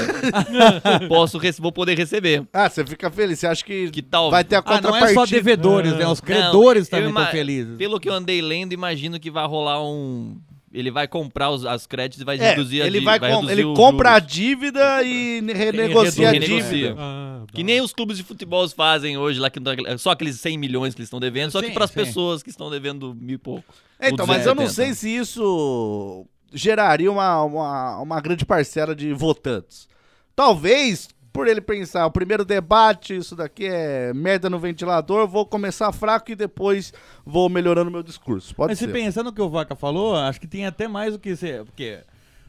posso, 1.08 1.40
vou 1.62 1.72
poder 1.72 1.98
receber. 1.98 2.46
Ah, 2.52 2.70
você 2.70 2.86
fica 2.86 3.10
feliz. 3.10 3.40
Você 3.40 3.48
acha 3.48 3.64
que, 3.64 3.90
Que 3.90 4.02
tal? 4.02 4.30
vai 4.30 4.44
ter 4.44 4.58
a 4.58 4.60
Ah, 4.60 4.64
não 4.66 4.76
contrapartida? 4.92 5.12
é 5.12 5.14
só 5.14 5.26
devedores, 5.26 5.94
né? 5.94 6.06
Os 6.06 6.20
Não, 6.22 6.26
credores 6.28 6.88
eu 6.88 6.92
também 6.92 7.10
estão 7.10 7.26
felizes. 7.28 7.78
Pelo 7.78 8.00
que 8.02 8.10
eu 8.10 8.14
andei 8.14 8.42
lendo, 8.42 8.74
imagino 8.74 9.18
que 9.18 9.32
vai 9.32 9.48
rolar 9.48 9.82
um. 9.82 10.38
Ele 10.74 10.90
vai 10.90 11.08
comprar 11.08 11.52
os, 11.52 11.66
as 11.66 11.86
créditos 11.86 12.22
e 12.22 12.26
vai 12.26 12.36
É, 12.40 12.50
reduzir 12.50 12.82
a 12.82 12.88
ele 12.88 12.98
dí- 13.00 13.06
vai, 13.06 13.20
com- 13.20 13.48
ele 13.50 13.64
compra 13.76 14.14
a 14.14 14.20
juros. 14.20 14.34
dívida 14.34 15.04
e 15.04 15.40
ne- 15.42 15.54
renegocia 15.54 16.30
a 16.30 16.34
dívida. 16.34 16.96
Ah, 16.98 17.44
Que 17.54 17.62
nem 17.64 17.80
os 17.80 17.94
clubes 17.94 18.18
de 18.18 18.24
futebol 18.24 18.68
fazem 18.70 19.16
hoje, 19.16 19.40
lá 19.40 19.52
que 19.52 19.60
não- 19.60 19.98
só 20.00 20.10
aqueles 20.12 20.40
100 20.40 20.58
milhões 20.58 20.96
que 20.96 21.00
eles 21.00 21.08
estão 21.08 21.20
devendo, 21.20 21.52
só 21.52 21.62
que 21.62 21.68
Sim, 21.68 21.74
para 21.74 21.86
as 21.86 21.92
pessoas 21.92 22.42
que 22.42 22.50
estão 22.50 22.72
devendo 22.72 23.14
mil 23.14 23.36
e 23.36 23.38
pouco. 23.38 23.72
É, 24.00 24.10
então, 24.10 24.26
mas 24.26 24.46
eu 24.48 24.56
não 24.56 24.64
270. 24.64 24.74
sei 24.74 24.94
se 24.96 25.16
isso 25.16 26.26
geraria 26.52 27.12
uma, 27.12 27.44
uma, 27.44 28.00
uma 28.00 28.20
grande 28.22 28.44
parcela 28.44 28.96
de 28.96 29.14
votantes. 29.14 29.88
Talvez, 30.36 31.08
por 31.34 31.48
ele 31.48 31.60
pensar, 31.60 32.06
o 32.06 32.12
primeiro 32.12 32.46
debate, 32.46 33.16
isso 33.18 33.36
daqui 33.36 33.66
é 33.66 34.14
merda 34.14 34.52
no 34.52 34.60
ventilador, 34.60 35.28
vou 35.28 35.48
começar 35.48 35.92
fraco 35.92 36.32
e 36.32 36.36
depois 36.36 36.94
vou 37.26 37.50
melhorando 37.50 37.90
meu 37.90 38.04
discurso. 38.04 38.54
Pode 38.54 38.70
Mas 38.72 38.78
se 38.78 38.86
ser. 38.86 38.92
pensando 38.92 39.26
no 39.26 39.34
que 39.34 39.42
o 39.42 39.50
Vaca 39.50 39.76
falou, 39.76 40.16
acho 40.16 40.40
que 40.40 40.46
tem 40.46 40.68
até 40.68 40.88
mais 40.88 41.14
do 41.14 41.20
que 41.20 41.36
você. 41.36 41.64
Porque 41.66 42.02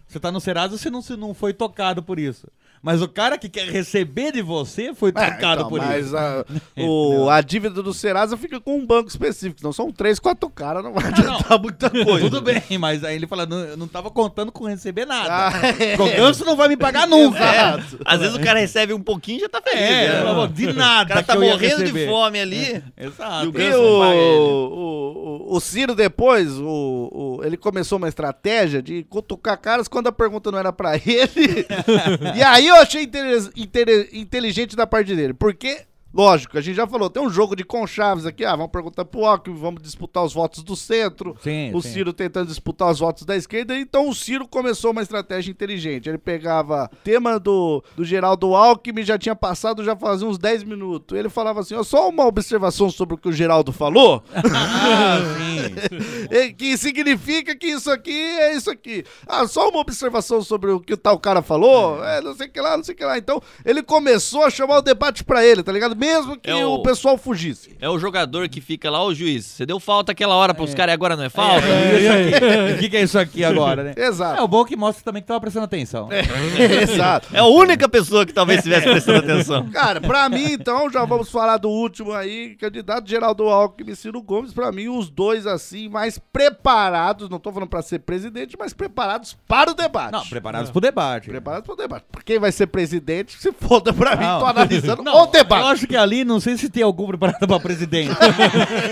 você 0.06 0.20
tá 0.20 0.30
no 0.30 0.38
Serasa, 0.38 0.76
você 0.76 0.90
não, 0.90 1.00
você 1.00 1.16
não 1.16 1.32
foi 1.32 1.54
tocado 1.54 2.02
por 2.02 2.18
isso. 2.18 2.46
Mas 2.84 3.00
o 3.00 3.08
cara 3.08 3.38
que 3.38 3.48
quer 3.48 3.66
receber 3.68 4.30
de 4.32 4.42
você 4.42 4.92
foi 4.94 5.08
É, 5.08 5.12
tocado 5.12 5.54
então, 5.62 5.68
por 5.70 5.78
mas 5.80 6.06
isso. 6.08 6.16
a, 6.18 6.44
o- 6.84 7.30
a 7.30 7.40
dívida 7.40 7.82
do 7.82 7.94
Serasa 7.94 8.36
fica 8.36 8.60
com 8.60 8.76
um 8.76 8.84
banco 8.86 9.08
específico. 9.08 9.60
Não 9.62 9.72
são 9.72 9.90
três, 9.90 10.18
quatro 10.18 10.50
caras, 10.50 10.84
não 10.84 10.92
vai 10.92 11.06
adiantar 11.06 11.58
muita 11.58 11.88
coisa. 12.04 12.20
Tudo 12.28 12.42
bem, 12.42 12.62
mas 12.78 13.02
aí 13.02 13.16
ele 13.16 13.26
fala, 13.26 13.46
não, 13.46 13.58
eu 13.60 13.76
não 13.78 13.88
tava 13.88 14.10
contando 14.10 14.52
com 14.52 14.66
receber 14.66 15.06
nada. 15.06 15.48
Ah, 15.48 15.52
é. 15.82 15.94
O 15.94 16.04
Ganso 16.16 16.44
não 16.44 16.56
vai 16.56 16.68
me 16.68 16.76
pagar 16.76 17.06
nunca. 17.08 17.38
Exato. 17.42 17.98
Às 18.04 18.20
vezes 18.20 18.36
o 18.36 18.40
cara 18.40 18.60
recebe 18.60 18.92
um 18.92 19.00
pouquinho 19.00 19.38
e 19.38 19.40
já 19.40 19.48
tá 19.48 19.62
feliz. 19.62 19.80
É, 19.80 20.22
né? 20.22 20.46
de 20.52 20.72
nada 20.74 21.04
O 21.04 21.08
cara 21.08 21.22
tá 21.22 21.34
morrendo 21.40 21.84
de 21.90 22.06
fome 22.06 22.38
ali. 22.38 22.82
Exato. 22.98 23.44
E 23.46 23.48
o 23.48 23.48
E 23.48 23.52
Ganso 23.52 23.78
não 23.80 24.14
o, 24.14 25.48
o, 25.50 25.56
o 25.56 25.60
Ciro 25.60 25.94
depois, 25.94 26.50
o, 26.58 26.66
o- 27.10 27.40
ele 27.44 27.56
começou 27.56 27.96
uma 27.98 28.08
estratégia 28.08 28.82
de 28.82 29.04
cutucar 29.04 29.58
caras 29.58 29.88
quando 29.88 30.08
a 30.08 30.12
pergunta 30.12 30.50
não 30.52 30.58
era 30.58 30.72
pra 30.72 30.96
ele. 30.96 31.66
e 32.36 32.42
aí 32.42 32.70
eu 32.74 32.82
achei 32.82 33.08
inteligente 34.12 34.76
da 34.76 34.86
parte 34.86 35.14
dele, 35.14 35.34
porque 35.34 35.84
Lógico, 36.14 36.56
a 36.56 36.60
gente 36.60 36.76
já 36.76 36.86
falou, 36.86 37.10
tem 37.10 37.22
um 37.22 37.28
jogo 37.28 37.56
de 37.56 37.64
conchaves 37.64 38.24
aqui, 38.24 38.44
ah, 38.44 38.54
vamos 38.54 38.70
perguntar 38.70 39.04
pro 39.04 39.24
Alckmin, 39.24 39.56
vamos 39.56 39.82
disputar 39.82 40.22
os 40.22 40.32
votos 40.32 40.62
do 40.62 40.76
centro, 40.76 41.36
Sim, 41.42 41.72
o 41.74 41.82
sim. 41.82 41.88
Ciro 41.88 42.12
tentando 42.12 42.46
disputar 42.46 42.90
os 42.90 43.00
votos 43.00 43.24
da 43.24 43.36
esquerda, 43.36 43.76
então 43.76 44.08
o 44.08 44.14
Ciro 44.14 44.46
começou 44.46 44.92
uma 44.92 45.02
estratégia 45.02 45.50
inteligente, 45.50 46.08
ele 46.08 46.18
pegava 46.18 46.88
tema 47.02 47.40
do, 47.40 47.82
do 47.96 48.04
Geraldo 48.04 48.54
Alckmin, 48.54 49.02
já 49.02 49.18
tinha 49.18 49.34
passado, 49.34 49.82
já 49.82 49.96
fazia 49.96 50.28
uns 50.28 50.38
10 50.38 50.62
minutos, 50.62 51.18
ele 51.18 51.28
falava 51.28 51.60
assim, 51.60 51.74
ó, 51.74 51.82
só 51.82 52.08
uma 52.08 52.26
observação 52.26 52.88
sobre 52.90 53.16
o 53.16 53.18
que 53.18 53.28
o 53.28 53.32
Geraldo 53.32 53.72
falou, 53.72 54.22
Ah, 54.54 55.18
sim. 55.36 55.74
Que 56.56 56.76
significa 56.76 57.54
que 57.56 57.66
isso 57.66 57.90
aqui 57.90 58.12
é 58.12 58.54
isso 58.54 58.70
aqui. 58.70 59.04
Ah, 59.26 59.46
só 59.46 59.68
uma 59.68 59.80
observação 59.80 60.42
sobre 60.42 60.70
o 60.70 60.80
que 60.80 60.94
o 60.94 60.96
tal 60.96 61.18
cara 61.18 61.42
falou, 61.42 62.02
é, 62.04 62.20
não 62.20 62.34
sei 62.34 62.46
o 62.46 62.50
que 62.50 62.60
lá, 62.60 62.76
não 62.76 62.84
sei 62.84 62.94
o 62.94 62.98
que 62.98 63.04
lá. 63.04 63.18
Então, 63.18 63.40
ele 63.64 63.82
começou 63.82 64.44
a 64.44 64.50
chamar 64.50 64.78
o 64.78 64.82
debate 64.82 65.24
pra 65.24 65.44
ele, 65.44 65.62
tá 65.62 65.72
ligado? 65.72 65.96
Mesmo 66.04 66.36
que 66.36 66.50
É 66.50 66.64
o... 66.66 66.74
o- 66.74 66.82
pessoal 66.82 67.16
fugisse. 67.16 67.76
É 67.80 67.88
o 67.88 67.98
jogador 67.98 68.48
que 68.48 68.60
fica 68.60 68.90
lá, 68.90 69.02
ô 69.02 69.14
juiz, 69.14 69.44
você 69.46 69.64
deu 69.66 69.80
falta 69.80 70.12
aquela 70.12 70.34
hora 70.34 70.52
pros 70.54 70.74
caras 70.74 70.92
e 70.92 70.94
agora 70.94 71.16
não 71.16 71.24
é 71.24 71.28
falta? 71.28 71.66
É, 71.66 71.98
isso 71.98 72.12
aqui. 72.36 72.74
O 72.74 72.78
que, 72.78 72.88
que 72.90 72.96
é 72.96 73.02
isso 73.02 73.18
aqui 73.18 73.44
agora, 73.44 73.82
né? 73.84 73.94
Exato. 73.96 74.38
É 74.40 74.42
o 74.42 74.48
bom 74.48 74.64
que 74.64 74.76
mostra 74.76 75.02
também 75.04 75.22
que 75.22 75.28
tava 75.28 75.40
prestando 75.40 75.64
atenção. 75.64 76.08
Exato. 76.82 77.28
É 77.32 77.38
a 77.38 77.44
única 77.46 77.88
pessoa 77.88 78.24
que 78.26 78.32
talvez 78.32 78.58
estivesse 78.58 78.84
prestando 78.88 79.18
atenção. 79.18 79.68
Cara, 79.70 80.00
pra 80.00 80.28
mim, 80.28 80.52
então, 80.52 80.90
já 80.90 81.04
vamos 81.04 81.30
falar 81.30 81.56
do 81.58 81.68
último 81.68 82.12
aí, 82.12 82.54
candidato 82.56 83.08
Geraldo 83.08 83.44
Alckmin 83.48 83.92
e 83.92 83.96
Ciro 83.96 84.20
Gomes. 84.22 84.52
Pra 84.52 84.70
mim, 84.72 84.88
os 84.88 85.08
dois, 85.10 85.46
assim, 85.46 85.88
mais 85.88 86.18
preparados, 86.18 87.28
não 87.28 87.38
tô 87.38 87.52
falando 87.52 87.68
pra 87.68 87.82
ser 87.82 88.00
presidente, 88.00 88.56
mas 88.58 88.72
preparados 88.72 89.36
para 89.46 89.70
o 89.70 89.74
debate. 89.74 90.12
Não, 90.12 90.26
preparados 90.26 90.70
pro 90.70 90.80
debate. 90.80 91.28
Preparados 91.28 91.66
para 91.66 91.72
o 91.74 91.76
debate. 91.76 92.04
Quem 92.24 92.38
vai 92.38 92.52
ser 92.52 92.66
presidente, 92.66 93.36
se 93.40 93.52
foda 93.52 93.92
pra 93.92 94.16
mim, 94.16 94.24
Não. 94.24 94.40
tô 94.40 94.46
analisando 94.46 95.02
Não, 95.02 95.22
o 95.22 95.26
debate. 95.26 95.62
Eu 95.62 95.68
acho 95.68 95.86
que 95.86 95.93
ali, 95.96 96.24
não 96.24 96.40
sei 96.40 96.56
se 96.56 96.68
tem 96.68 96.82
algum 96.82 97.06
preparado 97.06 97.46
pra 97.46 97.60
presidente. 97.60 98.14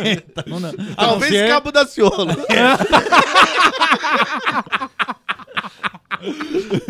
Então, 0.04 0.60
não 0.60 0.72
Talvez 0.94 1.32
ser- 1.32 1.48
Cabo 1.48 1.70
da 1.72 1.86
Ciolo. 1.86 2.32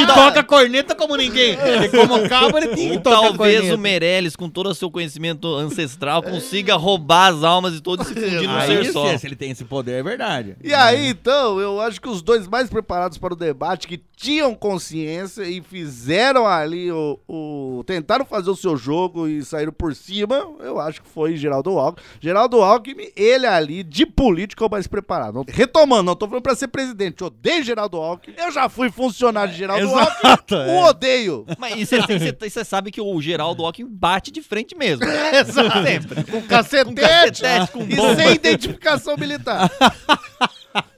Que 0.00 0.06
toca 0.06 0.42
corneta 0.44 0.94
como 0.94 1.16
ninguém. 1.16 1.56
Porque 1.56 1.88
como 1.96 2.28
cabo, 2.28 2.58
ele 2.58 2.68
tem 2.68 2.90
que 2.90 2.98
tocar 2.98 3.20
talvez 3.28 3.56
corneta. 3.58 3.74
o 3.74 3.78
Meirelles, 3.78 4.36
com 4.36 4.48
todo 4.48 4.68
o 4.70 4.74
seu 4.74 4.90
conhecimento 4.90 5.46
ancestral, 5.54 6.22
consiga 6.22 6.76
roubar 6.76 7.32
as 7.32 7.42
almas 7.44 7.72
de 7.74 7.80
todos 7.80 8.06
e 8.10 8.14
se 8.14 8.20
fundir 8.20 8.48
num 8.48 8.60
ser 8.62 8.92
só. 8.92 9.16
se 9.18 9.26
ele 9.26 9.36
tem 9.36 9.50
esse 9.50 9.64
poder, 9.64 9.92
é 10.00 10.02
verdade. 10.02 10.56
E 10.62 10.72
aí, 10.74 11.08
então, 11.08 11.60
eu 11.60 11.80
acho 11.80 12.00
que 12.00 12.08
os 12.08 12.22
dois 12.22 12.46
mais 12.46 12.68
preparados 12.68 13.18
para 13.18 13.32
o 13.34 13.36
debate, 13.36 13.86
que 13.88 14.00
tinham 14.16 14.54
consciência 14.54 15.42
e 15.44 15.62
fizeram 15.62 16.46
ali 16.46 16.92
o, 16.92 17.18
o- 17.26 17.82
tentaram 17.86 18.24
fazer 18.24 18.50
o 18.50 18.56
seu 18.56 18.76
jogo 18.76 19.26
e 19.26 19.42
saíram 19.44 19.72
por 19.72 19.94
cima, 19.94 20.46
eu 20.60 20.78
acho 20.78 21.00
que 21.02 21.08
foi 21.08 21.36
Geraldo 21.36 21.70
Alckmin. 21.78 22.04
Geraldo 22.20 22.60
Alckmin, 22.60 23.08
ele 23.16 23.46
ali, 23.46 23.82
de 23.82 24.04
político, 24.04 24.62
é 24.62 24.66
o 24.66 24.70
mais 24.70 24.86
preparado. 24.86 25.44
Retomando, 25.48 26.02
não 26.02 26.14
tô 26.16 26.26
falando 26.26 26.42
pra 26.42 26.54
ser 26.54 26.68
presidente, 26.68 27.20
eu 27.22 27.28
odeio 27.28 27.64
Geraldo 27.64 27.96
Alckmin, 27.96 28.34
eu 28.38 28.49
já 28.50 28.68
fui 28.68 28.90
funcionário 28.90 29.52
de 29.52 29.58
Geraldo 29.58 29.86
Exato, 29.86 30.26
Alckmin, 30.26 30.58
é. 30.58 30.66
o 30.66 30.84
odeio. 30.84 31.46
Mas 31.58 31.88
você 31.88 32.64
sabe 32.64 32.90
que 32.90 33.00
o 33.00 33.20
Geraldo 33.20 33.64
Alckmin 33.64 33.88
bate 33.88 34.30
de 34.30 34.42
frente 34.42 34.76
mesmo. 34.76 35.04
Exato. 35.04 35.82
Sempre. 35.82 36.24
Com 36.24 36.42
cacetete, 36.42 37.42
cacetete, 37.42 37.72
com 37.72 37.82
e 37.84 38.16
sem 38.16 38.34
identificação 38.34 39.16
militar. 39.16 39.70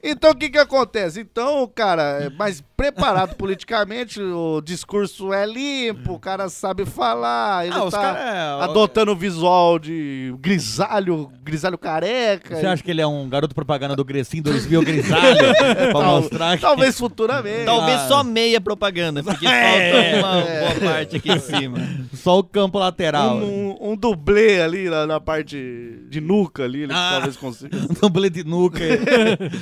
Então 0.02 0.30
o 0.32 0.34
que 0.34 0.50
que 0.50 0.58
acontece? 0.58 1.20
Então, 1.20 1.70
cara, 1.72 2.24
é 2.24 2.30
mais 2.30 2.62
preparado 2.76 3.36
politicamente, 3.36 4.20
o 4.20 4.60
discurso 4.60 5.32
é 5.32 5.46
limpo, 5.46 6.14
o 6.14 6.18
cara 6.18 6.48
sabe 6.48 6.84
falar, 6.84 7.64
ele 7.66 7.74
Ah, 7.76 7.84
os 7.84 7.92
tá 7.92 8.00
cara- 8.00 8.18
é, 8.18 8.64
adotando 8.64 9.12
o 9.12 9.16
visual 9.16 9.78
de 9.78 10.34
grisalho, 10.40 11.30
grisalho 11.44 11.78
careca. 11.78 12.56
Você 12.56 12.66
acha 12.66 12.82
que 12.82 12.90
ele 12.90 13.00
é 13.00 13.06
um 13.06 13.28
garoto 13.28 13.54
propaganda 13.54 13.94
do 13.94 14.04
Grecinho 14.04 14.42
2000 14.42 14.82
grisalho? 14.82 15.38
pra 15.56 15.92
Tal- 15.92 16.20
mostrar 16.20 16.56
que... 16.56 16.62
Talvez 16.62 16.98
futuramente. 16.98 17.64
Talvez 17.64 18.00
Ah. 18.00 18.08
só 18.08 18.24
meia 18.24 18.60
propaganda, 18.60 19.22
porque 19.22 19.46
É. 19.52 20.20
falta 20.20 20.26
uma 20.26 20.42
boa 20.80 20.92
parte 20.92 21.16
aqui 21.16 21.30
em 21.32 21.38
cima. 21.38 21.78
Só 22.14 22.38
o 22.40 22.44
campo 22.44 22.78
lateral. 22.78 23.36
Um, 23.36 23.76
um 23.92 23.96
dublê 23.96 24.60
ali 24.60 24.90
na, 24.90 25.06
na 25.06 25.20
parte 25.20 26.00
de 26.08 26.20
nuca 26.20 26.64
ali, 26.64 26.82
ele 26.82 26.92
Ah. 26.92 27.10
talvez 27.12 27.36
consiga. 27.36 27.78
dublê 28.02 28.28
de 28.28 28.42
nuca. 28.42 28.80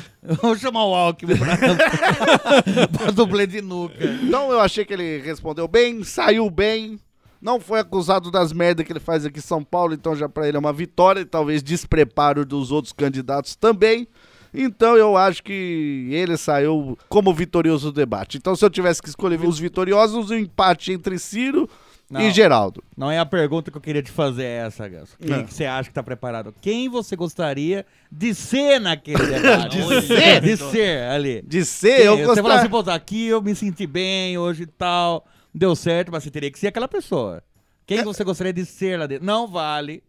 Vamos 0.42 0.61
chamar 0.61 0.84
o 0.84 0.94
Alckmin 0.94 1.36
pra, 1.36 1.57
pra 2.88 3.11
dublê 3.11 3.46
de 3.46 3.61
nuca. 3.61 4.05
Então 4.22 4.51
eu 4.51 4.61
achei 4.61 4.84
que 4.84 4.92
ele 4.92 5.18
respondeu 5.18 5.66
bem, 5.66 6.05
saiu 6.05 6.51
bem. 6.51 6.98
Não 7.40 7.59
foi 7.59 7.80
acusado 7.80 8.30
das 8.30 8.53
merdas 8.53 8.84
que 8.84 8.92
ele 8.92 9.01
faz 9.01 9.24
aqui 9.24 9.38
em 9.38 9.42
São 9.42 9.64
Paulo, 9.64 9.94
então 9.94 10.14
já 10.14 10.28
pra 10.28 10.46
ele 10.46 10.59
é 10.59 10.61
uma 10.61 10.74
vitória 10.74 11.20
e 11.20 11.24
talvez 11.24 11.62
despreparo 11.62 12.44
dos 12.44 12.70
outros 12.70 12.92
candidatos 12.92 13.57
também. 13.57 14.07
Então 14.53 14.96
eu 14.96 15.16
acho 15.16 15.42
que 15.42 16.09
ele 16.11 16.36
saiu 16.36 16.98
como 17.09 17.32
vitorioso 17.32 17.90
do 17.90 17.94
debate. 17.94 18.36
Então 18.36 18.55
se 18.55 18.64
eu 18.64 18.68
tivesse 18.68 19.01
que 19.01 19.09
escolher 19.09 19.40
os 19.40 19.59
vitoriosos, 19.59 20.28
o 20.28 20.34
empate 20.34 20.92
entre 20.92 21.18
Ciro 21.18 21.68
Não. 22.11 22.20
e 22.20 22.30
Geraldo. 22.32 22.82
Não 22.96 23.08
é 23.11 23.18
a 23.20 23.24
pergunta 23.24 23.70
que 23.70 23.76
eu 23.76 23.80
queria 23.80 24.02
te 24.02 24.11
fazer 24.11 24.44
essa, 24.44 24.88
Gus. 24.88 25.16
Quem 25.24 25.46
que 25.46 25.54
você 25.54 25.64
acha 25.64 25.88
que 25.88 25.94
tá 25.94 26.02
preparado? 26.02 26.52
Quem 26.61 26.88
você 26.88 27.14
gostaria 27.14 27.86
de 28.11 28.34
ser 28.34 28.80
naquele 28.80 29.24
debate? 29.26 29.78
De 29.80 30.02
ser? 30.02 30.40
De 30.40 30.56
ser 30.56 31.02
ali. 31.08 31.40
De 31.42 31.64
ser, 31.64 31.96
Quem? 31.98 32.06
eu 32.06 32.16
Você 32.16 32.24
gostaria- 32.24 32.42
fala 32.42 32.54
assim, 32.61 32.68
pô, 32.68 32.90
aqui 32.90 33.26
eu 33.28 33.40
me 33.40 33.54
senti 33.54 33.86
bem 33.86 34.36
hoje 34.36 34.64
e 34.64 34.66
tal, 34.66 35.24
deu 35.54 35.76
certo, 35.76 36.11
mas 36.11 36.24
você 36.24 36.30
teria 36.32 36.50
que 36.50 36.58
ser 36.58 36.66
aquela 36.66 36.88
pessoa. 36.88 37.36
É. 37.38 37.42
Quem 37.86 38.02
você 38.02 38.24
gostaria 38.24 38.52
de 38.52 38.64
ser 38.66 38.98
lá 38.98 39.06
dentro? 39.06 39.24
Não 39.24 39.46
vale 39.46 40.02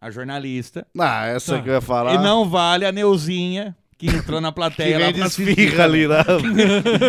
a 0.00 0.10
jornalista. 0.10 0.86
Ah, 0.98 1.26
essa 1.26 1.60
que 1.60 1.68
eu 1.68 1.74
ia 1.74 1.80
falar. 1.82 2.14
E 2.14 2.18
não 2.18 2.48
vale 2.48 2.84
a 2.86 2.90
Neuzinha, 2.92 3.76
que 4.10 4.16
entrou 4.16 4.40
na 4.40 4.48
que 4.50 4.56
plateia 4.56 4.98
lá 4.98 5.04
vem 5.04 5.12
de 5.14 5.18
pra 5.20 5.26
assistir 5.26 5.50
esfirra 5.58 5.84
ali 5.84 6.06
na, 6.06 6.22
também. 6.24 6.54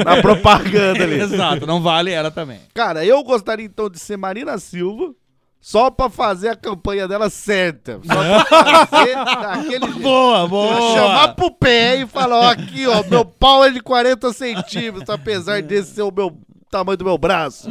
na 0.06 0.22
propaganda 0.22 1.04
ali. 1.04 1.20
Exato, 1.22 1.66
não 1.66 1.82
vale 1.82 2.12
ela 2.12 2.30
também. 2.32 2.60
Cara, 2.74 3.06
eu 3.06 3.24
gostaria 3.24 3.66
então 3.66 3.90
de 3.90 4.00
ser 4.00 4.18
Marina 4.18 4.58
Silva. 4.58 5.14
Só 5.60 5.90
pra 5.90 6.10
fazer 6.10 6.50
a 6.50 6.56
campanha 6.58 7.08
dela 7.08 7.30
certa. 7.30 7.98
Só 8.04 8.44
pra 8.46 8.86
fazer 8.86 9.16
daquele 9.16 9.86
jeito. 9.86 10.00
Boa, 10.02 10.46
boa. 10.46 10.94
Chamar 10.94 11.36
pro 11.36 11.50
pé 11.52 12.02
e 12.02 12.06
falar, 12.06 12.38
ó, 12.38 12.50
aqui, 12.52 12.86
ó, 12.86 13.02
meu 13.10 13.24
pau 13.24 13.64
é 13.64 13.70
de 13.70 13.80
40 13.80 14.34
centímetros, 14.34 15.10
apesar 15.10 15.62
desse 15.62 15.96
ser 15.96 16.02
o 16.02 16.12
meu 16.12 16.38
tamanho 16.74 16.98
do 16.98 17.06
meu 17.06 17.18
braço. 17.18 17.68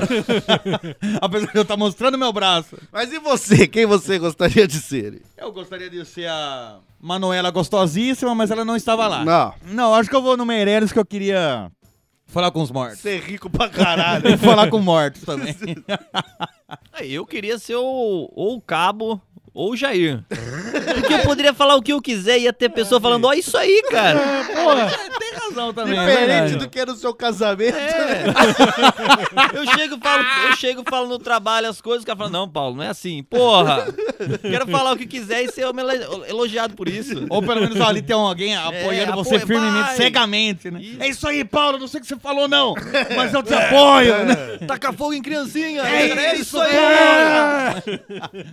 Apesar 1.21 1.47
de 1.51 1.57
eu 1.59 1.63
estar 1.63 1.77
mostrando 1.77 2.17
meu 2.17 2.33
braço. 2.33 2.77
Mas 2.93 3.13
e 3.13 3.19
você? 3.19 3.67
Quem 3.67 3.85
você 3.85 4.19
gostaria 4.19 4.67
de 4.67 4.81
ser? 4.81 5.23
Eu 5.37 5.53
gostaria 5.53 5.91
de 5.91 6.05
ser 6.05 6.29
a 6.29 6.79
Manuela 7.01 7.51
gostosíssima, 7.51 8.33
mas 8.35 8.51
ela 8.53 8.65
não 8.65 8.77
estava 8.77 9.09
lá. 9.09 9.25
Não. 9.25 9.55
Não, 9.67 9.95
acho 9.95 10.09
que 10.09 10.15
eu 10.15 10.23
vou 10.23 10.37
no 10.37 10.47
Meireles 10.47 10.93
que 10.93 10.99
eu 10.99 11.05
queria 11.05 11.71
falar 12.27 12.53
com 12.53 12.63
os 12.63 12.71
mortos. 12.71 13.01
Ser 13.01 13.21
rico 13.21 13.51
pra 13.51 13.69
caralho. 13.69 14.29
E 14.29 14.37
falar 14.39 14.71
com 14.71 14.79
mortos 14.79 15.23
também. 15.23 15.57
Aí, 16.93 17.13
eu 17.13 17.27
queria 17.27 17.59
ser 17.59 17.77
o, 17.77 18.31
o 18.33 18.61
Cabo 18.61 19.21
ou 19.55 19.73
o 19.73 19.77
Jair. 19.77 20.23
Porque 20.95 21.15
eu 21.15 21.19
poderia 21.21 21.53
falar 21.55 21.77
o 21.77 21.83
que 21.83 21.93
eu 21.93 22.01
quiser 22.01 22.39
e 22.39 22.43
ia 22.43 22.53
ter 22.53 22.69
pessoa 22.71 23.01
falando, 23.01 23.25
ó, 23.27 23.33
isso 23.33 23.57
aí, 23.57 23.83
cara. 23.91 24.19
Tem 25.19 25.33
razão 25.35 25.73
também. 25.73 25.99
é 25.99 26.01
Diferente 26.07 26.27
verdade. 26.27 26.57
do 26.57 26.69
que 26.69 26.81
é 26.81 26.87
no 26.87 26.95
seu 26.97 27.15
casamento. 27.15 27.77
É. 27.77 28.25
Eu 29.55 29.67
chego 29.67 29.97
e 29.97 30.01
falo, 30.01 30.25
eu 30.51 30.57
chego 30.57 30.83
e 30.87 30.91
falo 30.91 31.09
no 31.09 31.19
trabalho 31.19 31.69
as 31.69 31.81
coisas, 31.81 32.03
o 32.03 32.07
cara 32.07 32.17
fala, 32.19 32.31
não, 32.31 32.49
Paulo, 32.49 32.77
não 32.77 32.83
é 32.85 32.89
assim. 32.89 33.23
Porra! 33.23 33.87
Quero 34.43 34.67
falar 34.69 34.93
o 34.93 34.97
que 34.97 35.07
quiser 35.07 35.43
e 35.45 35.53
ser 35.53 35.63
elo- 35.63 36.25
elogiado 36.27 36.75
por 36.75 36.89
isso. 36.89 37.27
Ou 37.31 37.43
pelo 37.43 37.61
menos 37.61 37.81
ali 37.81 38.03
tem 38.03 38.15
alguém 38.17 38.57
apoiando 38.57 39.13
você 39.15 39.37
apoia- 39.37 39.47
firmemente, 39.47 39.83
vai. 39.87 39.97
cegamente, 39.97 40.71
né? 40.71 40.81
É 41.01 41.09
isso 41.09 41.27
aí, 41.29 41.45
Paulo, 41.45 41.79
não 41.79 41.87
sei 41.89 41.99
o 41.99 42.03
que 42.03 42.09
você 42.09 42.17
falou, 42.17 42.49
não, 42.49 42.75
mas 43.17 43.33
eu 43.33 43.43
te 43.43 43.55
apoio, 43.55 44.25
né? 44.25 44.35
Taca 44.67 44.93
fogo 44.93 45.13
em 45.15 45.23
criancinha. 45.23 45.83
É 45.83 46.35
isso, 46.37 46.59
aí. 46.61 46.73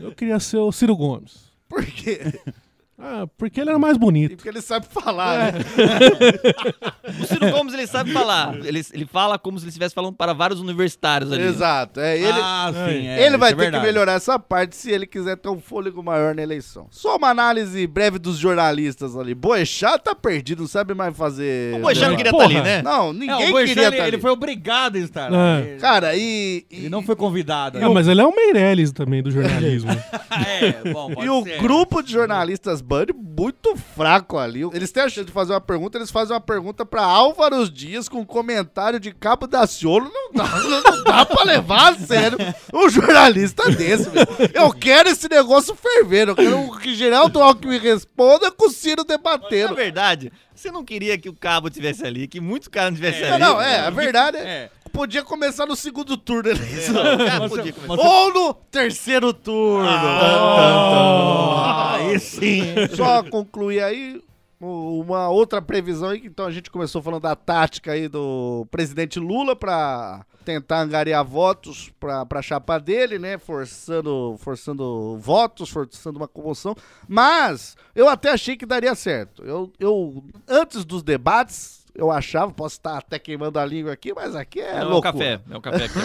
Eu 0.02 0.12
queria 0.12 0.40
ser 0.40 0.58
o 0.58 0.72
Ciro 0.90 0.96
Gomes. 0.96 1.52
Por 1.68 1.86
quê? 1.86 2.20
Ah, 3.02 3.26
porque 3.38 3.62
ele 3.62 3.70
era 3.70 3.80
mais 3.80 3.98
bonito. 3.98 4.36
Porque 4.36 4.50
ele 4.50 4.62
sabe 4.62 4.86
falar, 4.90 5.54
né? 5.54 5.60
O 7.22 7.26
Ciro 7.26 7.50
Gomes, 7.52 7.74
ele 7.74 7.88
sabe 7.88 8.12
falar. 8.12 8.56
Ele, 8.64 8.82
ele 8.94 9.06
fala 9.06 9.40
como 9.40 9.58
se 9.58 9.64
ele 9.66 9.70
estivesse 9.70 9.96
falando 9.96 10.14
para 10.14 10.32
vários 10.34 10.60
universitários 10.60 11.32
ali. 11.32 11.44
Exato. 11.44 12.00
É, 12.00 12.18
ele, 12.18 12.40
Ah, 12.42 12.72
sim, 12.74 13.08
é, 13.08 13.26
ele 13.26 13.38
vai 13.38 13.50
ter 13.50 13.56
é 13.56 13.64
verdade. 13.64 13.84
que 13.84 13.88
melhorar 13.92 14.14
essa 14.14 14.38
parte 14.38 14.76
se 14.76 14.92
ele 14.92 15.08
quiser 15.08 15.38
ter 15.38 15.50
um 15.50 15.60
fôlego 15.60 16.04
maior 16.04 16.36
na 16.36 16.42
eleição. 16.44 16.88
Só 16.92 17.16
uma 17.18 17.30
análise 17.30 17.86
breve 17.88 18.20
dos 18.20 18.38
jornalistas 18.38 19.16
ali. 19.18 19.34
Boechat 19.34 20.04
tá 20.04 20.14
perdido, 20.14 20.62
não 20.62 20.68
sabe 20.68 20.94
mais 20.94 21.16
fazer. 21.18 21.76
O 21.76 21.80
Boechat 21.80 22.10
não 22.10 22.16
queria 22.18 22.32
estar 22.32 22.44
ali, 22.44 22.62
né? 22.62 22.82
Não, 22.84 23.10
É, 23.10 23.14
ninguém 23.14 23.50
o 23.50 23.52
Boechat, 23.52 23.68
queria 23.70 23.88
ele, 23.88 23.98
tá 23.98 24.08
ele 24.08 24.16
ali. 24.16 24.22
foi 24.22 24.32
obrigado 24.32 24.96
a 24.96 25.00
estar 25.00 25.32
É. 25.34 25.62
Ele, 25.62 25.80
Cara, 25.80 26.16
e. 26.16 26.66
e- 26.70 26.76
ele 26.80 26.90
não 26.90 27.02
foi 27.02 27.16
convidado. 27.16 27.80
Não, 27.80 27.94
mas 27.94 28.08
ele 28.08 28.22
é 28.22 28.26
o 28.26 28.36
Meirelles 28.36 28.92
também 28.92 29.24
do 29.24 29.32
jornalismo. 29.32 29.90
É, 30.62 30.94
bom, 30.94 31.12
pode 31.14 31.26
E 31.26 31.30
o 31.30 31.44
ser. 31.44 31.58
grupo 31.60 32.02
de 32.04 32.12
jornalistas 32.14 32.82
Band 32.90 33.06
muito 33.14 33.76
fraco 33.76 34.36
ali. 34.40 34.62
Eles 34.74 34.92
têm 34.92 35.04
a 35.04 35.10
chance 35.10 35.26
de 35.28 35.32
fazer 35.32 35.54
uma 35.54 35.62
pergunta, 35.62 35.96
eles 36.00 36.10
fazem 36.10 36.34
uma 36.34 36.42
pergunta 36.42 36.84
pra 36.84 37.04
Álvaro 37.04 37.70
Dias 37.70 38.10
com 38.10 38.26
comentário 38.26 39.00
de 39.00 39.12
Cabo 39.14 39.46
da 39.46 39.68
Ciolo. 39.68 40.12
Não 40.12 40.32
dá, 40.34 40.48
não 40.60 41.04
dá 41.04 41.24
pra 41.24 41.44
levar 41.44 41.94
a 41.94 41.96
sério 41.96 42.36
um 42.74 42.90
jornalista 42.90 43.70
desse, 43.70 44.10
meu. 44.10 44.26
Eu 44.56 44.74
quero 44.74 45.08
esse 45.10 45.30
negócio 45.30 45.76
fervendo. 45.76 46.32
Eu 46.32 46.36
quero 46.36 46.80
que 46.80 46.96
Geraldo 46.96 47.40
Alckmin 47.40 47.78
responda 47.78 48.50
com 48.52 48.66
o 48.68 48.72
Ciro 48.72 49.04
Na 49.08 49.16
debatendo. 49.16 49.76
verdade, 49.76 50.32
você 50.56 50.72
não 50.72 50.84
queria 50.84 51.16
que 51.16 51.30
o 51.30 51.36
cabo 51.36 51.70
tivesse 51.70 52.04
ali, 52.04 52.28
que 52.28 52.42
muitos 52.42 52.68
caras 52.68 52.90
não 52.90 52.96
tivessem 52.98 53.22
Não, 53.28 53.34
ali. 53.36 53.44
não, 53.44 53.62
é, 53.62 53.80
a 53.82 53.90
verdade 53.92 54.38
é. 54.38 54.42
É. 54.42 54.70
Podia 54.92 55.24
começar 55.24 55.66
no 55.66 55.76
segundo 55.76 56.18
turno. 56.18 56.50
eleição. 56.50 56.96
Cara 56.96 57.50
podia 57.50 57.74
começar. 57.74 58.08
Ou 58.08 58.34
no 58.34 58.54
terceiro 58.54 59.34
turno. 59.34 59.88
Ah, 59.88 61.96
aí 61.96 62.20
sim. 62.20 62.64
Só 62.96 63.24
concluir 63.24 63.82
aí 63.82 64.22
uma 64.60 65.30
outra 65.30 65.62
previsão 65.62 66.10
aí, 66.10 66.22
então 66.26 66.46
a 66.46 66.52
gente 66.52 66.70
começou 66.70 67.02
falando 67.02 67.22
da 67.22 67.36
tática 67.36 67.94
aí 67.94 68.10
do 68.10 68.68
presidente 68.70 69.18
Lula 69.18 69.56
pra 69.56 70.26
tentar 70.44 70.82
angariar 70.82 71.24
votos 71.24 71.90
pra, 72.00 72.26
pra 72.26 72.42
chapa 72.42 72.78
dele, 72.78 73.18
né, 73.18 73.38
forçando, 73.38 74.36
forçando 74.40 75.18
votos, 75.18 75.70
forçando 75.70 76.18
uma 76.18 76.28
comoção, 76.28 76.76
mas 77.08 77.78
eu 77.96 78.10
até 78.10 78.32
achei 78.32 78.58
que 78.58 78.66
daria 78.66 78.96
certo. 78.96 79.44
Eu, 79.46 79.72
eu 79.80 80.24
antes 80.48 80.84
dos 80.84 81.04
debates, 81.04 81.86
eu 81.96 82.12
achava, 82.12 82.52
posso 82.52 82.76
estar 82.76 82.98
até 82.98 83.20
queimando 83.20 83.60
a 83.60 83.66
língua 83.66 83.92
aqui, 83.94 84.14
mas 84.14 84.36
aqui 84.36 84.60
é 84.62 84.80
Não, 84.80 84.92
é 84.94 84.96
o 84.96 85.02
café. 85.02 85.40
É 85.52 85.58
o 85.58 85.62
café 85.62 85.88
que 85.88 86.00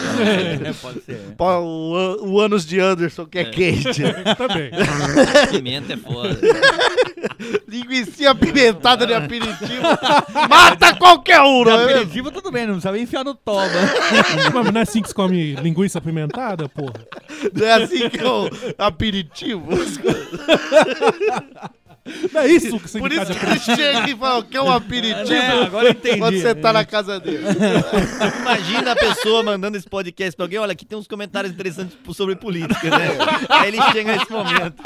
É, 0.67 0.73
pode 0.81 1.01
ser. 1.01 1.17
Pô, 1.37 1.45
O, 1.59 1.95
an- 1.95 2.17
o 2.21 2.39
ânus 2.39 2.65
de 2.65 2.79
Anderson 2.79 3.25
que 3.25 3.39
é, 3.39 3.45
quente. 3.45 4.01
Também. 4.37 4.71
Pimenta 5.51 5.93
é 5.93 5.97
foda. 5.97 6.37
Linguiça 7.67 8.29
apimentada 8.29 9.05
de 9.05 9.13
aperitivo. 9.13 9.81
Mata 10.49 10.95
qualquer 10.95 11.41
um, 11.41 11.63
não 11.63 11.71
é 11.73 11.77
mesmo? 11.85 11.91
aperitivo, 12.01 12.31
tudo 12.31 12.51
bem, 12.51 12.65
não 12.65 12.75
precisa 12.79 12.97
enfiar 12.97 13.23
no 13.23 13.35
toba. 13.35 13.67
Mas 14.53 14.71
não 14.71 14.79
é 14.79 14.83
assim 14.83 15.01
que 15.01 15.09
se 15.09 15.13
come 15.15 15.55
linguiça 15.55 15.97
apimentada, 15.99 16.69
porra? 16.69 16.93
Não 17.53 17.65
é 17.65 17.73
assim 17.83 18.09
que 18.09 18.19
é 18.19 18.27
o 18.27 18.49
aperitivo? 18.77 19.67
Não 22.31 22.41
é 22.41 22.47
isso 22.47 22.79
que 22.79 22.87
você 22.87 22.99
Por 22.99 23.11
isso 23.11 23.25
que 23.33 23.45
ele 23.45 23.59
chega 23.59 24.09
e 24.09 24.15
fala 24.15 24.43
que 24.43 24.55
é 24.55 24.61
um 24.61 24.71
aperitivo 24.71 25.33
É, 25.33 25.63
agora 25.65 25.87
eu 25.87 25.91
entendi. 25.91 26.19
quando 26.19 26.39
você 26.39 26.53
tá 26.53 26.71
na 26.71 26.85
casa 26.85 27.19
dele. 27.19 27.43
Imagina 28.41 28.91
a 28.91 28.95
pessoa 28.95 29.41
mandando 29.41 29.75
esse 29.75 29.89
podcast 29.89 30.35
pra 30.35 30.45
alguém. 30.45 30.59
Olha, 30.59 30.73
aqui 30.73 30.85
tem 30.85 30.97
uns 30.97 31.07
comentários 31.07 31.51
interessantes 31.51 31.97
sobre 32.15 32.35
política, 32.35 32.89
né? 32.91 33.07
Aí 33.49 33.69
ele 33.69 33.81
chega 33.91 34.15
nesse 34.17 34.31
momento. 34.31 34.83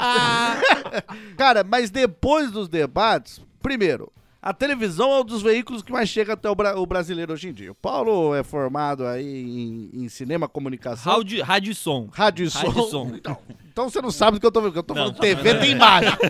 Cara, 1.36 1.62
mas 1.62 1.90
depois 1.90 2.50
dos 2.50 2.68
debates, 2.68 3.40
primeiro, 3.62 4.10
a 4.42 4.52
televisão 4.54 5.10
é 5.12 5.20
um 5.20 5.24
dos 5.24 5.42
veículos 5.42 5.82
que 5.82 5.92
mais 5.92 6.08
chega 6.08 6.32
até 6.32 6.48
o, 6.48 6.54
bra- 6.54 6.78
o 6.78 6.86
brasileiro 6.86 7.32
hoje 7.32 7.48
em 7.48 7.52
dia. 7.52 7.72
O 7.72 7.74
Paulo 7.74 8.34
é 8.34 8.42
formado 8.42 9.06
aí 9.06 9.24
em, 9.24 9.90
em 10.04 10.08
cinema, 10.08 10.48
comunicação. 10.48 11.14
Rádio, 11.16 11.42
rádio 11.44 11.70
e 11.72 11.74
som. 11.74 12.08
Rádio 12.12 12.46
e 12.46 12.50
som. 12.50 12.58
Rádio 12.66 12.80
e 12.86 12.90
som. 12.90 13.10
Então, 13.20 13.36
então 13.72 13.88
você 13.88 14.02
não 14.02 14.10
sabe 14.10 14.36
do 14.36 14.40
que 14.40 14.46
eu 14.46 14.50
tô 14.50 14.60
falando. 14.60 14.76
Eu 14.76 14.82
tô 14.82 14.94
Não, 14.94 15.00
falando 15.02 15.14
tá 15.16 15.22
TV, 15.22 15.42
falando. 15.42 15.60
tem 15.60 15.70
imagem. 15.70 16.10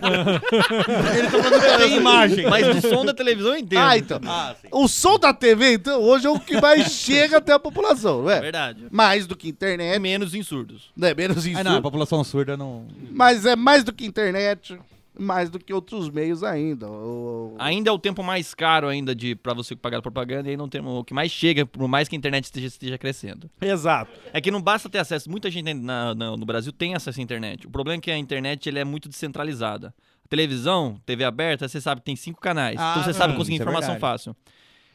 Ele 1.17 1.27
tá 1.29 1.43
falando 1.43 1.61
que 1.61 1.77
tem 1.77 1.97
imagem. 1.97 2.49
Mas 2.49 2.75
do 2.81 2.87
som 2.89 3.03
da 3.05 3.13
televisão 3.13 3.51
eu 3.53 3.57
entendo. 3.57 3.79
Ah, 3.79 3.97
então. 3.97 4.19
Ah, 4.25 4.55
sim. 4.61 4.67
O 4.71 4.87
som 4.87 5.17
da 5.19 5.33
TV, 5.33 5.73
então, 5.73 5.99
hoje 6.01 6.27
é 6.27 6.29
o 6.29 6.39
que 6.39 6.61
mais 6.61 6.91
chega 6.93 7.37
até 7.37 7.51
a 7.51 7.59
população, 7.59 8.21
não 8.23 8.29
é? 8.29 8.39
Verdade. 8.39 8.85
Mais 8.91 9.25
do 9.25 9.35
que 9.35 9.47
É 9.47 9.49
internet, 9.49 9.99
menos 9.99 10.33
em 10.35 10.43
surdos. 10.43 10.91
né? 10.95 11.13
Menos 11.13 11.45
Ah, 11.45 11.49
isso. 11.49 11.63
não, 11.63 11.77
a 11.77 11.81
população 11.81 12.23
surda 12.23 12.55
não. 12.55 12.85
Mas 13.11 13.45
é 13.45 13.55
mais 13.55 13.83
do 13.83 13.91
que 13.91 14.05
internet, 14.05 14.77
mais 15.21 15.49
do 15.49 15.59
que 15.59 15.73
outros 15.73 16.09
meios 16.09 16.43
ainda. 16.43 16.89
O- 16.89 17.55
Ainda 17.59 17.89
é 17.89 17.93
o 17.93 17.99
tempo 17.99 18.23
mais 18.23 18.53
caro 18.53 18.87
ainda 18.87 19.13
de 19.15 19.35
para 19.35 19.53
você 19.53 19.75
pagar 19.75 20.01
propaganda 20.01 20.47
e 20.47 20.51
aí 20.51 20.57
não 20.57 20.67
tem 20.69 20.81
o 20.85 21.03
que 21.03 21.13
mais 21.13 21.31
chega, 21.31 21.65
por 21.65 21.87
mais 21.87 22.07
que 22.07 22.15
a 22.15 22.17
internet 22.17 22.45
esteja, 22.45 22.67
esteja 22.67 22.97
crescendo. 22.97 23.49
Exato. 23.61 24.11
É 24.33 24.41
que 24.41 24.49
não 24.51 24.61
basta 24.61 24.89
ter 24.89 24.97
acesso. 24.99 25.29
Muita 25.29 25.49
gente 25.51 25.73
na- 25.73 26.13
na- 26.15 26.35
no 26.37 26.45
Brasil 26.45 26.71
tem 26.71 26.95
acesso 26.95 27.19
à 27.19 27.23
internet. 27.23 27.67
O 27.67 27.69
problema 27.69 27.97
é 27.97 28.01
que 28.01 28.11
a 28.11 28.17
internet 28.17 28.67
ele 28.67 28.79
é 28.79 28.83
muito 28.83 29.07
descentralizada. 29.07 29.93
A 30.25 30.27
televisão, 30.27 30.97
TV 31.05 31.23
aberta, 31.23 31.67
você 31.67 31.79
sabe 31.81 32.01
que 32.01 32.05
tem 32.05 32.15
cinco 32.15 32.39
canais. 32.39 32.77
Ah, 32.79 32.91
então 32.93 33.03
você 33.03 33.13
sabe 33.13 33.35
conseguir 33.35 33.57
é 33.57 33.61
informação 33.61 33.91
verdade. 33.93 33.99
fácil. 34.01 34.35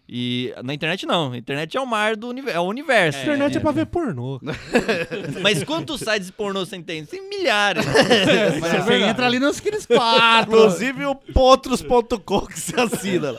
E 0.08 0.54
na 0.62 0.72
internet 0.72 1.04
não. 1.04 1.32
A 1.32 1.36
internet 1.36 1.76
é 1.76 1.80
o 1.80 1.86
mar 1.86 2.14
do 2.16 2.28
universo. 2.28 2.56
É 2.56 2.60
o 2.60 2.64
universo. 2.64 3.18
A 3.18 3.22
internet 3.22 3.56
é, 3.56 3.60
pra 3.60 3.72
ver 3.72 3.86
pornô. 3.86 4.40
Mas 5.42 5.64
quantos 5.64 6.00
sites 6.00 6.30
pornô 6.30 6.64
você 6.64 6.80
tem? 6.80 7.04
Tem 7.04 7.28
milhares. 7.28 7.84
Mas 8.60 8.84
você 8.84 9.02
entra 9.02 9.26
ali 9.26 9.40
nos 9.40 9.58
aqueles 9.58 9.84
quatro. 9.86 10.54
Inclusive 10.54 11.06
o 11.06 11.14
potros.com 11.14 12.46
que 12.46 12.60
se 12.60 12.78
assina. 12.78 13.32
lá. 13.32 13.38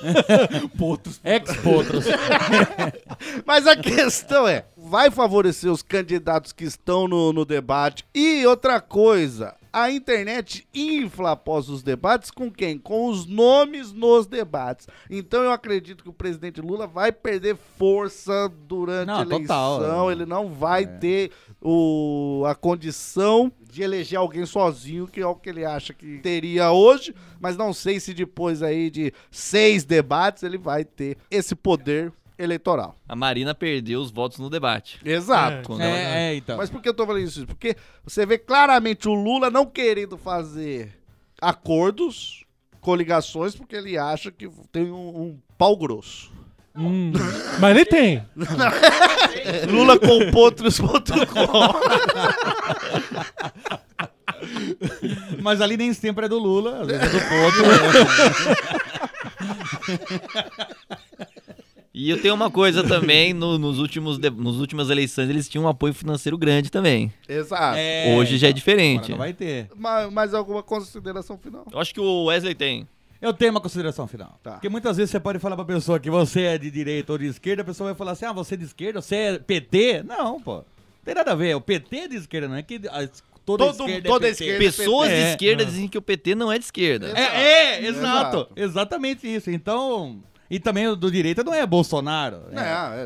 Potros. 0.77 1.21
Ex-potros. 1.23 2.05
Mas 3.45 3.65
a 3.65 3.75
questão 3.75 4.47
é, 4.47 4.65
vai 4.75 5.09
favorecer 5.09 5.71
os 5.71 5.81
candidatos 5.81 6.51
que 6.51 6.65
estão 6.65 7.07
no, 7.07 7.31
no 7.31 7.45
debate? 7.45 8.05
E 8.13 8.45
outra 8.45 8.81
coisa, 8.81 9.55
a 9.81 9.91
internet 9.91 10.67
infla 10.73 11.31
após 11.31 11.69
os 11.69 11.83
debates 11.83 12.31
com 12.31 12.51
quem? 12.51 12.77
Com 12.77 13.09
os 13.09 13.25
nomes 13.25 13.93
nos 13.93 14.25
debates. 14.25 14.87
Então 15.09 15.43
eu 15.43 15.51
acredito 15.51 16.03
que 16.03 16.09
o 16.09 16.13
presidente 16.13 16.59
Lula 16.61 16.87
vai 16.87 17.11
perder 17.11 17.55
força 17.77 18.51
durante 18.67 19.07
Não, 19.07 19.19
a 19.19 19.21
eleição. 19.21 19.77
total. 19.79 20.11
Ele 20.11 20.25
não 20.25 20.49
vai 20.49 20.85
ter 20.85 21.31
o, 21.61 22.43
a 22.47 22.55
condição 22.55 23.51
de 23.71 23.83
eleger 23.83 24.17
alguém 24.17 24.45
sozinho, 24.45 25.07
que 25.07 25.21
é 25.21 25.27
o 25.27 25.35
que 25.35 25.49
ele 25.49 25.65
acha 25.65 25.93
que 25.93 26.19
teria 26.19 26.71
hoje, 26.71 27.13
mas 27.39 27.55
não 27.55 27.73
sei 27.73 27.99
se 27.99 28.13
depois 28.13 28.63
aí 28.63 28.89
de 28.89 29.13
seis 29.29 29.83
debates 29.85 30.43
ele 30.43 30.57
vai 30.57 30.83
ter 30.83 31.17
esse 31.29 31.53
poder 31.55 32.11
eleitoral. 32.37 32.95
A 33.07 33.15
Marina 33.15 33.55
perdeu 33.55 34.01
os 34.01 34.11
votos 34.11 34.37
no 34.39 34.49
debate. 34.49 34.99
Exato. 35.03 35.67
Quando 35.67 35.81
ela- 35.81 35.97
É, 35.97 36.31
é, 36.31 36.35
então. 36.35 36.57
Mas 36.57 36.69
por 36.69 36.81
que 36.81 36.89
eu 36.89 36.93
tô 36.93 37.05
falando 37.05 37.23
isso? 37.23 37.45
Porque 37.47 37.75
você 38.03 38.25
vê 38.25 38.37
claramente 38.37 39.07
o 39.09 39.13
Lula 39.13 39.49
não 39.49 39.65
querendo 39.65 40.17
fazer 40.17 40.93
acordos, 41.41 42.43
coligações, 42.81 43.55
porque 43.55 43.75
ele 43.75 43.97
acha 43.97 44.31
que 44.31 44.49
tem 44.71 44.91
um, 44.91 45.21
um 45.21 45.37
pau 45.57 45.75
grosso. 45.75 46.31
Hum, 46.75 47.11
mas 47.59 47.75
ele 47.75 47.85
tem. 47.85 48.23
Lula 49.67 49.97
com 49.99 50.31
potros.com. 50.31 50.87
Mas 55.41 55.61
ali 55.61 55.77
nem 55.77 55.93
sempre 55.93 56.25
é 56.25 56.29
do 56.29 56.37
Lula, 56.37 56.81
às 56.81 56.87
vezes 56.87 57.03
é 57.03 57.09
do 57.09 57.19
Potro. 57.19 57.63
E 61.99 62.09
eu 62.11 62.21
tenho 62.21 62.35
uma 62.35 62.51
coisa 62.51 62.83
também, 62.83 63.33
no- 63.33 63.57
nos 63.57 63.79
últimos 63.79 64.19
de- 64.19 64.29
nos 64.29 64.59
últimas 64.59 64.89
eleições 64.91 65.29
eles 65.29 65.49
tinham 65.49 65.65
um 65.65 65.67
apoio 65.67 65.93
financeiro 65.95 66.37
grande 66.37 66.69
também. 66.69 67.11
Exato. 67.27 67.75
É, 67.77 68.15
Hoje 68.15 68.37
já 68.37 68.47
é 68.47 68.49
então, 68.51 68.55
diferente. 68.57 68.97
agora 69.05 69.09
não 69.11 69.17
vai 69.17 69.33
ter. 69.33 69.67
Mais, 69.75 70.11
mais 70.13 70.33
alguma 70.35 70.61
consideração 70.61 71.37
final? 71.39 71.65
Eu 71.71 71.79
acho 71.79 71.93
que 71.93 71.99
o 71.99 72.25
Wesley 72.25 72.53
tem. 72.53 72.87
Eu 73.19 73.33
tenho 73.33 73.49
uma 73.49 73.59
consideração 73.59 74.07
final. 74.07 74.39
Tá. 74.43 74.51
Porque 74.51 74.69
muitas 74.69 74.95
vezes 74.95 75.09
você 75.09 75.19
pode 75.19 75.39
falar 75.39 75.55
pra 75.55 75.65
pessoa 75.65 75.99
que 75.99 76.07
você 76.09 76.41
é 76.43 76.57
de 76.59 76.69
direita 76.69 77.11
ou 77.13 77.17
de 77.17 77.25
esquerda, 77.25 77.63
a 77.63 77.65
pessoa 77.65 77.89
vai 77.89 77.97
falar 77.97 78.11
assim: 78.11 78.25
ah, 78.25 78.31
você 78.31 78.53
é 78.53 78.57
de 78.57 78.65
esquerda, 78.65 79.01
você 79.01 79.15
é 79.15 79.39
PT? 79.39 80.03
Não, 80.03 80.39
pô. 80.39 80.57
Não 80.57 80.65
tem 81.03 81.15
nada 81.15 81.31
a 81.31 81.35
ver. 81.35 81.55
O 81.55 81.61
PT 81.61 81.95
é 81.97 82.07
de 82.09 82.15
esquerda, 82.17 82.47
não 82.47 82.55
é 82.57 82.61
que 82.61 82.75
a- 82.91 83.09
toda 83.43 83.65
Todo- 83.65 83.71
esquerda 83.87 84.07
toda 84.07 84.27
é 84.27 84.29
PT. 84.31 84.43
esquerda 84.43 84.65
Pessoas 84.65 85.09
de 85.09 85.15
É. 85.15 85.29
esquerda 85.31 85.65
dizem 85.65 85.87
que 85.87 85.97
o 85.97 86.01
PT 86.01 86.35
não 86.35 86.51
é 86.51 86.59
de 86.59 86.65
esquerda. 86.65 87.07
É, 87.17 87.21
é, 87.23 87.85
Exato. 87.87 87.97
exato. 87.97 88.47
Exatamente 88.55 89.27
isso. 89.27 89.49
Então. 89.49 90.19
E 90.49 90.59
também 90.59 90.87
o 90.87 90.95
do 90.95 91.11
direita 91.11 91.43
não 91.43 91.53
é 91.53 91.65
Bolsonaro. 91.65 92.43
Não, 92.51 92.61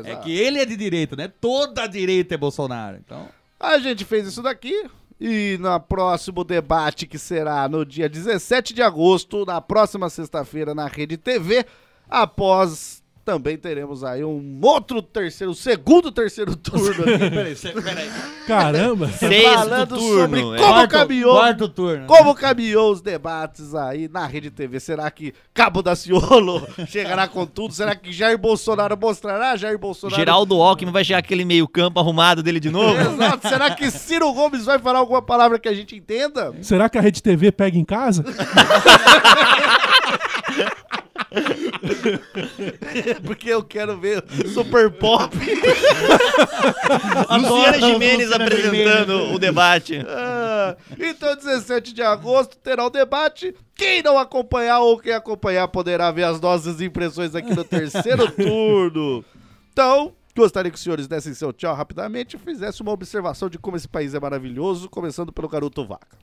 É, 0.06 0.12
é 0.12 0.16
que 0.16 0.32
ele 0.32 0.58
é 0.58 0.64
de 0.64 0.76
direita, 0.76 1.16
né? 1.16 1.30
Toda 1.40 1.82
a 1.82 1.86
direita 1.86 2.34
é 2.34 2.38
Bolsonaro. 2.38 2.98
Então. 3.04 3.28
A 3.58 3.78
gente 3.78 4.04
fez 4.04 4.26
isso 4.26 4.42
daqui. 4.42 4.88
E 5.20 5.56
no 5.60 5.78
próximo 5.78 6.42
debate, 6.42 7.06
que 7.06 7.18
será 7.18 7.68
no 7.68 7.84
dia 7.84 8.08
17 8.08 8.74
de 8.74 8.82
agosto, 8.82 9.44
na 9.44 9.60
próxima 9.60 10.10
sexta-feira, 10.10 10.74
na 10.74 10.88
Rede 10.88 11.16
TV, 11.16 11.64
após 12.08 13.01
também 13.24 13.56
teremos 13.56 14.02
aí 14.02 14.24
um 14.24 14.58
outro 14.62 15.00
terceiro, 15.00 15.54
segundo 15.54 16.10
terceiro 16.10 16.56
turno 16.56 17.02
aqui. 17.04 17.30
Peraí, 17.30 17.54
cê- 17.56 17.70
peraí. 17.70 18.10
Caramba. 18.46 19.08
Sexto 19.08 19.52
falando 19.54 19.88
turno, 19.96 20.20
sobre 20.20 20.40
é. 20.40 20.42
como 20.42 20.56
Quarto- 20.58 20.90
caminhou, 20.90 21.34
Quarto 21.36 21.68
turno. 21.68 22.06
como 22.06 22.34
caminhou 22.34 22.92
os 22.92 23.00
debates 23.00 23.74
aí 23.74 24.08
na 24.08 24.26
Rede 24.26 24.50
TV. 24.50 24.80
Será 24.80 25.10
que 25.10 25.32
Cabo 25.54 25.82
da 25.82 25.94
Ciolo 25.94 26.66
chegará 26.88 27.28
com 27.28 27.46
tudo? 27.46 27.72
Será 27.74 27.94
que 27.94 28.12
Jair 28.12 28.36
Bolsonaro 28.36 28.96
mostrará? 29.00 29.54
Jair 29.56 29.78
Bolsonaro 29.78 30.16
Geraldo 30.16 30.60
Alckmin 30.60 30.90
vai 30.90 31.04
chegar 31.04 31.18
aquele 31.18 31.44
meio 31.44 31.68
campo 31.68 32.00
arrumado 32.00 32.42
dele 32.42 32.58
de 32.58 32.70
novo? 32.70 32.98
Exato. 33.00 33.48
Será 33.48 33.70
que 33.70 33.90
Ciro 33.90 34.32
Gomes 34.32 34.64
vai 34.64 34.78
falar 34.80 34.98
alguma 34.98 35.22
palavra 35.22 35.58
que 35.58 35.68
a 35.68 35.74
gente 35.74 35.94
entenda? 35.94 36.52
Será 36.60 36.88
que 36.88 36.98
a 36.98 37.00
Rede 37.00 37.22
TV 37.22 37.52
pega 37.52 37.78
em 37.78 37.84
casa? 37.84 38.24
Porque 43.24 43.48
eu 43.50 43.62
quero 43.62 43.98
ver 43.98 44.24
Super 44.52 44.90
Pop. 44.90 45.34
Luciana 47.30 47.86
Luciana 47.86 48.36
apresentando 48.36 49.12
Gimenez. 49.18 49.34
o 49.34 49.38
debate. 49.38 49.98
Ah, 50.06 50.76
então, 50.98 51.34
17 51.36 51.92
de 51.92 52.02
agosto 52.02 52.56
terá 52.58 52.84
o 52.84 52.90
debate. 52.90 53.54
Quem 53.74 54.02
não 54.02 54.18
acompanhar 54.18 54.80
ou 54.80 54.98
quem 54.98 55.12
acompanhar 55.12 55.68
poderá 55.68 56.10
ver 56.10 56.24
as 56.24 56.40
nossas 56.40 56.80
impressões 56.80 57.34
aqui 57.34 57.54
no 57.54 57.64
terceiro 57.64 58.30
turno. 58.32 59.24
Então, 59.72 60.12
gostaria 60.36 60.70
que 60.70 60.76
os 60.76 60.82
senhores 60.82 61.08
dessem 61.08 61.34
seu 61.34 61.52
tchau 61.52 61.74
rapidamente 61.74 62.36
e 62.36 62.38
fizessem 62.38 62.82
uma 62.82 62.92
observação 62.92 63.48
de 63.48 63.58
como 63.58 63.76
esse 63.76 63.88
país 63.88 64.14
é 64.14 64.20
maravilhoso, 64.20 64.88
começando 64.88 65.32
pelo 65.32 65.48
garoto 65.48 65.84
Vaca. 65.86 66.18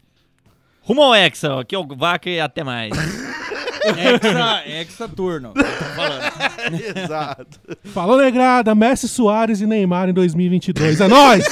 Rumo 0.81 1.01
ao 1.03 1.13
Hexa, 1.13 1.59
aqui 1.59 1.75
é 1.75 1.79
o 1.79 1.85
Vaca 1.85 2.29
e 2.29 2.39
até 2.39 2.63
mais. 2.63 2.91
Hexa, 3.83 4.63
hexa 4.67 5.07
turno. 5.07 5.53
Falando. 5.95 6.23
Exato. 6.97 7.59
Falou, 7.85 8.17
negrada. 8.17 8.75
Messi, 8.75 9.07
Soares 9.07 9.61
e 9.61 9.65
Neymar 9.65 10.09
em 10.09 10.13
2022. 10.13 11.01
É 11.01 11.07
nóis! 11.07 11.43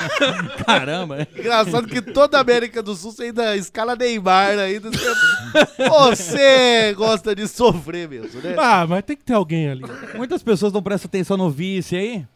Caramba. 0.66 1.26
Engraçado 1.36 1.86
que 1.88 2.00
toda 2.00 2.38
a 2.38 2.40
América 2.40 2.82
do 2.82 2.94
Sul 2.94 3.12
você 3.12 3.24
ainda 3.24 3.56
escala 3.56 3.96
Neymar 3.96 4.58
ainda. 4.58 4.90
Você, 4.90 5.88
você 5.88 6.94
gosta 6.94 7.34
de 7.34 7.48
sofrer 7.48 8.08
mesmo, 8.08 8.40
né? 8.40 8.54
Ah, 8.58 8.86
mas 8.86 9.04
tem 9.04 9.16
que 9.16 9.24
ter 9.24 9.34
alguém 9.34 9.70
ali. 9.70 9.82
Muitas 10.14 10.42
pessoas 10.42 10.72
não 10.72 10.82
prestam 10.82 11.08
atenção 11.08 11.36
no 11.36 11.50
vice 11.50 11.96
aí, 11.96 12.26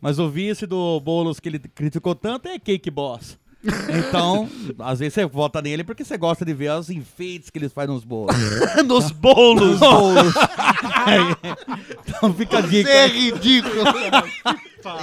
mas 0.00 0.18
o 0.18 0.28
vice 0.28 0.66
do 0.66 1.00
Boulos 1.00 1.40
que 1.40 1.48
ele 1.48 1.58
criticou 1.58 2.14
tanto 2.14 2.48
é 2.48 2.58
Cake 2.58 2.90
Boss. 2.90 3.38
Então, 3.64 4.48
às 4.78 5.00
vezes 5.00 5.14
você 5.14 5.26
vota 5.26 5.60
nele 5.60 5.82
porque 5.82 6.04
você 6.04 6.16
gosta 6.16 6.44
de 6.44 6.54
ver 6.54 6.70
os 6.72 6.90
enfeites 6.90 7.50
que 7.50 7.58
eles 7.58 7.72
fazem 7.72 7.92
nos 7.92 8.04
bolos. 8.04 8.36
Nos 8.86 9.10
bolos. 9.10 9.70
Nos 9.72 9.80
bolos. 9.80 10.34
então 12.06 12.32
fica 12.34 12.58
a 12.58 12.60
dica. 12.60 12.88
Você 12.88 12.96
é 12.96 13.06
ridículo. 13.08 13.82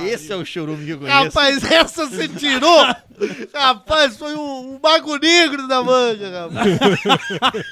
Esse 0.06 0.32
é 0.32 0.36
o 0.36 0.46
chorume 0.46 0.86
que 0.86 0.92
eu 0.92 1.00
conheço. 1.00 1.18
Rapaz, 1.18 1.64
essa 1.64 2.06
você 2.06 2.28
tirou? 2.30 2.88
Rapaz, 3.54 4.18
foi 4.18 4.34
um, 4.36 4.76
um 4.76 4.80
mago 4.82 5.18
negro 5.18 5.68
da 5.68 5.84
manga, 5.84 6.48
rapaz. 6.48 7.66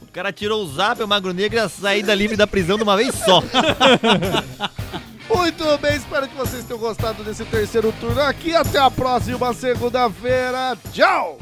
O 0.00 0.06
cara 0.12 0.32
tirou 0.32 0.64
o 0.64 0.66
zap, 0.72 1.02
o 1.02 1.08
Magro 1.08 1.32
Negro 1.32 1.58
e 1.58 1.60
a 1.60 1.68
saída 1.68 2.14
livre 2.14 2.36
da 2.36 2.46
prisão 2.46 2.76
de 2.76 2.82
uma 2.82 2.96
vez 2.96 3.14
só. 3.14 3.42
Muito 5.34 5.78
bem, 5.78 5.96
espero 5.96 6.28
que 6.28 6.36
vocês 6.36 6.64
tenham 6.64 6.80
gostado 6.80 7.22
desse 7.22 7.44
terceiro 7.44 7.92
turno 8.00 8.20
aqui. 8.20 8.54
Até 8.54 8.78
a 8.78 8.90
próxima 8.90 9.54
segunda-feira. 9.54 10.76
Tchau! 10.92 11.38